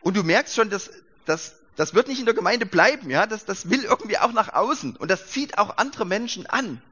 Und 0.00 0.16
du 0.16 0.22
merkst 0.22 0.54
schon, 0.54 0.70
dass, 0.70 0.90
dass 1.26 1.54
das 1.76 1.94
wird 1.94 2.08
nicht 2.08 2.18
in 2.18 2.26
der 2.26 2.34
Gemeinde 2.34 2.66
bleiben, 2.66 3.10
ja. 3.10 3.26
Das, 3.26 3.44
das 3.44 3.70
will 3.70 3.84
irgendwie 3.84 4.18
auch 4.18 4.32
nach 4.32 4.52
außen. 4.52 4.96
Und 4.96 5.10
das 5.10 5.28
zieht 5.28 5.58
auch 5.58 5.76
andere 5.76 6.04
Menschen 6.06 6.46
an. 6.46 6.82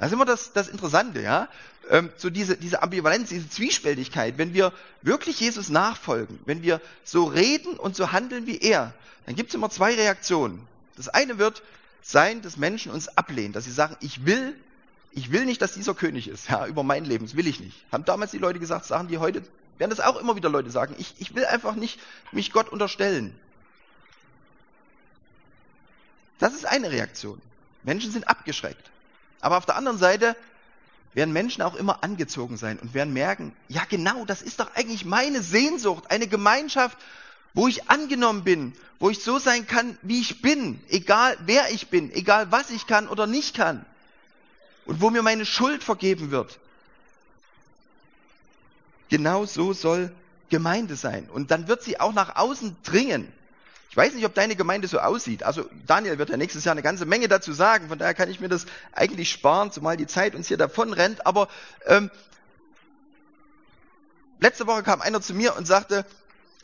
Das 0.00 0.08
ist 0.08 0.14
immer 0.14 0.24
das, 0.24 0.52
das 0.52 0.68
Interessante, 0.68 1.22
ja. 1.22 1.48
Ähm, 1.88 2.10
so 2.16 2.30
diese, 2.30 2.56
diese 2.56 2.82
Ambivalenz, 2.82 3.28
diese 3.28 3.48
Zwiespältigkeit. 3.48 4.38
Wenn 4.38 4.54
wir 4.54 4.72
wirklich 5.02 5.38
Jesus 5.38 5.68
nachfolgen, 5.68 6.40
wenn 6.46 6.62
wir 6.62 6.80
so 7.04 7.24
reden 7.24 7.76
und 7.76 7.94
so 7.94 8.10
handeln 8.10 8.46
wie 8.46 8.58
er, 8.58 8.92
dann 9.26 9.36
gibt 9.36 9.50
es 9.50 9.54
immer 9.54 9.70
zwei 9.70 9.94
Reaktionen. 9.94 10.66
Das 10.96 11.08
eine 11.08 11.38
wird 11.38 11.62
sein, 12.02 12.42
dass 12.42 12.56
Menschen 12.56 12.90
uns 12.90 13.08
ablehnen, 13.08 13.52
dass 13.52 13.64
sie 13.64 13.72
sagen, 13.72 13.96
ich 14.00 14.26
will 14.26 14.56
ich 15.12 15.32
will 15.32 15.44
nicht, 15.44 15.60
dass 15.60 15.74
dieser 15.74 15.94
König 15.94 16.28
ist, 16.28 16.48
ja, 16.48 16.66
über 16.66 16.82
mein 16.82 17.04
Leben, 17.04 17.26
das 17.26 17.36
will 17.36 17.46
ich 17.46 17.60
nicht. 17.60 17.84
Haben 17.90 18.04
damals 18.04 18.30
die 18.30 18.38
Leute 18.38 18.60
gesagt, 18.60 18.84
sagen 18.84 19.08
die 19.08 19.18
heute, 19.18 19.42
werden 19.78 19.90
das 19.90 20.00
auch 20.00 20.16
immer 20.16 20.36
wieder 20.36 20.48
Leute 20.48 20.70
sagen, 20.70 20.94
ich, 20.98 21.14
ich 21.18 21.34
will 21.34 21.44
einfach 21.46 21.74
nicht 21.74 21.98
mich 22.32 22.52
Gott 22.52 22.68
unterstellen. 22.68 23.34
Das 26.38 26.54
ist 26.54 26.64
eine 26.64 26.90
Reaktion. 26.90 27.40
Menschen 27.82 28.12
sind 28.12 28.28
abgeschreckt. 28.28 28.90
Aber 29.40 29.56
auf 29.56 29.66
der 29.66 29.76
anderen 29.76 29.98
Seite 29.98 30.36
werden 31.14 31.32
Menschen 31.32 31.62
auch 31.62 31.74
immer 31.74 32.04
angezogen 32.04 32.56
sein 32.56 32.78
und 32.78 32.94
werden 32.94 33.12
merken, 33.12 33.54
ja 33.68 33.82
genau, 33.88 34.24
das 34.24 34.42
ist 34.42 34.60
doch 34.60 34.74
eigentlich 34.74 35.04
meine 35.04 35.42
Sehnsucht, 35.42 36.10
eine 36.10 36.28
Gemeinschaft, 36.28 36.96
wo 37.52 37.66
ich 37.66 37.90
angenommen 37.90 38.44
bin, 38.44 38.74
wo 39.00 39.10
ich 39.10 39.22
so 39.22 39.38
sein 39.38 39.66
kann, 39.66 39.98
wie 40.02 40.20
ich 40.20 40.40
bin, 40.40 40.80
egal 40.88 41.36
wer 41.46 41.70
ich 41.72 41.88
bin, 41.88 42.12
egal 42.12 42.52
was 42.52 42.70
ich 42.70 42.86
kann 42.86 43.08
oder 43.08 43.26
nicht 43.26 43.56
kann 43.56 43.84
und 44.86 45.00
wo 45.00 45.10
mir 45.10 45.22
meine 45.22 45.46
Schuld 45.46 45.82
vergeben 45.82 46.30
wird. 46.30 46.58
Genau 49.08 49.46
so 49.46 49.72
soll 49.72 50.12
Gemeinde 50.50 50.96
sein. 50.96 51.28
Und 51.28 51.50
dann 51.50 51.66
wird 51.66 51.82
sie 51.82 51.98
auch 51.98 52.12
nach 52.12 52.36
außen 52.36 52.76
dringen. 52.84 53.32
Ich 53.90 53.96
weiß 53.96 54.14
nicht, 54.14 54.24
ob 54.24 54.34
deine 54.34 54.54
Gemeinde 54.54 54.86
so 54.86 55.00
aussieht. 55.00 55.42
Also 55.42 55.68
Daniel 55.86 56.16
wird 56.18 56.30
ja 56.30 56.36
nächstes 56.36 56.64
Jahr 56.64 56.72
eine 56.72 56.82
ganze 56.82 57.06
Menge 57.06 57.26
dazu 57.26 57.52
sagen. 57.52 57.88
Von 57.88 57.98
daher 57.98 58.14
kann 58.14 58.30
ich 58.30 58.38
mir 58.38 58.48
das 58.48 58.66
eigentlich 58.92 59.30
sparen, 59.30 59.72
zumal 59.72 59.96
die 59.96 60.06
Zeit 60.06 60.36
uns 60.36 60.46
hier 60.46 60.56
davon 60.56 60.92
rennt. 60.92 61.26
Aber 61.26 61.48
ähm, 61.86 62.08
letzte 64.38 64.68
Woche 64.68 64.84
kam 64.84 65.00
einer 65.00 65.20
zu 65.20 65.34
mir 65.34 65.56
und 65.56 65.66
sagte, 65.66 66.06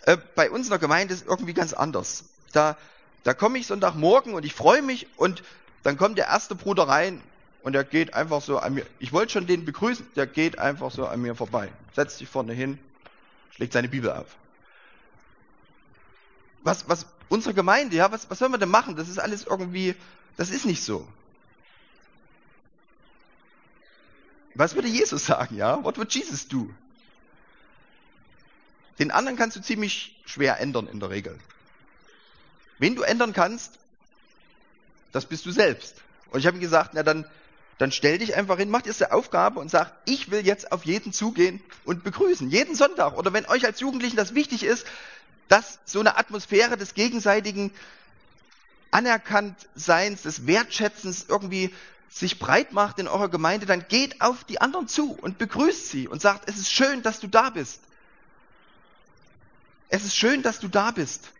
äh, 0.02 0.16
bei 0.36 0.48
uns 0.52 0.66
in 0.66 0.70
der 0.70 0.78
Gemeinde 0.78 1.14
ist 1.14 1.26
irgendwie 1.26 1.52
ganz 1.52 1.72
anders. 1.72 2.26
Da, 2.52 2.76
da 3.24 3.34
komme 3.34 3.58
ich 3.58 3.66
Sonntagmorgen 3.66 4.34
und 4.34 4.44
ich 4.44 4.54
freue 4.54 4.82
mich 4.82 5.08
und 5.16 5.42
dann 5.82 5.96
kommt 5.96 6.18
der 6.18 6.26
erste 6.26 6.54
Bruder 6.54 6.86
rein 6.86 7.20
und 7.64 7.74
er 7.74 7.82
geht 7.82 8.14
einfach 8.14 8.40
so 8.40 8.58
an 8.58 8.74
mir. 8.74 8.86
Ich 9.00 9.12
wollte 9.12 9.32
schon 9.32 9.48
den 9.48 9.64
begrüßen, 9.64 10.06
der 10.14 10.28
geht 10.28 10.60
einfach 10.60 10.92
so 10.92 11.06
an 11.08 11.22
mir 11.22 11.34
vorbei. 11.34 11.72
Setzt 11.92 12.18
sich 12.18 12.28
vorne 12.28 12.52
hin, 12.52 12.78
schlägt 13.50 13.72
seine 13.72 13.88
Bibel 13.88 14.12
auf. 14.12 14.36
Was, 16.62 16.88
was, 16.88 17.06
unsere 17.28 17.54
Gemeinde, 17.54 17.96
ja, 17.96 18.10
was, 18.12 18.30
was 18.30 18.38
sollen 18.38 18.52
wir 18.52 18.58
denn 18.58 18.70
machen? 18.70 18.96
Das 18.96 19.08
ist 19.08 19.18
alles 19.18 19.44
irgendwie, 19.44 19.94
das 20.36 20.50
ist 20.50 20.64
nicht 20.64 20.82
so. 20.82 21.06
Was 24.54 24.74
würde 24.74 24.88
Jesus 24.88 25.26
sagen, 25.26 25.56
ja? 25.56 25.82
What 25.84 25.98
would 25.98 26.12
Jesus 26.14 26.48
do? 26.48 26.70
Den 28.98 29.10
anderen 29.10 29.36
kannst 29.36 29.56
du 29.56 29.60
ziemlich 29.60 30.18
schwer 30.24 30.58
ändern 30.60 30.86
in 30.86 31.00
der 31.00 31.10
Regel. 31.10 31.38
Wen 32.78 32.96
du 32.96 33.02
ändern 33.02 33.32
kannst, 33.32 33.78
das 35.12 35.26
bist 35.26 35.44
du 35.44 35.50
selbst. 35.50 35.96
Und 36.30 36.40
ich 36.40 36.46
habe 36.46 36.56
ihm 36.56 36.60
gesagt, 36.60 36.92
na 36.94 37.02
dann 37.02 37.26
dann 37.78 37.92
stell 37.92 38.18
dich 38.18 38.34
einfach 38.34 38.56
hin, 38.56 38.70
mach 38.70 38.82
dir 38.82 38.92
diese 38.92 39.12
Aufgabe 39.12 39.60
und 39.60 39.70
sag, 39.70 39.92
ich 40.06 40.30
will 40.30 40.46
jetzt 40.46 40.72
auf 40.72 40.86
jeden 40.86 41.12
zugehen 41.12 41.60
und 41.84 42.04
begrüßen. 42.04 42.50
Jeden 42.50 42.74
Sonntag. 42.74 43.16
Oder 43.18 43.32
wenn 43.32 43.46
euch 43.46 43.66
als 43.66 43.80
Jugendlichen 43.80 44.16
das 44.16 44.34
wichtig 44.34 44.62
ist, 44.62 44.86
dass 45.48 45.78
so 45.84 46.00
eine 46.00 46.16
Atmosphäre 46.16 46.76
des 46.76 46.94
gegenseitigen 46.94 47.72
Anerkanntseins, 48.90 50.22
des 50.22 50.46
Wertschätzens 50.46 51.26
irgendwie 51.28 51.72
sich 52.08 52.38
breit 52.38 52.72
macht 52.72 52.98
in 52.98 53.08
eurer 53.08 53.28
Gemeinde, 53.28 53.66
dann 53.66 53.86
geht 53.88 54.20
auf 54.22 54.44
die 54.44 54.60
anderen 54.60 54.88
zu 54.88 55.12
und 55.12 55.38
begrüßt 55.38 55.88
sie 55.88 56.08
und 56.08 56.22
sagt, 56.22 56.48
es 56.48 56.56
ist 56.56 56.72
schön, 56.72 57.02
dass 57.02 57.20
du 57.20 57.26
da 57.26 57.50
bist. 57.50 57.80
Es 59.88 60.04
ist 60.04 60.16
schön, 60.16 60.42
dass 60.42 60.58
du 60.58 60.68
da 60.68 60.90
bist. 60.90 61.30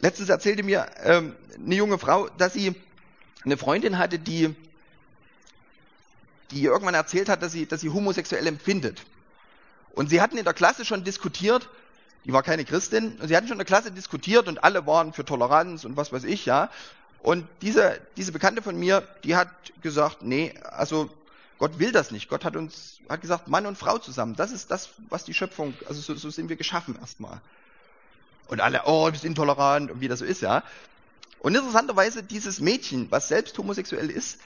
Letztens 0.00 0.28
erzählte 0.28 0.62
mir 0.62 0.86
ähm, 1.02 1.36
eine 1.54 1.74
junge 1.74 1.98
Frau, 1.98 2.28
dass 2.28 2.52
sie 2.52 2.74
eine 3.44 3.56
Freundin 3.56 3.98
hatte, 3.98 4.18
die, 4.18 4.54
die 6.50 6.64
irgendwann 6.64 6.94
erzählt 6.94 7.28
hat, 7.28 7.42
dass 7.42 7.52
sie, 7.52 7.66
dass 7.66 7.80
sie 7.80 7.90
homosexuell 7.90 8.46
empfindet. 8.46 9.04
Und 9.94 10.10
sie 10.10 10.20
hatten 10.20 10.38
in 10.38 10.44
der 10.44 10.54
Klasse 10.54 10.84
schon 10.84 11.04
diskutiert, 11.04 11.68
die 12.24 12.32
war 12.32 12.42
keine 12.42 12.64
Christin, 12.64 13.16
und 13.20 13.28
sie 13.28 13.36
hatten 13.36 13.46
schon 13.46 13.54
in 13.54 13.58
der 13.58 13.66
Klasse 13.66 13.90
diskutiert 13.90 14.48
und 14.48 14.62
alle 14.62 14.86
waren 14.86 15.12
für 15.12 15.24
Toleranz 15.24 15.84
und 15.84 15.96
was 15.96 16.12
weiß 16.12 16.24
ich, 16.24 16.46
ja. 16.46 16.70
Und 17.20 17.46
diese, 17.62 18.00
diese 18.16 18.32
Bekannte 18.32 18.62
von 18.62 18.78
mir, 18.78 19.06
die 19.24 19.34
hat 19.34 19.48
gesagt, 19.82 20.22
nee, 20.22 20.54
also 20.62 21.10
Gott 21.58 21.78
will 21.78 21.90
das 21.90 22.10
nicht. 22.10 22.28
Gott 22.28 22.44
hat 22.44 22.54
uns, 22.54 23.00
hat 23.08 23.20
gesagt, 23.20 23.48
Mann 23.48 23.66
und 23.66 23.76
Frau 23.76 23.98
zusammen. 23.98 24.36
Das 24.36 24.52
ist 24.52 24.70
das, 24.70 24.90
was 25.08 25.24
die 25.24 25.34
Schöpfung, 25.34 25.74
also 25.88 26.00
so, 26.00 26.14
so 26.14 26.30
sind 26.30 26.48
wir 26.48 26.56
geschaffen 26.56 26.96
erstmal. 27.00 27.40
Und 28.46 28.60
alle, 28.60 28.82
oh, 28.86 29.06
du 29.06 29.12
bist 29.12 29.24
intolerant 29.24 29.90
und 29.90 30.00
wie 30.00 30.08
das 30.08 30.20
so 30.20 30.24
ist, 30.24 30.40
ja. 30.40 30.62
Und 31.40 31.54
interessanterweise, 31.54 32.22
dieses 32.22 32.60
Mädchen, 32.60 33.10
was 33.10 33.28
selbst 33.28 33.58
homosexuell 33.58 34.10
ist, 34.10 34.38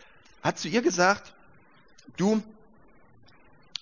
hat 0.43 0.59
zu 0.59 0.68
ihr 0.68 0.82
gesagt, 0.82 1.32
du, 2.16 2.43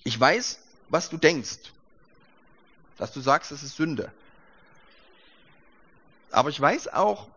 ich 0.04 0.18
weiß, 0.18 0.58
was 0.90 1.08
du 1.08 1.16
denkst, 1.16 1.58
dass 2.98 3.12
du 3.12 3.20
sagst, 3.20 3.50
das 3.50 3.62
ist 3.62 3.76
Sünde. 3.76 4.12
Aber 6.30 6.50
ich 6.50 6.60
weiß 6.60 6.88
auch, 6.88 7.28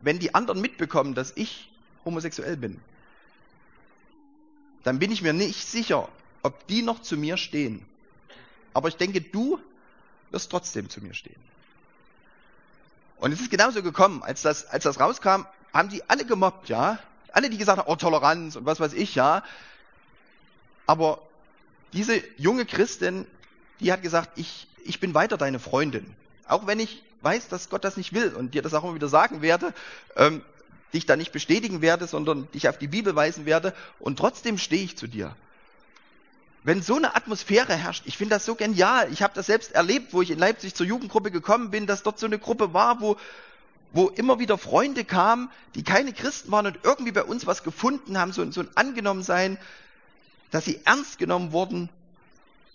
wenn 0.00 0.18
die 0.18 0.34
anderen 0.34 0.60
mitbekommen, 0.60 1.14
dass 1.14 1.32
ich 1.36 1.70
homosexuell 2.04 2.56
bin, 2.56 2.80
dann 4.82 4.98
bin 4.98 5.10
ich 5.10 5.22
mir 5.22 5.32
nicht 5.32 5.66
sicher, 5.66 6.08
ob 6.42 6.66
die 6.66 6.82
noch 6.82 7.02
zu 7.02 7.16
mir 7.16 7.36
stehen. 7.36 7.84
Aber 8.72 8.88
ich 8.88 8.96
denke, 8.96 9.20
du 9.20 9.58
wirst 10.30 10.50
trotzdem 10.50 10.90
zu 10.90 11.00
mir 11.00 11.14
stehen. 11.14 11.40
Und 13.18 13.32
es 13.32 13.40
ist 13.40 13.50
genauso 13.50 13.82
gekommen, 13.82 14.22
als 14.22 14.42
das, 14.42 14.66
als 14.66 14.84
das 14.84 15.00
rauskam, 15.00 15.46
haben 15.72 15.88
die 15.88 16.08
alle 16.08 16.24
gemobbt, 16.24 16.68
ja. 16.68 16.98
Alle, 17.32 17.50
die 17.50 17.56
gesagt 17.56 17.78
haben, 17.78 17.90
oh, 17.90 17.96
Toleranz 17.96 18.56
und 18.56 18.66
was 18.66 18.80
weiß 18.80 18.92
ich, 18.92 19.14
ja. 19.14 19.42
Aber 20.86 21.22
diese 21.94 22.22
junge 22.36 22.66
Christin, 22.66 23.26
die 23.80 23.92
hat 23.92 24.02
gesagt, 24.02 24.32
ich, 24.36 24.66
ich 24.84 25.00
bin 25.00 25.14
weiter 25.14 25.36
deine 25.36 25.58
Freundin. 25.58 26.14
Auch 26.46 26.66
wenn 26.66 26.78
ich 26.78 27.02
weiß, 27.22 27.48
dass 27.48 27.70
Gott 27.70 27.84
das 27.84 27.96
nicht 27.96 28.12
will 28.12 28.34
und 28.34 28.54
dir 28.54 28.62
das 28.62 28.74
auch 28.74 28.84
immer 28.84 28.94
wieder 28.94 29.08
sagen 29.08 29.40
werde, 29.40 29.72
ähm, 30.16 30.42
dich 30.92 31.06
da 31.06 31.16
nicht 31.16 31.32
bestätigen 31.32 31.80
werde, 31.80 32.06
sondern 32.06 32.50
dich 32.52 32.68
auf 32.68 32.78
die 32.78 32.88
Bibel 32.88 33.16
weisen 33.16 33.46
werde 33.46 33.74
und 33.98 34.18
trotzdem 34.18 34.58
stehe 34.58 34.84
ich 34.84 34.96
zu 34.96 35.06
dir 35.06 35.34
wenn 36.64 36.82
so 36.82 36.96
eine 36.96 37.14
Atmosphäre 37.14 37.74
herrscht, 37.74 38.04
ich 38.06 38.16
finde 38.16 38.36
das 38.36 38.46
so 38.46 38.54
genial. 38.54 39.12
Ich 39.12 39.22
habe 39.22 39.34
das 39.34 39.46
selbst 39.46 39.72
erlebt, 39.72 40.14
wo 40.14 40.22
ich 40.22 40.30
in 40.30 40.38
Leipzig 40.38 40.74
zur 40.74 40.86
Jugendgruppe 40.86 41.30
gekommen 41.30 41.70
bin, 41.70 41.86
dass 41.86 42.02
dort 42.02 42.18
so 42.18 42.26
eine 42.26 42.38
Gruppe 42.38 42.72
war, 42.72 43.02
wo, 43.02 43.16
wo 43.92 44.08
immer 44.08 44.38
wieder 44.38 44.56
Freunde 44.56 45.04
kamen, 45.04 45.50
die 45.74 45.84
keine 45.84 46.14
Christen 46.14 46.50
waren 46.50 46.66
und 46.66 46.78
irgendwie 46.82 47.12
bei 47.12 47.22
uns 47.22 47.46
was 47.46 47.62
gefunden 47.64 48.18
haben, 48.18 48.32
so, 48.32 48.50
so 48.50 48.62
ein 48.62 48.70
Angenommensein, 48.76 49.58
dass 50.54 50.66
sie 50.66 50.78
ernst 50.84 51.18
genommen 51.18 51.50
wurden 51.50 51.88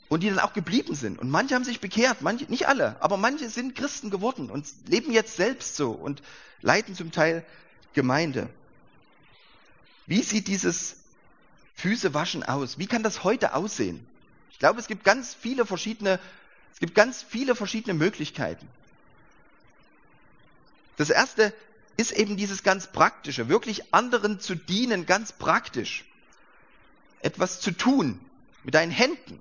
und 0.10 0.22
die 0.22 0.28
dann 0.28 0.40
auch 0.40 0.52
geblieben 0.52 0.96
sind. 0.96 1.18
Und 1.18 1.30
manche 1.30 1.56
haben 1.56 1.64
sich 1.64 1.80
bekehrt, 1.80 2.22
manche, 2.22 2.44
nicht 2.44 2.68
alle, 2.68 3.02
aber 3.02 3.16
manche 3.16 3.50
sind 3.50 3.74
Christen 3.74 4.10
geworden 4.10 4.50
und 4.50 4.68
leben 4.86 5.14
jetzt 5.14 5.38
selbst 5.38 5.78
so 5.78 5.92
und 5.92 6.22
leiten 6.60 6.94
zum 6.94 7.14
Teil 7.14 7.46
Gemeinde. 7.94 8.50
Wie 10.08 10.22
sieht 10.22 10.50
dieses 10.50 10.98
Füße 11.76 12.14
waschen 12.14 12.44
aus. 12.44 12.80
Wie 12.80 12.88
kann 12.88 13.02
das 13.02 13.24
heute 13.24 13.56
aussehen? 13.56 14.06
Ich 14.52 14.60
glaube, 14.60 14.82
es 14.82 14.88
gibt 14.88 15.06
ganz 15.06 15.34
viele 15.34 15.66
verschiedene, 15.66 16.20
es 16.74 16.80
gibt 16.80 16.96
ganz 16.96 17.24
viele 17.24 17.56
verschiedene 17.56 17.94
Möglichkeiten. 17.94 18.68
Das 20.98 21.10
erste 21.10 21.54
ist 21.96 22.12
eben 22.12 22.36
dieses 22.36 22.64
ganz 22.64 22.88
praktische, 22.88 23.48
wirklich 23.48 23.94
anderen 23.94 24.42
zu 24.42 24.56
dienen, 24.56 25.06
ganz 25.06 25.32
praktisch. 25.32 26.04
Etwas 27.22 27.60
zu 27.60 27.72
tun 27.72 28.20
mit 28.64 28.76
deinen 28.76 28.92
Händen, 28.92 29.40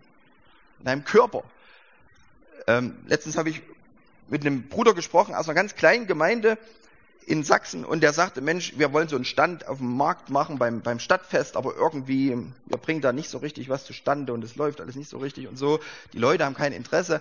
mit 0.79 0.87
deinem 0.87 1.05
Körper. 1.05 1.43
Ähm, 2.66 2.97
letztens 3.07 3.37
habe 3.37 3.51
ich 3.51 3.62
mit 4.29 4.43
einem 4.43 4.68
Bruder 4.68 4.95
gesprochen 4.95 5.35
aus 5.35 5.49
einer 5.49 5.55
ganz 5.55 5.74
kleinen 5.74 6.07
Gemeinde, 6.07 6.59
in 7.29 7.45
Sachsen 7.45 7.85
und 7.85 8.01
der 8.01 8.14
sagte, 8.14 8.41
Mensch, 8.41 8.72
wir 8.79 8.93
wollen 8.93 9.07
so 9.07 9.16
einen 9.16 9.26
Stand 9.26 9.68
auf 9.68 9.79
dem 9.79 9.95
Markt 9.97 10.31
machen 10.31 10.59
beim, 10.59 10.81
beim 10.81 10.99
Stadtfest, 10.99 11.57
aber 11.57 11.76
irgendwie, 11.76 12.37
wir 12.66 12.79
bringen 12.79 13.03
da 13.03 13.12
nicht 13.12 13.29
so 13.29 13.39
richtig 13.39 13.68
was 13.68 13.85
zustande 13.85 14.33
und 14.33 14.43
es 14.43 14.57
läuft 14.57 14.81
alles 14.81 14.97
nicht 14.97 15.11
so 15.11 15.18
richtig 15.18 15.47
und 15.47 15.59
so. 15.59 15.79
Die 16.14 16.18
Leute 16.18 16.47
haben 16.47 16.55
kein 16.55 16.72
Interesse. 16.72 17.20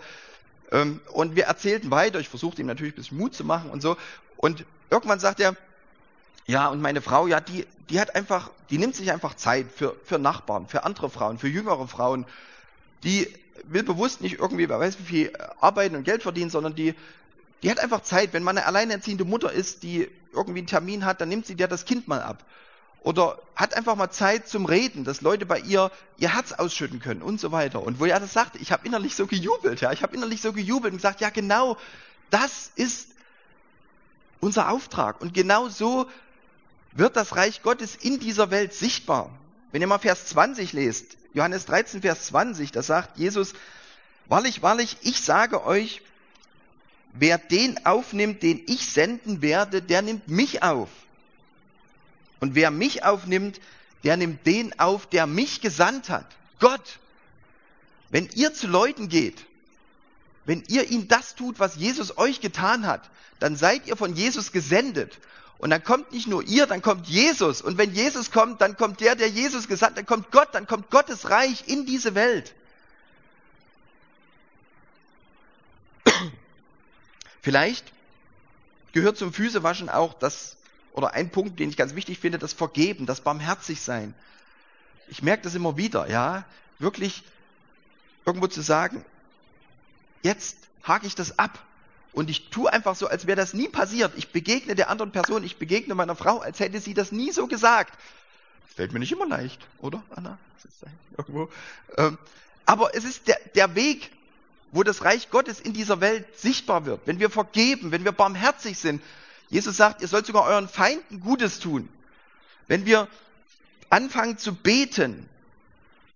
Ähm, 0.71 1.01
und 1.11 1.35
wir 1.35 1.45
erzählten 1.45 1.91
weiter, 1.91 2.19
ich 2.19 2.29
versuchte 2.29 2.61
ihm 2.61 2.67
natürlich 2.67 2.93
ein 2.93 2.95
bisschen 2.95 3.17
Mut 3.17 3.33
zu 3.35 3.43
machen 3.43 3.69
und 3.69 3.81
so. 3.81 3.97
Und 4.37 4.65
irgendwann 4.89 5.19
sagt 5.19 5.41
er, 5.41 5.57
ja, 6.47 6.69
und 6.69 6.81
meine 6.81 7.01
Frau, 7.01 7.27
ja, 7.27 7.41
die, 7.41 7.67
die 7.89 7.99
hat 7.99 8.15
einfach, 8.15 8.51
die 8.69 8.77
nimmt 8.77 8.95
sich 8.95 9.11
einfach 9.11 9.35
Zeit 9.35 9.67
für, 9.69 9.95
für 10.05 10.17
Nachbarn, 10.17 10.67
für 10.67 10.85
andere 10.85 11.09
Frauen, 11.09 11.37
für 11.37 11.49
jüngere 11.49 11.87
Frauen. 11.87 12.25
Die 13.03 13.27
will 13.65 13.83
bewusst 13.83 14.21
nicht 14.21 14.39
irgendwie, 14.39 14.69
wer 14.69 14.79
weiß 14.79 14.97
wie 14.99 15.03
viel 15.03 15.33
arbeiten 15.59 15.97
und 15.97 16.03
Geld 16.03 16.23
verdienen, 16.23 16.49
sondern 16.49 16.73
die, 16.73 16.95
die 17.63 17.69
hat 17.69 17.79
einfach 17.79 18.01
Zeit. 18.01 18.31
Wenn 18.31 18.43
man 18.43 18.57
eine 18.57 18.65
alleinerziehende 18.65 19.25
Mutter 19.25 19.51
ist, 19.51 19.83
die 19.83 20.09
irgendwie 20.31 20.59
einen 20.59 20.67
Termin 20.67 21.05
hat, 21.05 21.19
dann 21.19 21.27
nimmt 21.27 21.45
sie 21.45 21.55
dir 21.55 21.67
das 21.67 21.83
Kind 21.83 22.07
mal 22.07 22.21
ab. 22.21 22.45
Oder 23.01 23.39
hat 23.55 23.73
einfach 23.73 23.95
mal 23.95 24.09
Zeit 24.09 24.47
zum 24.47 24.65
Reden, 24.65 25.03
dass 25.03 25.21
Leute 25.21 25.45
bei 25.45 25.59
ihr 25.59 25.91
ihr 26.17 26.33
Herz 26.33 26.53
ausschütten 26.53 26.99
können 26.99 27.21
und 27.21 27.41
so 27.41 27.51
weiter. 27.51 27.83
Und 27.83 27.99
wo 27.99 28.05
er 28.05 28.19
das 28.19 28.33
sagte, 28.33 28.57
ich 28.57 28.71
habe 28.71 28.85
innerlich 28.87 29.15
so 29.15 29.27
gejubelt, 29.27 29.81
ja, 29.81 29.91
ich 29.91 30.01
habe 30.01 30.15
innerlich 30.15 30.41
so 30.41 30.53
gejubelt 30.53 30.93
und 30.93 30.97
gesagt, 30.97 31.19
ja 31.19 31.29
genau, 31.29 31.77
das 32.29 32.71
ist 32.75 33.09
unser 34.39 34.69
Auftrag. 34.69 35.21
Und 35.21 35.33
genau 35.33 35.67
so 35.67 36.07
wird 36.97 37.15
das 37.15 37.35
Reich 37.35 37.61
Gottes 37.61 37.95
in 37.95 38.19
dieser 38.19 38.49
Welt 38.51 38.73
sichtbar. 38.73 39.29
Wenn 39.71 39.81
ihr 39.81 39.87
mal 39.87 39.99
Vers 39.99 40.25
20 40.27 40.73
lest, 40.73 41.17
Johannes 41.33 41.65
13, 41.65 42.01
Vers 42.01 42.27
20, 42.27 42.71
da 42.71 42.81
sagt 42.81 43.17
Jesus, 43.17 43.53
wahrlich, 44.27 44.61
wahrlich, 44.61 44.97
ich 45.01 45.21
sage 45.21 45.63
euch, 45.65 46.01
wer 47.13 47.37
den 47.37 47.85
aufnimmt, 47.85 48.41
den 48.41 48.61
ich 48.67 48.87
senden 48.87 49.41
werde, 49.41 49.81
der 49.81 50.01
nimmt 50.01 50.27
mich 50.27 50.63
auf. 50.63 50.89
Und 52.39 52.55
wer 52.55 52.71
mich 52.71 53.03
aufnimmt, 53.03 53.59
der 54.03 54.17
nimmt 54.17 54.45
den 54.45 54.79
auf, 54.79 55.07
der 55.07 55.27
mich 55.27 55.61
gesandt 55.61 56.09
hat. 56.09 56.25
Gott. 56.59 56.99
Wenn 58.09 58.29
ihr 58.35 58.53
zu 58.53 58.67
Leuten 58.67 59.09
geht, 59.09 59.45
wenn 60.45 60.63
ihr 60.69 60.89
ihnen 60.89 61.09
das 61.09 61.35
tut, 61.35 61.59
was 61.59 61.75
Jesus 61.75 62.17
euch 62.17 62.39
getan 62.39 62.87
hat, 62.87 63.09
dann 63.39 63.57
seid 63.57 63.85
ihr 63.85 63.97
von 63.97 64.15
Jesus 64.15 64.53
gesendet. 64.53 65.19
Und 65.59 65.71
dann 65.71 65.83
kommt 65.83 66.11
nicht 66.11 66.27
nur 66.27 66.43
ihr, 66.43 66.67
dann 66.67 66.81
kommt 66.81 67.07
Jesus. 67.07 67.61
Und 67.61 67.77
wenn 67.77 67.93
Jesus 67.93 68.31
kommt, 68.31 68.61
dann 68.61 68.77
kommt 68.77 68.99
der, 68.99 69.15
der 69.15 69.29
Jesus 69.29 69.67
gesandt, 69.67 69.91
hat, 69.91 69.97
dann 69.97 70.05
kommt 70.05 70.31
Gott, 70.31 70.49
dann 70.53 70.67
kommt 70.67 70.91
Gottes 70.91 71.29
Reich 71.29 71.67
in 71.67 71.85
diese 71.85 72.13
Welt. 72.13 72.53
Vielleicht 77.41 77.91
gehört 78.91 79.17
zum 79.17 79.33
Füßewaschen 79.33 79.89
auch 79.89 80.13
das, 80.13 80.57
oder 80.93 81.13
ein 81.13 81.31
Punkt, 81.31 81.59
den 81.59 81.69
ich 81.69 81.77
ganz 81.77 81.95
wichtig 81.95 82.19
finde, 82.19 82.37
das 82.37 82.53
Vergeben, 82.53 83.07
das 83.07 83.21
Barmherzigsein. 83.21 84.13
Ich 85.07 85.23
merke 85.23 85.43
das 85.43 85.55
immer 85.55 85.77
wieder, 85.77 86.07
ja, 86.09 86.45
wirklich 86.77 87.23
irgendwo 88.25 88.47
zu 88.47 88.61
sagen, 88.61 89.03
jetzt 90.21 90.57
hake 90.83 91.07
ich 91.07 91.15
das 91.15 91.39
ab 91.39 91.66
und 92.13 92.29
ich 92.29 92.49
tue 92.49 92.71
einfach 92.71 92.95
so, 92.95 93.07
als 93.07 93.27
wäre 93.27 93.35
das 93.35 93.53
nie 93.53 93.67
passiert. 93.67 94.13
Ich 94.15 94.31
begegne 94.31 94.75
der 94.75 94.89
anderen 94.89 95.11
Person, 95.11 95.43
ich 95.43 95.57
begegne 95.57 95.95
meiner 95.95 96.15
Frau, 96.15 96.39
als 96.39 96.59
hätte 96.59 96.79
sie 96.79 96.93
das 96.93 97.11
nie 97.11 97.31
so 97.31 97.47
gesagt. 97.47 97.93
Fällt 98.75 98.93
mir 98.93 98.99
nicht 98.99 99.11
immer 99.11 99.27
leicht, 99.27 99.59
oder, 99.79 100.03
Anna? 100.15 100.37
Irgendwo. 101.17 101.49
Ähm, 101.97 102.17
aber 102.65 102.95
es 102.95 103.03
ist 103.05 103.27
der, 103.27 103.39
der 103.55 103.75
Weg, 103.75 104.11
wo 104.71 104.83
das 104.83 105.03
Reich 105.03 105.29
Gottes 105.29 105.59
in 105.59 105.73
dieser 105.73 106.01
Welt 106.01 106.25
sichtbar 106.37 106.85
wird. 106.85 107.01
Wenn 107.05 107.19
wir 107.19 107.29
vergeben, 107.29 107.91
wenn 107.91 108.03
wir 108.03 108.11
barmherzig 108.11 108.77
sind. 108.77 109.01
Jesus 109.49 109.77
sagt, 109.77 110.01
ihr 110.01 110.07
sollt 110.07 110.25
sogar 110.25 110.43
euren 110.43 110.67
Feinden 110.67 111.21
Gutes 111.21 111.59
tun. 111.59 111.87
Wenn 112.67 112.85
wir 112.85 113.07
anfangen 113.89 114.37
zu 114.37 114.53
beten, 114.53 115.29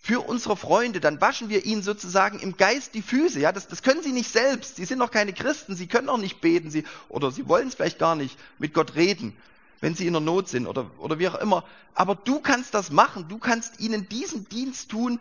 für 0.03 0.19
unsere 0.27 0.57
Freunde, 0.57 0.99
dann 0.99 1.21
waschen 1.21 1.49
wir 1.49 1.63
ihnen 1.63 1.83
sozusagen 1.83 2.39
im 2.39 2.57
Geist 2.57 2.95
die 2.95 3.03
Füße. 3.03 3.39
Ja, 3.39 3.51
das, 3.51 3.67
das 3.67 3.83
können 3.83 4.01
sie 4.01 4.11
nicht 4.11 4.31
selbst. 4.31 4.77
Sie 4.77 4.85
sind 4.85 4.97
noch 4.97 5.11
keine 5.11 5.31
Christen. 5.31 5.75
Sie 5.75 5.85
können 5.85 6.09
auch 6.09 6.17
nicht 6.17 6.41
beten. 6.41 6.71
Sie, 6.71 6.85
oder 7.07 7.29
sie 7.31 7.47
wollen 7.47 7.67
es 7.67 7.75
vielleicht 7.75 7.99
gar 7.99 8.15
nicht 8.15 8.37
mit 8.57 8.73
Gott 8.73 8.95
reden, 8.95 9.37
wenn 9.79 9.93
sie 9.93 10.07
in 10.07 10.13
der 10.13 10.21
Not 10.21 10.49
sind 10.49 10.65
oder, 10.65 10.89
oder 10.97 11.19
wie 11.19 11.27
auch 11.27 11.35
immer. 11.35 11.63
Aber 11.93 12.15
du 12.15 12.39
kannst 12.39 12.73
das 12.73 12.89
machen. 12.89 13.27
Du 13.29 13.37
kannst 13.37 13.79
ihnen 13.79 14.09
diesen 14.09 14.49
Dienst 14.49 14.89
tun, 14.89 15.19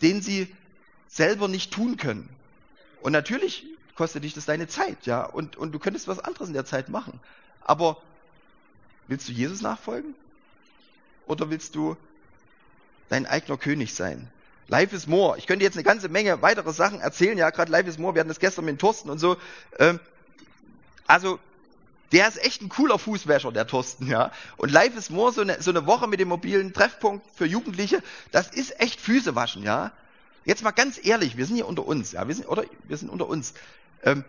den 0.00 0.22
sie 0.22 0.54
selber 1.08 1.48
nicht 1.48 1.72
tun 1.72 1.96
können. 1.96 2.28
Und 3.02 3.10
natürlich 3.10 3.66
kostet 3.96 4.22
dich 4.22 4.32
das 4.32 4.44
deine 4.44 4.68
Zeit, 4.68 5.06
ja. 5.06 5.24
Und, 5.24 5.56
und 5.56 5.72
du 5.72 5.80
könntest 5.80 6.06
was 6.06 6.20
anderes 6.20 6.46
in 6.46 6.54
der 6.54 6.66
Zeit 6.66 6.88
machen. 6.88 7.18
Aber 7.62 8.00
willst 9.08 9.28
du 9.28 9.32
Jesus 9.32 9.60
nachfolgen? 9.60 10.14
Oder 11.26 11.50
willst 11.50 11.74
du 11.74 11.96
dein 13.10 13.26
eigener 13.26 13.58
König 13.58 13.94
sein. 13.94 14.30
Life 14.68 14.94
is 14.96 15.06
more. 15.06 15.36
Ich 15.36 15.46
könnte 15.46 15.64
jetzt 15.64 15.74
eine 15.74 15.82
ganze 15.82 16.08
Menge 16.08 16.40
weitere 16.42 16.72
Sachen 16.72 17.00
erzählen. 17.00 17.36
Ja, 17.36 17.50
gerade 17.50 17.70
Life 17.70 17.88
is 17.88 17.98
more. 17.98 18.14
Wir 18.14 18.20
hatten 18.20 18.28
das 18.28 18.38
gestern 18.38 18.64
mit 18.64 18.78
Thorsten 18.78 19.10
und 19.10 19.18
so. 19.18 19.36
Ähm, 19.78 20.00
also, 21.06 21.40
der 22.12 22.28
ist 22.28 22.42
echt 22.42 22.62
ein 22.62 22.68
cooler 22.68 22.98
Fußwäscher, 22.98 23.52
der 23.52 23.66
Thorsten, 23.66 24.06
ja. 24.06 24.32
Und 24.56 24.70
Life 24.70 24.96
is 24.96 25.10
more, 25.10 25.32
so 25.32 25.40
eine, 25.42 25.60
so 25.60 25.70
eine 25.70 25.86
Woche 25.86 26.06
mit 26.06 26.20
dem 26.20 26.28
mobilen 26.28 26.72
Treffpunkt 26.72 27.26
für 27.34 27.46
Jugendliche, 27.46 28.02
das 28.30 28.48
ist 28.48 28.80
echt 28.80 29.00
Füße 29.00 29.34
waschen, 29.34 29.62
ja. 29.62 29.92
Jetzt 30.44 30.62
mal 30.62 30.70
ganz 30.70 31.04
ehrlich, 31.04 31.36
wir 31.36 31.46
sind 31.46 31.56
hier 31.56 31.66
unter 31.66 31.84
uns, 31.86 32.12
ja. 32.12 32.26
Wir 32.26 32.34
sind, 32.34 32.48
oder, 32.48 32.64
wir 32.84 32.96
sind 32.96 33.10
unter 33.10 33.28
uns. 33.28 33.54
Ähm, 34.04 34.24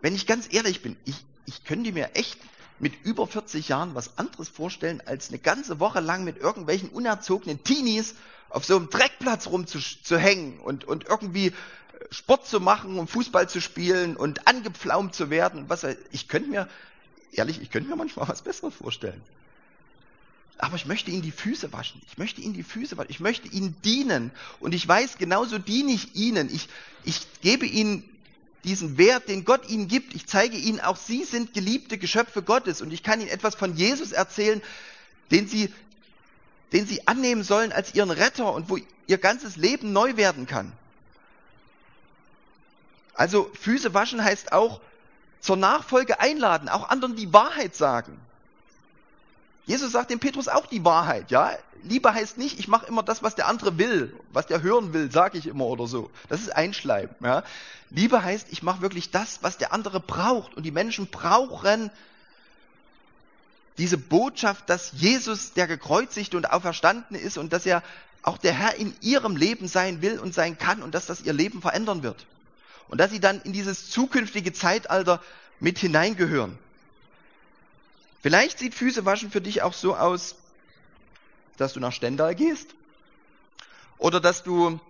wenn 0.00 0.14
ich 0.14 0.26
ganz 0.26 0.52
ehrlich 0.52 0.82
bin, 0.82 0.96
ich, 1.04 1.16
ich 1.46 1.64
könnte 1.64 1.92
mir 1.92 2.10
echt 2.14 2.38
mit 2.82 3.04
über 3.04 3.28
40 3.28 3.68
Jahren 3.68 3.94
was 3.94 4.18
anderes 4.18 4.48
vorstellen, 4.48 5.00
als 5.06 5.28
eine 5.28 5.38
ganze 5.38 5.78
Woche 5.78 6.00
lang 6.00 6.24
mit 6.24 6.36
irgendwelchen 6.36 6.88
unerzogenen 6.88 7.62
Teenies 7.62 8.16
auf 8.50 8.64
so 8.64 8.76
einem 8.76 8.90
Dreckplatz 8.90 9.46
rumzuhängen 9.46 10.58
und, 10.58 10.84
und 10.84 11.06
irgendwie 11.06 11.52
Sport 12.10 12.46
zu 12.48 12.58
machen 12.58 12.98
und 12.98 13.08
Fußball 13.08 13.48
zu 13.48 13.60
spielen 13.60 14.16
und 14.16 14.48
angepflaumt 14.48 15.14
zu 15.14 15.30
werden 15.30 15.66
was. 15.68 15.86
Ich 16.10 16.26
könnte 16.26 16.50
mir, 16.50 16.68
ehrlich, 17.30 17.62
ich 17.62 17.70
könnte 17.70 17.88
mir 17.88 17.94
manchmal 17.94 18.28
was 18.28 18.42
Besseres 18.42 18.74
vorstellen. 18.74 19.22
Aber 20.58 20.74
ich 20.74 20.84
möchte 20.84 21.12
ihnen 21.12 21.22
die 21.22 21.30
Füße 21.30 21.72
waschen. 21.72 22.02
Ich 22.10 22.18
möchte 22.18 22.40
ihnen 22.40 22.52
die 22.52 22.64
Füße 22.64 22.96
waschen. 22.96 23.10
Ich 23.10 23.20
möchte 23.20 23.46
ihnen 23.46 23.76
dienen. 23.84 24.32
Und 24.58 24.74
ich 24.74 24.86
weiß, 24.86 25.18
genauso 25.18 25.58
diene 25.58 25.92
ich 25.92 26.16
ihnen. 26.16 26.52
Ich, 26.52 26.68
ich 27.04 27.26
gebe 27.42 27.64
ihnen 27.64 28.04
diesen 28.64 28.96
Wert, 28.98 29.28
den 29.28 29.44
Gott 29.44 29.68
ihnen 29.68 29.88
gibt. 29.88 30.14
Ich 30.14 30.26
zeige 30.26 30.56
ihnen, 30.56 30.80
auch 30.80 30.96
sie 30.96 31.24
sind 31.24 31.54
geliebte 31.54 31.98
Geschöpfe 31.98 32.42
Gottes 32.42 32.80
und 32.80 32.92
ich 32.92 33.02
kann 33.02 33.20
ihnen 33.20 33.30
etwas 33.30 33.54
von 33.54 33.76
Jesus 33.76 34.12
erzählen, 34.12 34.62
den 35.30 35.48
sie, 35.48 35.72
den 36.72 36.86
sie 36.86 37.06
annehmen 37.08 37.42
sollen 37.42 37.72
als 37.72 37.94
ihren 37.94 38.10
Retter 38.10 38.52
und 38.52 38.70
wo 38.70 38.78
ihr 39.06 39.18
ganzes 39.18 39.56
Leben 39.56 39.92
neu 39.92 40.16
werden 40.16 40.46
kann. 40.46 40.72
Also 43.14 43.50
Füße 43.60 43.94
waschen 43.94 44.22
heißt 44.22 44.52
auch 44.52 44.80
zur 45.40 45.56
Nachfolge 45.56 46.20
einladen, 46.20 46.68
auch 46.68 46.88
anderen 46.88 47.16
die 47.16 47.32
Wahrheit 47.32 47.74
sagen. 47.74 48.18
Jesus 49.66 49.92
sagt 49.92 50.10
dem 50.10 50.20
Petrus 50.20 50.48
auch 50.48 50.66
die 50.66 50.84
Wahrheit, 50.84 51.30
ja. 51.30 51.56
Liebe 51.84 52.12
heißt 52.12 52.38
nicht, 52.38 52.58
ich 52.58 52.68
mache 52.68 52.86
immer 52.86 53.02
das, 53.02 53.22
was 53.22 53.34
der 53.34 53.48
andere 53.48 53.78
will, 53.78 54.14
was 54.32 54.46
der 54.46 54.62
hören 54.62 54.92
will, 54.92 55.10
sage 55.10 55.38
ich 55.38 55.46
immer 55.46 55.66
oder 55.66 55.86
so. 55.86 56.10
Das 56.28 56.40
ist 56.40 56.54
Einschleimen. 56.54 57.14
Ja. 57.20 57.42
Liebe 57.90 58.22
heißt, 58.22 58.48
ich 58.50 58.62
mache 58.62 58.80
wirklich 58.82 59.10
das, 59.10 59.38
was 59.42 59.58
der 59.58 59.72
andere 59.72 60.00
braucht. 60.00 60.54
Und 60.54 60.62
die 60.64 60.70
Menschen 60.70 61.08
brauchen 61.08 61.90
diese 63.78 63.98
Botschaft, 63.98 64.68
dass 64.68 64.92
Jesus 64.92 65.52
der 65.54 65.66
gekreuzigte 65.66 66.36
und 66.36 66.50
auferstandene 66.50 67.18
ist 67.18 67.38
und 67.38 67.52
dass 67.52 67.66
er 67.66 67.82
auch 68.22 68.38
der 68.38 68.52
Herr 68.52 68.76
in 68.76 68.94
ihrem 69.00 69.36
Leben 69.36 69.66
sein 69.66 70.02
will 70.02 70.18
und 70.18 70.34
sein 70.34 70.58
kann 70.58 70.82
und 70.82 70.94
dass 70.94 71.06
das 71.06 71.22
ihr 71.22 71.32
Leben 71.32 71.60
verändern 71.60 72.02
wird. 72.02 72.26
Und 72.88 72.98
dass 72.98 73.10
sie 73.10 73.20
dann 73.20 73.40
in 73.42 73.52
dieses 73.52 73.90
zukünftige 73.90 74.52
Zeitalter 74.52 75.20
mit 75.58 75.78
hineingehören. 75.78 76.58
Vielleicht 78.22 78.60
sieht 78.60 78.74
Füßewaschen 78.74 79.30
für 79.30 79.40
dich 79.40 79.62
auch 79.62 79.72
so 79.72 79.96
aus, 79.96 80.36
dass 81.56 81.72
du 81.72 81.80
nach 81.80 81.92
Stendal 81.92 82.34
gehst 82.34 82.74
oder 83.98 84.20
dass 84.20 84.42
du 84.42 84.80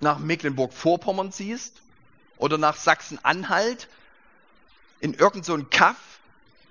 nach 0.00 0.18
Mecklenburg-Vorpommern 0.18 1.32
ziehst 1.32 1.80
oder 2.36 2.58
nach 2.58 2.76
Sachsen-Anhalt 2.76 3.88
in 5.00 5.14
irgendein 5.14 5.60
so 5.60 5.66
Kaff 5.70 5.96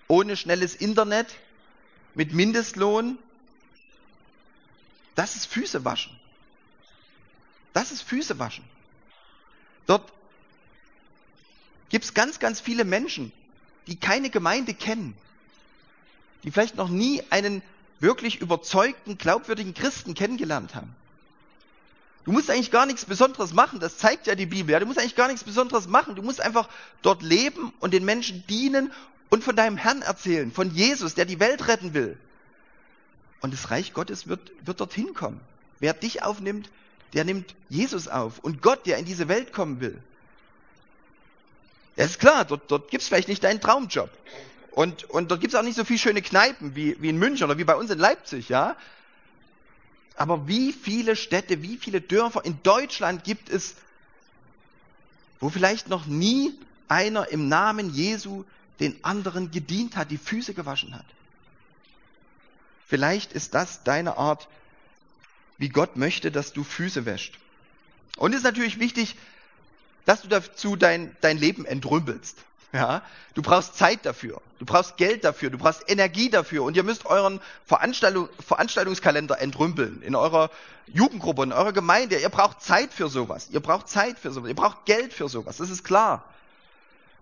ohne 0.07 0.35
schnelles 0.35 0.75
Internet 0.75 1.27
mit 2.13 2.33
Mindestlohn. 2.33 3.17
Das 5.15 5.35
ist 5.35 5.45
Füße 5.45 5.85
waschen. 5.85 6.17
Das 7.73 7.91
ist 7.91 8.01
Füße 8.01 8.37
waschen. 8.39 8.65
Dort 9.85 10.11
gibt 11.89 12.05
es 12.05 12.13
ganz, 12.13 12.39
ganz 12.39 12.59
viele 12.59 12.85
Menschen, 12.85 13.31
die 13.87 13.97
keine 13.97 14.29
Gemeinde 14.29 14.73
kennen, 14.73 15.15
die 16.43 16.51
vielleicht 16.51 16.75
noch 16.75 16.89
nie 16.89 17.23
einen 17.29 17.61
wirklich 18.01 18.41
überzeugten, 18.41 19.17
glaubwürdigen 19.17 19.73
Christen 19.73 20.13
kennengelernt 20.13 20.75
haben. 20.75 20.93
Du 22.25 22.31
musst 22.31 22.49
eigentlich 22.51 22.71
gar 22.71 22.85
nichts 22.85 23.05
Besonderes 23.05 23.53
machen, 23.53 23.79
das 23.79 23.97
zeigt 23.97 24.27
ja 24.27 24.35
die 24.35 24.45
Bibel. 24.45 24.71
Ja? 24.71 24.79
Du 24.79 24.85
musst 24.85 24.99
eigentlich 24.99 25.15
gar 25.15 25.27
nichts 25.27 25.43
Besonderes 25.43 25.87
machen. 25.87 26.15
Du 26.15 26.21
musst 26.21 26.39
einfach 26.39 26.69
dort 27.01 27.23
leben 27.23 27.73
und 27.79 27.93
den 27.93 28.05
Menschen 28.05 28.45
dienen 28.47 28.91
und 29.29 29.43
von 29.43 29.55
deinem 29.55 29.77
Herrn 29.77 30.01
erzählen, 30.01 30.51
von 30.51 30.71
Jesus, 30.71 31.15
der 31.15 31.25
die 31.25 31.39
Welt 31.39 31.67
retten 31.67 31.93
will. 31.93 32.17
Und 33.39 33.53
das 33.53 33.71
Reich 33.71 33.93
Gottes 33.93 34.27
wird, 34.27 34.51
wird 34.63 34.79
dorthin 34.79 35.13
kommen. 35.15 35.39
Wer 35.79 35.93
dich 35.93 36.21
aufnimmt, 36.21 36.69
der 37.13 37.23
nimmt 37.23 37.55
Jesus 37.69 38.07
auf 38.07 38.39
und 38.39 38.61
Gott, 38.61 38.85
der 38.85 38.97
in 38.97 39.05
diese 39.05 39.27
Welt 39.27 39.51
kommen 39.51 39.79
will. 39.79 39.97
Ja, 41.95 42.05
ist 42.05 42.19
klar, 42.19 42.45
dort, 42.45 42.69
dort 42.69 42.91
gibt 42.91 43.01
es 43.01 43.07
vielleicht 43.07 43.27
nicht 43.27 43.43
deinen 43.43 43.61
Traumjob. 43.61 44.09
Und, 44.71 45.03
und 45.09 45.29
dort 45.29 45.41
gibt 45.41 45.53
es 45.53 45.59
auch 45.59 45.63
nicht 45.63 45.75
so 45.75 45.83
viele 45.83 45.99
schöne 45.99 46.21
Kneipen 46.21 46.75
wie, 46.75 46.95
wie 47.01 47.09
in 47.09 47.17
München 47.17 47.43
oder 47.43 47.57
wie 47.57 47.65
bei 47.65 47.75
uns 47.75 47.91
in 47.91 47.99
Leipzig, 47.99 48.49
ja. 48.49 48.77
Aber 50.15 50.47
wie 50.47 50.71
viele 50.71 51.15
Städte, 51.15 51.61
wie 51.61 51.77
viele 51.77 51.99
Dörfer 51.99 52.45
in 52.45 52.61
Deutschland 52.63 53.23
gibt 53.23 53.49
es, 53.49 53.75
wo 55.39 55.49
vielleicht 55.49 55.89
noch 55.89 56.05
nie 56.05 56.53
einer 56.87 57.27
im 57.29 57.49
Namen 57.49 57.93
Jesu 57.93 58.45
den 58.79 59.03
anderen 59.03 59.51
gedient 59.51 59.95
hat, 59.95 60.11
die 60.11 60.17
Füße 60.17 60.53
gewaschen 60.53 60.95
hat? 60.95 61.05
Vielleicht 62.87 63.33
ist 63.33 63.53
das 63.53 63.83
deine 63.83 64.17
Art, 64.17 64.47
wie 65.57 65.69
Gott 65.69 65.97
möchte, 65.97 66.31
dass 66.31 66.53
du 66.53 66.63
Füße 66.63 67.05
wäscht. 67.05 67.39
Und 68.17 68.31
es 68.31 68.39
ist 68.39 68.43
natürlich 68.43 68.79
wichtig, 68.79 69.15
dass 70.05 70.21
du 70.21 70.27
dazu 70.27 70.75
dein, 70.75 71.15
dein 71.21 71.37
Leben 71.37 71.65
entrümpelst. 71.65 72.37
Ja, 72.73 73.01
du 73.33 73.41
brauchst 73.41 73.75
Zeit 73.75 74.05
dafür, 74.05 74.41
du 74.59 74.65
brauchst 74.65 74.95
Geld 74.95 75.25
dafür, 75.25 75.49
du 75.49 75.57
brauchst 75.57 75.89
Energie 75.89 76.29
dafür. 76.29 76.63
Und 76.63 76.77
ihr 76.77 76.83
müsst 76.83 77.05
euren 77.05 77.41
Veranstaltung, 77.65 78.29
Veranstaltungskalender 78.39 79.41
entrümpeln 79.41 80.01
in 80.01 80.15
eurer 80.15 80.49
Jugendgruppe, 80.87 81.43
in 81.43 81.51
eurer 81.51 81.73
Gemeinde. 81.73 82.17
Ihr 82.17 82.29
braucht 82.29 82.61
Zeit 82.61 82.93
für 82.93 83.09
sowas, 83.09 83.49
ihr 83.51 83.59
braucht 83.59 83.89
Zeit 83.89 84.17
für 84.17 84.31
sowas, 84.31 84.49
ihr 84.49 84.55
braucht 84.55 84.85
Geld 84.85 85.13
für 85.13 85.27
sowas, 85.27 85.57
das 85.57 85.69
ist 85.69 85.83
klar. 85.83 86.23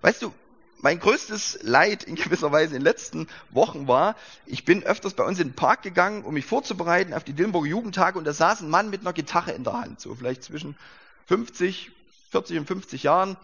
Weißt 0.01 0.21
du, 0.21 0.33
mein 0.81 0.99
größtes 0.99 1.59
Leid 1.63 2.03
in 2.03 2.15
gewisser 2.15 2.51
Weise 2.51 2.75
in 2.75 2.81
den 2.81 2.83
letzten 2.83 3.27
Wochen 3.49 3.87
war, 3.87 4.15
ich 4.45 4.65
bin 4.65 4.83
öfters 4.83 5.13
bei 5.13 5.23
uns 5.23 5.39
in 5.39 5.49
den 5.49 5.55
Park 5.55 5.81
gegangen, 5.81 6.23
um 6.23 6.35
mich 6.35 6.45
vorzubereiten 6.45 7.13
auf 7.13 7.23
die 7.23 7.33
Dillenburger 7.33 7.67
Jugendtage. 7.67 8.17
Und 8.17 8.25
da 8.25 8.33
saß 8.33 8.61
ein 8.61 8.69
Mann 8.69 8.89
mit 8.89 9.01
einer 9.01 9.13
Gitarre 9.13 9.51
in 9.51 9.63
der 9.63 9.73
Hand, 9.73 9.99
so 9.99 10.15
vielleicht 10.15 10.43
zwischen 10.43 10.77
50, 11.25 11.91
40 12.31 12.59
und 12.59 12.67
50 12.67 13.03
Jahren 13.03 13.35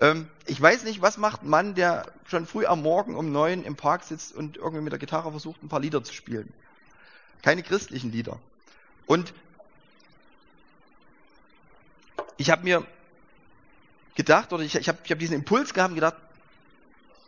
ähm, 0.00 0.28
ich 0.44 0.60
weiß 0.60 0.84
nicht, 0.84 1.00
was 1.02 1.16
macht 1.16 1.42
ein 1.42 1.48
Mann, 1.48 1.74
der 1.74 2.12
schon 2.26 2.46
früh 2.46 2.66
am 2.66 2.82
Morgen 2.82 3.16
um 3.16 3.32
neun 3.32 3.64
im 3.64 3.76
Park 3.76 4.04
sitzt 4.04 4.34
und 4.34 4.56
irgendwie 4.56 4.82
mit 4.82 4.92
der 4.92 4.98
Gitarre 4.98 5.30
versucht, 5.30 5.62
ein 5.62 5.68
paar 5.68 5.80
Lieder 5.80 6.04
zu 6.04 6.12
spielen. 6.12 6.52
Keine 7.42 7.62
christlichen 7.62 8.12
Lieder. 8.12 8.38
Und 9.06 9.32
ich 12.36 12.50
habe 12.50 12.64
mir 12.64 12.86
gedacht, 14.14 14.52
oder 14.52 14.62
ich, 14.62 14.74
ich 14.74 14.88
habe 14.88 14.98
ich 15.04 15.10
hab 15.10 15.18
diesen 15.18 15.36
Impuls 15.36 15.72
gehabt 15.72 15.90
und 15.90 15.94
gedacht, 15.94 16.16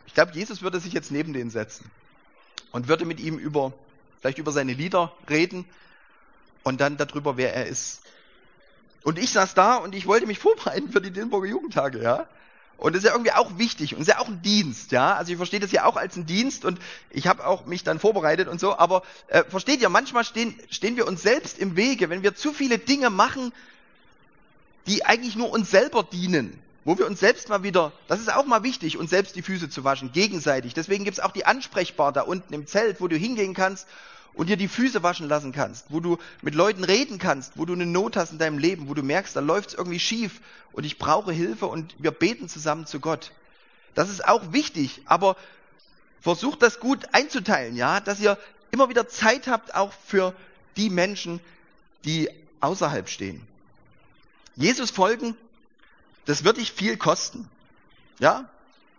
ich 0.05 0.13
glaube, 0.13 0.33
Jesus 0.33 0.61
würde 0.61 0.79
sich 0.79 0.93
jetzt 0.93 1.11
neben 1.11 1.33
den 1.33 1.49
setzen 1.49 1.89
und 2.71 2.87
würde 2.87 3.05
mit 3.05 3.19
ihm 3.19 3.37
über, 3.37 3.73
vielleicht 4.19 4.37
über 4.37 4.51
seine 4.51 4.73
Lieder 4.73 5.13
reden 5.29 5.65
und 6.63 6.81
dann 6.81 6.97
darüber, 6.97 7.37
wer 7.37 7.53
er 7.55 7.67
ist. 7.67 8.01
Und 9.03 9.17
ich 9.17 9.31
saß 9.31 9.53
da 9.53 9.77
und 9.77 9.95
ich 9.95 10.05
wollte 10.07 10.27
mich 10.27 10.39
vorbereiten 10.39 10.91
für 10.91 11.01
die 11.01 11.11
Dillenburger 11.11 11.47
Jugendtage, 11.47 12.01
ja. 12.01 12.27
Und 12.79 12.93
das 12.93 13.03
ist 13.03 13.07
ja 13.07 13.13
irgendwie 13.13 13.33
auch 13.33 13.57
wichtig 13.57 13.93
und 13.93 14.01
ist 14.01 14.07
ja 14.07 14.19
auch 14.19 14.27
ein 14.27 14.41
Dienst, 14.41 14.91
ja. 14.91 15.15
Also 15.15 15.31
ich 15.31 15.37
verstehe 15.37 15.59
das 15.59 15.71
ja 15.71 15.85
auch 15.85 15.97
als 15.97 16.15
ein 16.15 16.25
Dienst 16.25 16.63
und 16.63 16.79
ich 17.09 17.27
habe 17.27 17.45
auch 17.45 17.65
mich 17.65 17.83
dann 17.83 17.99
vorbereitet 17.99 18.47
und 18.47 18.59
so. 18.59 18.77
Aber 18.77 19.03
äh, 19.27 19.43
versteht 19.43 19.81
ihr, 19.81 19.89
manchmal 19.89 20.23
stehen, 20.23 20.57
stehen 20.69 20.95
wir 20.95 21.05
uns 21.05 21.21
selbst 21.21 21.59
im 21.59 21.75
Wege, 21.75 22.09
wenn 22.09 22.23
wir 22.23 22.35
zu 22.35 22.53
viele 22.53 22.77
Dinge 22.77 23.09
machen, 23.09 23.51
die 24.87 25.05
eigentlich 25.05 25.35
nur 25.35 25.51
uns 25.51 25.69
selber 25.69 26.03
dienen. 26.03 26.57
Wo 26.85 26.97
wir 26.97 27.05
uns 27.05 27.19
selbst 27.19 27.49
mal 27.49 27.61
wieder, 27.61 27.91
das 28.07 28.21
ist 28.21 28.33
auch 28.33 28.45
mal 28.45 28.63
wichtig, 28.63 28.97
uns 28.97 29.09
selbst 29.09 29.35
die 29.35 29.41
Füße 29.41 29.69
zu 29.69 29.83
waschen, 29.83 30.13
gegenseitig. 30.13 30.73
Deswegen 30.73 31.03
gibt's 31.03 31.19
auch 31.19 31.33
die 31.33 31.45
Ansprechbar 31.45 32.13
da 32.13 32.21
unten 32.21 32.53
im 32.53 32.65
Zelt, 32.65 33.01
wo 33.01 33.09
du 33.09 33.17
hingehen 33.17 33.53
kannst 33.53 33.87
und 34.39 34.47
dir 34.47 34.55
die 34.55 34.69
Füße 34.69 35.03
waschen 35.03 35.27
lassen 35.27 35.51
kannst, 35.51 35.87
wo 35.89 35.99
du 35.99 36.17
mit 36.41 36.55
Leuten 36.55 36.85
reden 36.85 37.19
kannst, 37.19 37.57
wo 37.57 37.65
du 37.65 37.73
eine 37.73 37.85
Not 37.85 38.15
hast 38.15 38.31
in 38.31 38.37
deinem 38.37 38.57
Leben, 38.57 38.87
wo 38.87 38.93
du 38.93 39.03
merkst, 39.03 39.35
da 39.35 39.41
läuft's 39.41 39.73
irgendwie 39.73 39.99
schief 39.99 40.39
und 40.71 40.85
ich 40.85 40.97
brauche 40.97 41.33
Hilfe 41.33 41.65
und 41.65 41.93
wir 41.97 42.11
beten 42.11 42.47
zusammen 42.47 42.85
zu 42.85 43.01
Gott. 43.01 43.33
Das 43.95 44.09
ist 44.09 44.25
auch 44.25 44.53
wichtig, 44.53 45.01
aber 45.03 45.35
versucht 46.21 46.61
das 46.61 46.79
gut 46.79 47.09
einzuteilen, 47.11 47.75
ja, 47.75 47.99
dass 47.99 48.21
ihr 48.21 48.37
immer 48.71 48.87
wieder 48.87 49.09
Zeit 49.09 49.47
habt 49.47 49.75
auch 49.75 49.91
für 50.05 50.33
die 50.77 50.89
Menschen, 50.89 51.41
die 52.05 52.29
außerhalb 52.61 53.09
stehen. 53.09 53.45
Jesus 54.55 54.89
folgen, 54.89 55.35
das 56.27 56.45
wird 56.45 56.55
dich 56.55 56.71
viel 56.71 56.95
kosten. 56.95 57.49
Ja, 58.19 58.47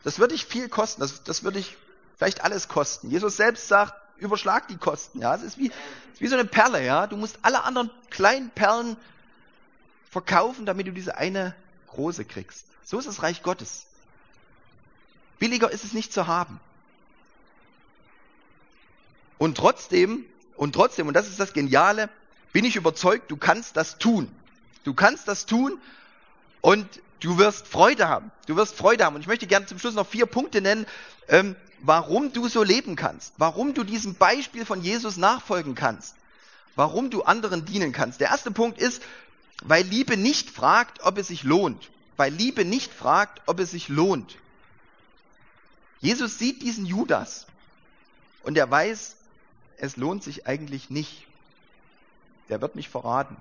das 0.04 0.18
wird 0.18 0.32
dich 0.32 0.44
viel 0.44 0.68
kosten. 0.68 1.00
Das, 1.00 1.24
das 1.24 1.44
wird 1.44 1.56
dich 1.56 1.78
vielleicht 2.18 2.44
alles 2.44 2.68
kosten. 2.68 3.08
Jesus 3.08 3.38
selbst 3.38 3.68
sagt, 3.68 3.94
überschlag 4.20 4.68
die 4.68 4.76
Kosten. 4.76 5.20
Ja, 5.20 5.34
es 5.34 5.42
ist 5.42 5.58
wie, 5.58 5.68
es 5.68 6.14
ist 6.14 6.20
wie 6.20 6.28
so 6.28 6.34
eine 6.34 6.44
Perle. 6.44 6.84
Ja, 6.84 7.06
du 7.06 7.16
musst 7.16 7.38
alle 7.42 7.64
anderen 7.64 7.90
kleinen 8.10 8.50
Perlen 8.50 8.96
verkaufen, 10.10 10.66
damit 10.66 10.86
du 10.86 10.92
diese 10.92 11.16
eine 11.16 11.54
große 11.88 12.24
kriegst. 12.24 12.66
So 12.84 12.98
ist 12.98 13.08
das 13.08 13.22
Reich 13.22 13.42
Gottes. 13.42 13.86
Billiger 15.38 15.70
ist 15.70 15.84
es 15.84 15.92
nicht 15.92 16.12
zu 16.12 16.26
haben. 16.26 16.60
Und 19.38 19.56
trotzdem, 19.56 20.26
und 20.56 20.74
trotzdem, 20.74 21.08
und 21.08 21.14
das 21.14 21.28
ist 21.28 21.40
das 21.40 21.52
Geniale, 21.52 22.10
bin 22.52 22.64
ich 22.64 22.76
überzeugt, 22.76 23.30
du 23.30 23.36
kannst 23.36 23.76
das 23.76 23.98
tun. 23.98 24.30
Du 24.84 24.92
kannst 24.92 25.28
das 25.28 25.46
tun 25.46 25.80
und 26.60 26.86
du 27.20 27.38
wirst 27.38 27.66
Freude 27.66 28.08
haben. 28.08 28.30
Du 28.46 28.56
wirst 28.56 28.74
Freude 28.74 29.04
haben. 29.04 29.14
Und 29.14 29.22
ich 29.22 29.26
möchte 29.26 29.46
gerne 29.46 29.66
zum 29.66 29.78
Schluss 29.78 29.94
noch 29.94 30.06
vier 30.06 30.26
Punkte 30.26 30.60
nennen, 30.60 30.86
ähm, 31.28 31.56
warum 31.82 32.32
du 32.32 32.48
so 32.48 32.62
leben 32.62 32.96
kannst, 32.96 33.34
warum 33.38 33.74
du 33.74 33.84
diesem 33.84 34.14
Beispiel 34.14 34.64
von 34.64 34.82
Jesus 34.82 35.16
nachfolgen 35.16 35.74
kannst, 35.74 36.14
warum 36.76 37.10
du 37.10 37.22
anderen 37.22 37.64
dienen 37.64 37.92
kannst. 37.92 38.20
Der 38.20 38.28
erste 38.28 38.50
Punkt 38.50 38.78
ist, 38.78 39.02
weil 39.62 39.84
Liebe 39.84 40.16
nicht 40.16 40.50
fragt, 40.50 41.02
ob 41.02 41.18
es 41.18 41.28
sich 41.28 41.42
lohnt. 41.42 41.90
Weil 42.16 42.32
Liebe 42.32 42.64
nicht 42.64 42.92
fragt, 42.92 43.42
ob 43.46 43.60
es 43.60 43.70
sich 43.70 43.88
lohnt. 43.88 44.36
Jesus 46.00 46.38
sieht 46.38 46.62
diesen 46.62 46.86
Judas 46.86 47.46
und 48.42 48.56
er 48.56 48.70
weiß, 48.70 49.16
es 49.76 49.96
lohnt 49.96 50.22
sich 50.22 50.46
eigentlich 50.46 50.90
nicht. 50.90 51.26
Der 52.48 52.60
wird 52.60 52.74
mich 52.74 52.88
verraten. 52.88 53.36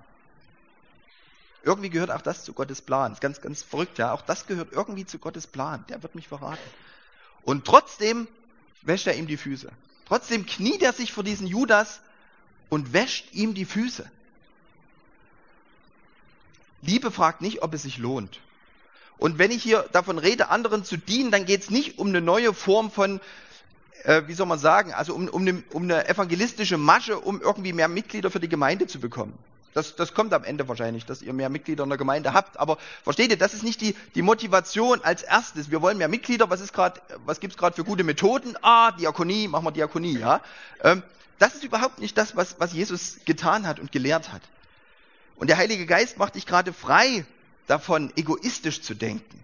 Irgendwie 1.63 1.89
gehört 1.89 2.11
auch 2.11 2.21
das 2.21 2.43
zu 2.43 2.53
Gottes 2.53 2.81
Plan. 2.81 3.11
Ist 3.11 3.21
ganz, 3.21 3.41
ganz 3.41 3.63
verrückt, 3.63 3.97
ja. 3.97 4.13
Auch 4.13 4.21
das 4.21 4.47
gehört 4.47 4.71
irgendwie 4.71 5.05
zu 5.05 5.19
Gottes 5.19 5.47
Plan. 5.47 5.83
Der 5.89 6.01
wird 6.03 6.15
mich 6.15 6.27
verraten. 6.27 6.63
Und 7.43 7.65
trotzdem 7.65 8.27
wäscht 8.81 9.07
er 9.07 9.15
ihm 9.15 9.27
die 9.27 9.37
Füße. 9.37 9.71
Trotzdem 10.07 10.45
kniet 10.45 10.81
er 10.81 10.93
sich 10.93 11.11
vor 11.11 11.23
diesen 11.23 11.47
Judas 11.47 12.01
und 12.69 12.93
wäscht 12.93 13.33
ihm 13.33 13.53
die 13.53 13.65
Füße. 13.65 14.09
Liebe 16.81 17.11
fragt 17.11 17.41
nicht, 17.41 17.61
ob 17.61 17.73
es 17.73 17.83
sich 17.83 17.97
lohnt. 17.97 18.39
Und 19.17 19.37
wenn 19.37 19.51
ich 19.51 19.61
hier 19.61 19.85
davon 19.91 20.17
rede, 20.17 20.49
anderen 20.49 20.85
zu 20.85 20.97
dienen, 20.97 21.29
dann 21.29 21.45
geht 21.45 21.61
es 21.61 21.69
nicht 21.69 21.99
um 21.99 22.07
eine 22.07 22.21
neue 22.21 22.53
Form 22.53 22.89
von, 22.89 23.19
äh, 24.03 24.23
wie 24.27 24.33
soll 24.33 24.47
man 24.47 24.59
sagen, 24.59 24.93
also 24.93 25.13
um, 25.13 25.27
um, 25.27 25.41
eine, 25.41 25.61
um 25.71 25.83
eine 25.83 26.07
evangelistische 26.07 26.77
Masche, 26.77 27.19
um 27.19 27.41
irgendwie 27.41 27.73
mehr 27.73 27.89
Mitglieder 27.89 28.31
für 28.31 28.39
die 28.39 28.47
Gemeinde 28.47 28.87
zu 28.87 28.99
bekommen. 28.99 29.37
Das, 29.73 29.95
das 29.95 30.13
kommt 30.13 30.33
am 30.33 30.43
Ende 30.43 30.67
wahrscheinlich, 30.67 31.05
dass 31.05 31.21
ihr 31.21 31.31
mehr 31.31 31.49
Mitglieder 31.49 31.83
in 31.83 31.89
der 31.89 31.97
Gemeinde 31.97 32.33
habt. 32.33 32.59
Aber 32.59 32.77
versteht 33.03 33.29
ihr, 33.29 33.37
das 33.37 33.53
ist 33.53 33.63
nicht 33.63 33.81
die, 33.81 33.95
die 34.15 34.21
Motivation 34.21 35.01
als 35.03 35.21
erstes. 35.21 35.69
Wir 35.69 35.81
wollen 35.81 35.97
mehr 35.97 36.07
Mitglieder. 36.07 36.49
Was 36.49 36.61
ist 36.61 36.73
gerade, 36.73 36.99
was 37.25 37.39
gibt's 37.39 37.57
gerade 37.57 37.75
für 37.75 37.83
gute 37.83 38.03
Methoden? 38.03 38.55
Ah, 38.61 38.91
Diakonie, 38.91 39.47
machen 39.47 39.65
wir 39.65 39.71
Diakonie, 39.71 40.17
ja. 40.17 40.41
Ähm, 40.83 41.03
das 41.37 41.55
ist 41.55 41.63
überhaupt 41.63 41.99
nicht 41.99 42.17
das, 42.17 42.35
was, 42.35 42.59
was 42.59 42.73
Jesus 42.73 43.19
getan 43.25 43.67
hat 43.67 43.79
und 43.79 43.91
gelehrt 43.91 44.33
hat. 44.33 44.41
Und 45.35 45.47
der 45.47 45.57
Heilige 45.57 45.85
Geist 45.85 46.17
macht 46.17 46.35
dich 46.35 46.45
gerade 46.45 46.73
frei 46.73 47.25
davon, 47.67 48.11
egoistisch 48.17 48.81
zu 48.81 48.95
denken. 48.95 49.39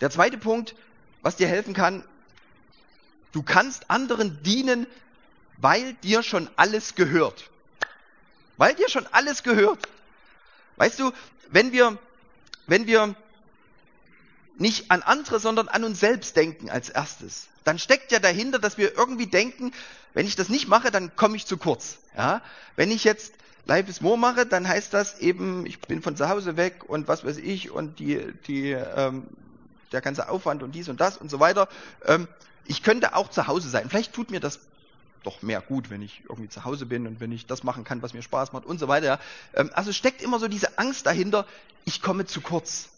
Der 0.00 0.10
zweite 0.10 0.36
Punkt, 0.36 0.74
was 1.22 1.36
dir 1.36 1.48
helfen 1.48 1.72
kann, 1.72 2.04
du 3.32 3.42
kannst 3.42 3.90
anderen 3.90 4.42
dienen, 4.42 4.86
weil 5.56 5.94
dir 5.94 6.22
schon 6.22 6.50
alles 6.56 6.94
gehört. 6.94 7.48
Weil 8.56 8.74
dir 8.74 8.88
schon 8.88 9.06
alles 9.12 9.42
gehört. 9.42 9.88
Weißt 10.76 10.98
du, 10.98 11.12
wenn 11.50 11.72
wir, 11.72 11.98
wenn 12.66 12.86
wir 12.86 13.14
nicht 14.56 14.90
an 14.90 15.02
andere, 15.02 15.40
sondern 15.40 15.68
an 15.68 15.84
uns 15.84 16.00
selbst 16.00 16.36
denken 16.36 16.70
als 16.70 16.88
erstes, 16.88 17.48
dann 17.64 17.78
steckt 17.78 18.12
ja 18.12 18.18
dahinter, 18.18 18.58
dass 18.58 18.78
wir 18.78 18.96
irgendwie 18.96 19.26
denken, 19.26 19.72
wenn 20.12 20.26
ich 20.26 20.36
das 20.36 20.48
nicht 20.48 20.68
mache, 20.68 20.90
dann 20.90 21.16
komme 21.16 21.36
ich 21.36 21.46
zu 21.46 21.56
kurz. 21.56 21.98
Ja? 22.16 22.42
Wenn 22.76 22.90
ich 22.90 23.04
jetzt 23.04 23.34
Life 23.66 23.88
is 23.88 24.00
More 24.00 24.18
mache, 24.18 24.46
dann 24.46 24.68
heißt 24.68 24.92
das 24.92 25.18
eben, 25.18 25.64
ich 25.66 25.80
bin 25.80 26.02
von 26.02 26.16
zu 26.16 26.28
Hause 26.28 26.56
weg 26.56 26.84
und 26.86 27.08
was 27.08 27.24
weiß 27.24 27.38
ich 27.38 27.70
und 27.70 27.98
die, 27.98 28.32
die, 28.46 28.72
ähm, 28.72 29.26
der 29.92 30.02
ganze 30.02 30.28
Aufwand 30.28 30.62
und 30.62 30.72
dies 30.72 30.88
und 30.88 31.00
das 31.00 31.16
und 31.16 31.30
so 31.30 31.40
weiter. 31.40 31.68
Ähm, 32.04 32.28
ich 32.66 32.82
könnte 32.82 33.14
auch 33.14 33.30
zu 33.30 33.46
Hause 33.46 33.68
sein. 33.70 33.88
Vielleicht 33.88 34.12
tut 34.12 34.30
mir 34.30 34.40
das 34.40 34.60
doch 35.24 35.42
mehr 35.42 35.60
gut, 35.60 35.90
wenn 35.90 36.02
ich 36.02 36.22
irgendwie 36.28 36.48
zu 36.48 36.64
Hause 36.64 36.86
bin 36.86 37.06
und 37.06 37.20
wenn 37.20 37.32
ich 37.32 37.46
das 37.46 37.64
machen 37.64 37.84
kann, 37.84 38.02
was 38.02 38.14
mir 38.14 38.22
Spaß 38.22 38.52
macht 38.52 38.66
und 38.66 38.78
so 38.78 38.88
weiter. 38.88 39.18
Ähm, 39.54 39.70
also 39.74 39.92
steckt 39.92 40.22
immer 40.22 40.38
so 40.38 40.48
diese 40.48 40.78
Angst 40.78 41.06
dahinter, 41.06 41.46
ich 41.84 42.02
komme 42.02 42.26
zu 42.26 42.40
kurz. 42.40 42.88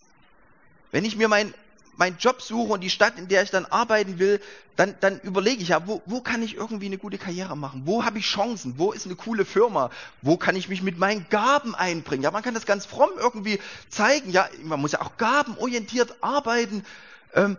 Wenn 0.93 1.05
ich 1.05 1.17
mir 1.17 1.29
mein, 1.29 1.55
meinen 1.97 2.19
Job 2.19 2.43
suche 2.43 2.75
und 2.75 2.81
die 2.81 2.91
Stadt, 2.91 3.19
in 3.19 3.29
der 3.29 3.43
ich 3.43 3.51
dann 3.51 3.65
arbeiten 3.67 4.19
will, 4.19 4.41
dann, 4.77 4.95
dann 5.01 5.21
überlege 5.21 5.63
ich 5.63 5.69
ja, 5.69 5.87
wo, 5.87 6.03
wo 6.07 6.21
kann 6.21 6.43
ich 6.43 6.55
irgendwie 6.55 6.87
eine 6.87 6.99
gute 6.99 7.19
Karriere 7.19 7.57
machen? 7.57 7.83
Wo 7.85 8.05
habe 8.05 8.19
ich 8.19 8.27
Chancen? 8.27 8.75
Wo 8.77 8.93
ist 8.93 9.07
eine 9.07 9.17
coole 9.17 9.45
Firma? 9.45 9.91
Wo 10.21 10.37
kann 10.37 10.57
ich 10.57 10.69
mich 10.69 10.83
mit 10.83 10.99
meinen 10.99 11.27
Gaben 11.31 11.75
einbringen? 11.75 12.23
Ja, 12.23 12.31
man 12.31 12.43
kann 12.43 12.55
das 12.55 12.67
ganz 12.67 12.85
fromm 12.85 13.11
irgendwie 13.17 13.59
zeigen. 13.89 14.31
Ja, 14.31 14.49
man 14.63 14.81
muss 14.81 14.93
ja 14.93 15.01
auch 15.01 15.17
gabenorientiert 15.17 16.23
arbeiten. 16.23 16.85
Ähm, 17.35 17.57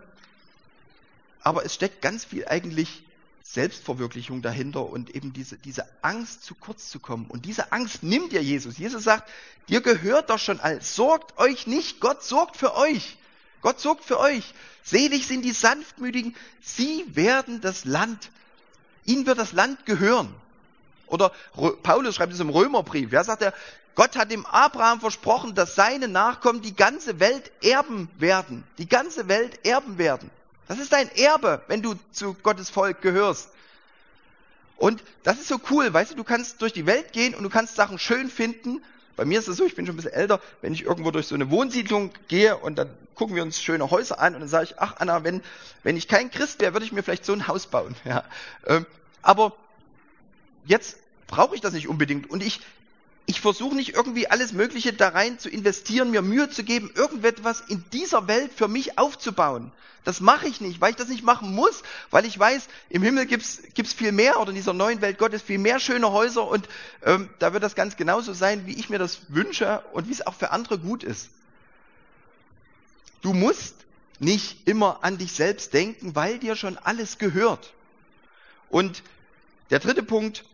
aber 1.42 1.64
es 1.64 1.74
steckt 1.74 2.02
ganz 2.02 2.24
viel 2.24 2.46
eigentlich 2.46 3.02
Selbstverwirklichung 3.50 4.42
dahinter 4.42 4.84
und 4.84 5.14
eben 5.14 5.32
diese, 5.32 5.56
diese 5.56 5.86
Angst, 6.02 6.44
zu 6.44 6.54
kurz 6.54 6.90
zu 6.90 7.00
kommen. 7.00 7.26
Und 7.28 7.46
diese 7.46 7.72
Angst 7.72 8.02
nimmt 8.02 8.32
dir 8.32 8.42
Jesus. 8.42 8.76
Jesus 8.76 9.04
sagt, 9.04 9.30
dir 9.68 9.80
gehört 9.80 10.28
doch 10.28 10.38
schon 10.38 10.60
alles. 10.60 10.94
Sorgt 10.94 11.38
euch 11.38 11.66
nicht, 11.66 11.98
Gott 11.98 12.22
sorgt 12.22 12.58
für 12.58 12.76
euch. 12.76 13.16
Gott 13.62 13.80
sorgt 13.80 14.04
für 14.04 14.20
euch. 14.20 14.52
Selig 14.82 15.26
sind 15.26 15.42
die 15.42 15.52
Sanftmütigen. 15.52 16.36
Sie 16.60 17.04
werden 17.08 17.62
das 17.62 17.86
Land, 17.86 18.30
ihnen 19.06 19.24
wird 19.24 19.38
das 19.38 19.52
Land 19.52 19.86
gehören. 19.86 20.34
Oder 21.06 21.32
Paulus 21.82 22.16
schreibt 22.16 22.34
es 22.34 22.40
im 22.40 22.50
Römerbrief. 22.50 23.10
Wer 23.10 23.24
sagt 23.24 23.40
er, 23.40 23.54
Gott 23.94 24.14
hat 24.16 24.30
dem 24.30 24.44
Abraham 24.44 25.00
versprochen, 25.00 25.54
dass 25.54 25.74
seine 25.74 26.06
Nachkommen 26.06 26.60
die 26.60 26.76
ganze 26.76 27.18
Welt 27.18 27.50
erben 27.62 28.10
werden. 28.18 28.62
Die 28.76 28.88
ganze 28.88 29.26
Welt 29.26 29.66
erben 29.66 29.96
werden. 29.96 30.30
Das 30.68 30.78
ist 30.78 30.92
dein 30.92 31.10
Erbe, 31.16 31.62
wenn 31.66 31.82
du 31.82 31.94
zu 32.12 32.34
Gottes 32.34 32.70
Volk 32.70 33.00
gehörst. 33.00 33.50
Und 34.76 35.02
das 35.24 35.38
ist 35.38 35.48
so 35.48 35.60
cool, 35.70 35.92
weißt 35.92 36.12
du, 36.12 36.14
du 36.14 36.24
kannst 36.24 36.62
durch 36.62 36.72
die 36.72 36.86
Welt 36.86 37.12
gehen 37.12 37.34
und 37.34 37.42
du 37.42 37.50
kannst 37.50 37.74
Sachen 37.74 37.98
schön 37.98 38.30
finden. 38.30 38.80
Bei 39.16 39.24
mir 39.24 39.40
ist 39.40 39.48
es 39.48 39.56
so, 39.56 39.64
ich 39.64 39.74
bin 39.74 39.84
schon 39.86 39.94
ein 39.94 39.96
bisschen 39.96 40.12
älter, 40.12 40.40
wenn 40.60 40.72
ich 40.72 40.84
irgendwo 40.84 41.10
durch 41.10 41.26
so 41.26 41.34
eine 41.34 41.50
Wohnsiedlung 41.50 42.12
gehe 42.28 42.56
und 42.56 42.76
dann 42.76 42.88
gucken 43.16 43.34
wir 43.34 43.42
uns 43.42 43.60
schöne 43.60 43.90
Häuser 43.90 44.20
an 44.20 44.34
und 44.34 44.40
dann 44.40 44.48
sage 44.48 44.66
ich, 44.66 44.78
ach 44.78 44.94
Anna, 44.98 45.24
wenn, 45.24 45.42
wenn 45.82 45.96
ich 45.96 46.06
kein 46.06 46.30
Christ 46.30 46.60
wäre, 46.60 46.72
würde 46.74 46.86
ich 46.86 46.92
mir 46.92 47.02
vielleicht 47.02 47.24
so 47.24 47.32
ein 47.32 47.48
Haus 47.48 47.66
bauen. 47.66 47.96
Ja. 48.04 48.22
Ähm, 48.66 48.86
aber 49.22 49.56
jetzt 50.64 50.98
brauche 51.26 51.56
ich 51.56 51.60
das 51.60 51.72
nicht 51.72 51.88
unbedingt. 51.88 52.30
Und 52.30 52.42
ich, 52.42 52.60
ich 53.28 53.42
versuche 53.42 53.76
nicht 53.76 53.94
irgendwie 53.94 54.28
alles 54.28 54.52
Mögliche 54.54 54.94
da 54.94 55.10
rein 55.10 55.38
zu 55.38 55.50
investieren, 55.50 56.10
mir 56.10 56.22
Mühe 56.22 56.48
zu 56.48 56.64
geben, 56.64 56.90
irgendetwas 56.94 57.60
in 57.60 57.84
dieser 57.92 58.26
Welt 58.26 58.50
für 58.56 58.68
mich 58.68 58.98
aufzubauen. 58.98 59.70
Das 60.02 60.22
mache 60.22 60.48
ich 60.48 60.62
nicht, 60.62 60.80
weil 60.80 60.92
ich 60.92 60.96
das 60.96 61.08
nicht 61.08 61.24
machen 61.24 61.54
muss, 61.54 61.82
weil 62.10 62.24
ich 62.24 62.38
weiß, 62.38 62.68
im 62.88 63.02
Himmel 63.02 63.26
gibt's 63.26 63.60
gibt's 63.74 63.92
viel 63.92 64.12
mehr 64.12 64.40
oder 64.40 64.48
in 64.48 64.54
dieser 64.54 64.72
neuen 64.72 65.02
Welt 65.02 65.18
Gottes 65.18 65.42
viel 65.42 65.58
mehr 65.58 65.78
schöne 65.78 66.10
Häuser 66.10 66.48
und 66.48 66.70
ähm, 67.04 67.28
da 67.38 67.52
wird 67.52 67.62
das 67.62 67.74
ganz 67.74 67.96
genauso 67.96 68.32
sein, 68.32 68.66
wie 68.66 68.72
ich 68.72 68.88
mir 68.88 68.98
das 68.98 69.18
wünsche 69.28 69.82
und 69.92 70.08
wie 70.08 70.12
es 70.12 70.26
auch 70.26 70.34
für 70.34 70.50
andere 70.50 70.78
gut 70.78 71.04
ist. 71.04 71.28
Du 73.20 73.34
musst 73.34 73.74
nicht 74.20 74.66
immer 74.66 75.00
an 75.02 75.18
dich 75.18 75.32
selbst 75.32 75.74
denken, 75.74 76.16
weil 76.16 76.38
dir 76.38 76.56
schon 76.56 76.78
alles 76.78 77.18
gehört. 77.18 77.74
Und 78.70 79.02
der 79.68 79.80
dritte 79.80 80.02
Punkt, 80.02 80.46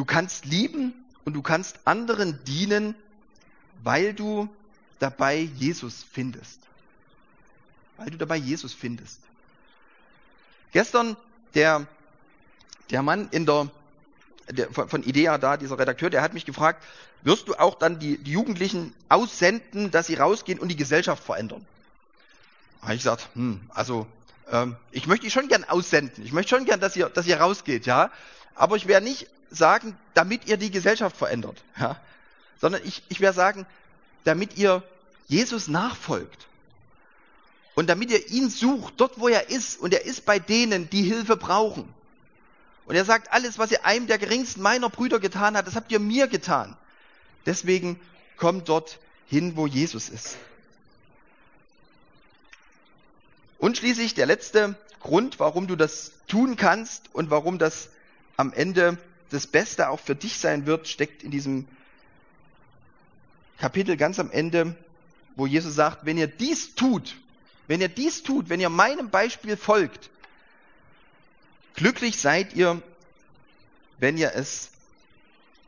Du 0.00 0.06
kannst 0.06 0.46
lieben 0.46 0.94
und 1.26 1.34
du 1.34 1.42
kannst 1.42 1.80
anderen 1.84 2.42
dienen, 2.44 2.94
weil 3.84 4.14
du 4.14 4.48
dabei 4.98 5.40
Jesus 5.40 6.06
findest. 6.10 6.58
Weil 7.98 8.08
du 8.08 8.16
dabei 8.16 8.36
Jesus 8.36 8.72
findest. 8.72 9.20
Gestern 10.72 11.18
der, 11.52 11.86
der 12.88 13.02
Mann 13.02 13.28
in 13.30 13.44
der, 13.44 13.70
der 14.48 14.72
von, 14.72 14.88
von 14.88 15.02
IDEA 15.02 15.36
da, 15.36 15.58
dieser 15.58 15.78
Redakteur, 15.78 16.08
der 16.08 16.22
hat 16.22 16.32
mich 16.32 16.46
gefragt, 16.46 16.82
wirst 17.20 17.48
du 17.48 17.56
auch 17.56 17.74
dann 17.74 17.98
die, 17.98 18.16
die 18.16 18.32
Jugendlichen 18.32 18.94
aussenden, 19.10 19.90
dass 19.90 20.06
sie 20.06 20.14
rausgehen 20.14 20.58
und 20.58 20.68
die 20.68 20.76
Gesellschaft 20.76 21.22
verändern? 21.22 21.66
Da 22.80 22.84
habe 22.84 22.94
ich 22.94 23.00
gesagt, 23.00 23.28
hm, 23.34 23.60
also 23.68 24.06
ähm, 24.50 24.76
ich 24.92 25.06
möchte 25.06 25.26
die 25.26 25.30
schon 25.30 25.48
gern 25.48 25.64
aussenden. 25.64 26.24
Ich 26.24 26.32
möchte 26.32 26.56
schon 26.56 26.64
gern, 26.64 26.80
dass 26.80 26.96
ihr, 26.96 27.10
dass 27.10 27.26
ihr 27.26 27.38
rausgeht, 27.38 27.84
ja. 27.84 28.10
Aber 28.54 28.76
ich 28.76 28.86
werde 28.86 29.04
nicht 29.04 29.28
sagen, 29.50 29.96
damit 30.14 30.46
ihr 30.46 30.56
die 30.56 30.70
Gesellschaft 30.70 31.16
verändert, 31.16 31.62
ja? 31.78 32.00
sondern 32.60 32.82
ich, 32.84 33.02
ich 33.08 33.20
werde 33.20 33.36
sagen, 33.36 33.66
damit 34.24 34.56
ihr 34.56 34.82
Jesus 35.28 35.68
nachfolgt. 35.68 36.46
Und 37.74 37.88
damit 37.88 38.10
ihr 38.10 38.28
ihn 38.28 38.50
sucht, 38.50 38.94
dort 38.98 39.18
wo 39.18 39.28
er 39.28 39.48
ist, 39.48 39.80
und 39.80 39.94
er 39.94 40.04
ist 40.04 40.26
bei 40.26 40.38
denen, 40.38 40.90
die 40.90 41.02
Hilfe 41.02 41.36
brauchen. 41.36 41.88
Und 42.84 42.96
er 42.96 43.04
sagt, 43.04 43.32
alles, 43.32 43.58
was 43.58 43.70
ihr 43.70 43.84
einem 43.84 44.06
der 44.06 44.18
geringsten 44.18 44.60
meiner 44.60 44.90
Brüder 44.90 45.20
getan 45.20 45.56
hat, 45.56 45.66
das 45.66 45.76
habt 45.76 45.92
ihr 45.92 46.00
mir 46.00 46.26
getan. 46.26 46.76
Deswegen 47.46 47.98
kommt 48.36 48.68
dort 48.68 48.98
hin, 49.26 49.56
wo 49.56 49.66
Jesus 49.66 50.08
ist. 50.08 50.36
Und 53.58 53.76
schließlich 53.76 54.14
der 54.14 54.26
letzte 54.26 54.74
Grund, 55.00 55.38
warum 55.38 55.66
du 55.66 55.76
das 55.76 56.12
tun 56.26 56.56
kannst 56.56 57.14
und 57.14 57.30
warum 57.30 57.58
das 57.58 57.90
am 58.36 58.52
Ende 58.52 58.98
das 59.30 59.46
Beste 59.46 59.88
auch 59.88 60.00
für 60.00 60.14
dich 60.14 60.38
sein 60.38 60.66
wird, 60.66 60.88
steckt 60.88 61.22
in 61.22 61.30
diesem 61.30 61.66
Kapitel 63.58 63.96
ganz 63.96 64.18
am 64.18 64.30
Ende, 64.30 64.76
wo 65.36 65.46
Jesus 65.46 65.74
sagt, 65.74 66.04
wenn 66.04 66.18
ihr 66.18 66.26
dies 66.26 66.74
tut, 66.74 67.16
wenn 67.66 67.80
ihr 67.80 67.88
dies 67.88 68.22
tut, 68.22 68.48
wenn 68.48 68.60
ihr 68.60 68.70
meinem 68.70 69.10
Beispiel 69.10 69.56
folgt, 69.56 70.10
glücklich 71.74 72.18
seid 72.18 72.54
ihr, 72.54 72.82
wenn 73.98 74.18
ihr 74.18 74.34
es 74.34 74.70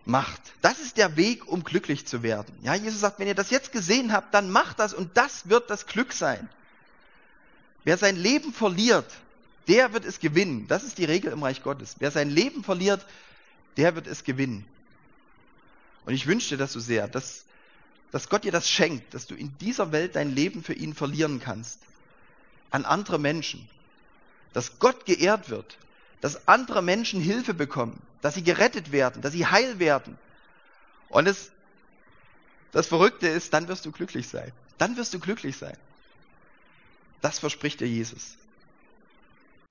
macht. 0.04 0.40
Das 0.62 0.80
ist 0.80 0.96
der 0.96 1.16
Weg, 1.16 1.46
um 1.46 1.62
glücklich 1.64 2.06
zu 2.06 2.22
werden. 2.22 2.54
Ja, 2.62 2.74
Jesus 2.74 3.00
sagt, 3.00 3.18
wenn 3.18 3.28
ihr 3.28 3.34
das 3.34 3.50
jetzt 3.50 3.72
gesehen 3.72 4.12
habt, 4.12 4.34
dann 4.34 4.50
macht 4.50 4.78
das 4.78 4.94
und 4.94 5.16
das 5.16 5.48
wird 5.48 5.70
das 5.70 5.86
Glück 5.86 6.12
sein. 6.12 6.48
Wer 7.84 7.98
sein 7.98 8.16
Leben 8.16 8.52
verliert, 8.52 9.06
der 9.68 9.92
wird 9.92 10.04
es 10.04 10.18
gewinnen. 10.18 10.66
Das 10.68 10.82
ist 10.82 10.98
die 10.98 11.04
Regel 11.04 11.32
im 11.32 11.42
Reich 11.42 11.62
Gottes. 11.62 11.96
Wer 11.98 12.10
sein 12.10 12.30
Leben 12.30 12.64
verliert, 12.64 13.04
der 13.76 13.94
wird 13.94 14.06
es 14.06 14.24
gewinnen. 14.24 14.64
Und 16.04 16.14
ich 16.14 16.26
wünsche 16.26 16.50
dir 16.50 16.56
das 16.56 16.72
so 16.72 16.80
sehr, 16.80 17.08
dass, 17.08 17.44
dass 18.10 18.28
Gott 18.28 18.44
dir 18.44 18.52
das 18.52 18.68
schenkt, 18.68 19.14
dass 19.14 19.26
du 19.26 19.34
in 19.34 19.56
dieser 19.58 19.92
Welt 19.92 20.16
dein 20.16 20.34
Leben 20.34 20.62
für 20.62 20.74
ihn 20.74 20.94
verlieren 20.94 21.40
kannst. 21.40 21.78
An 22.70 22.84
andere 22.84 23.18
Menschen. 23.18 23.68
Dass 24.52 24.78
Gott 24.78 25.06
geehrt 25.06 25.48
wird. 25.50 25.78
Dass 26.20 26.48
andere 26.48 26.82
Menschen 26.82 27.20
Hilfe 27.20 27.54
bekommen. 27.54 28.00
Dass 28.20 28.34
sie 28.34 28.42
gerettet 28.42 28.92
werden. 28.92 29.22
Dass 29.22 29.32
sie 29.32 29.46
heil 29.46 29.78
werden. 29.78 30.18
Und 31.08 31.26
es, 31.26 31.50
das 32.72 32.86
Verrückte 32.86 33.28
ist, 33.28 33.52
dann 33.52 33.68
wirst 33.68 33.84
du 33.86 33.92
glücklich 33.92 34.28
sein. 34.28 34.52
Dann 34.78 34.96
wirst 34.96 35.14
du 35.14 35.20
glücklich 35.20 35.56
sein. 35.56 35.76
Das 37.20 37.38
verspricht 37.38 37.80
dir 37.80 37.86
Jesus. 37.88 38.36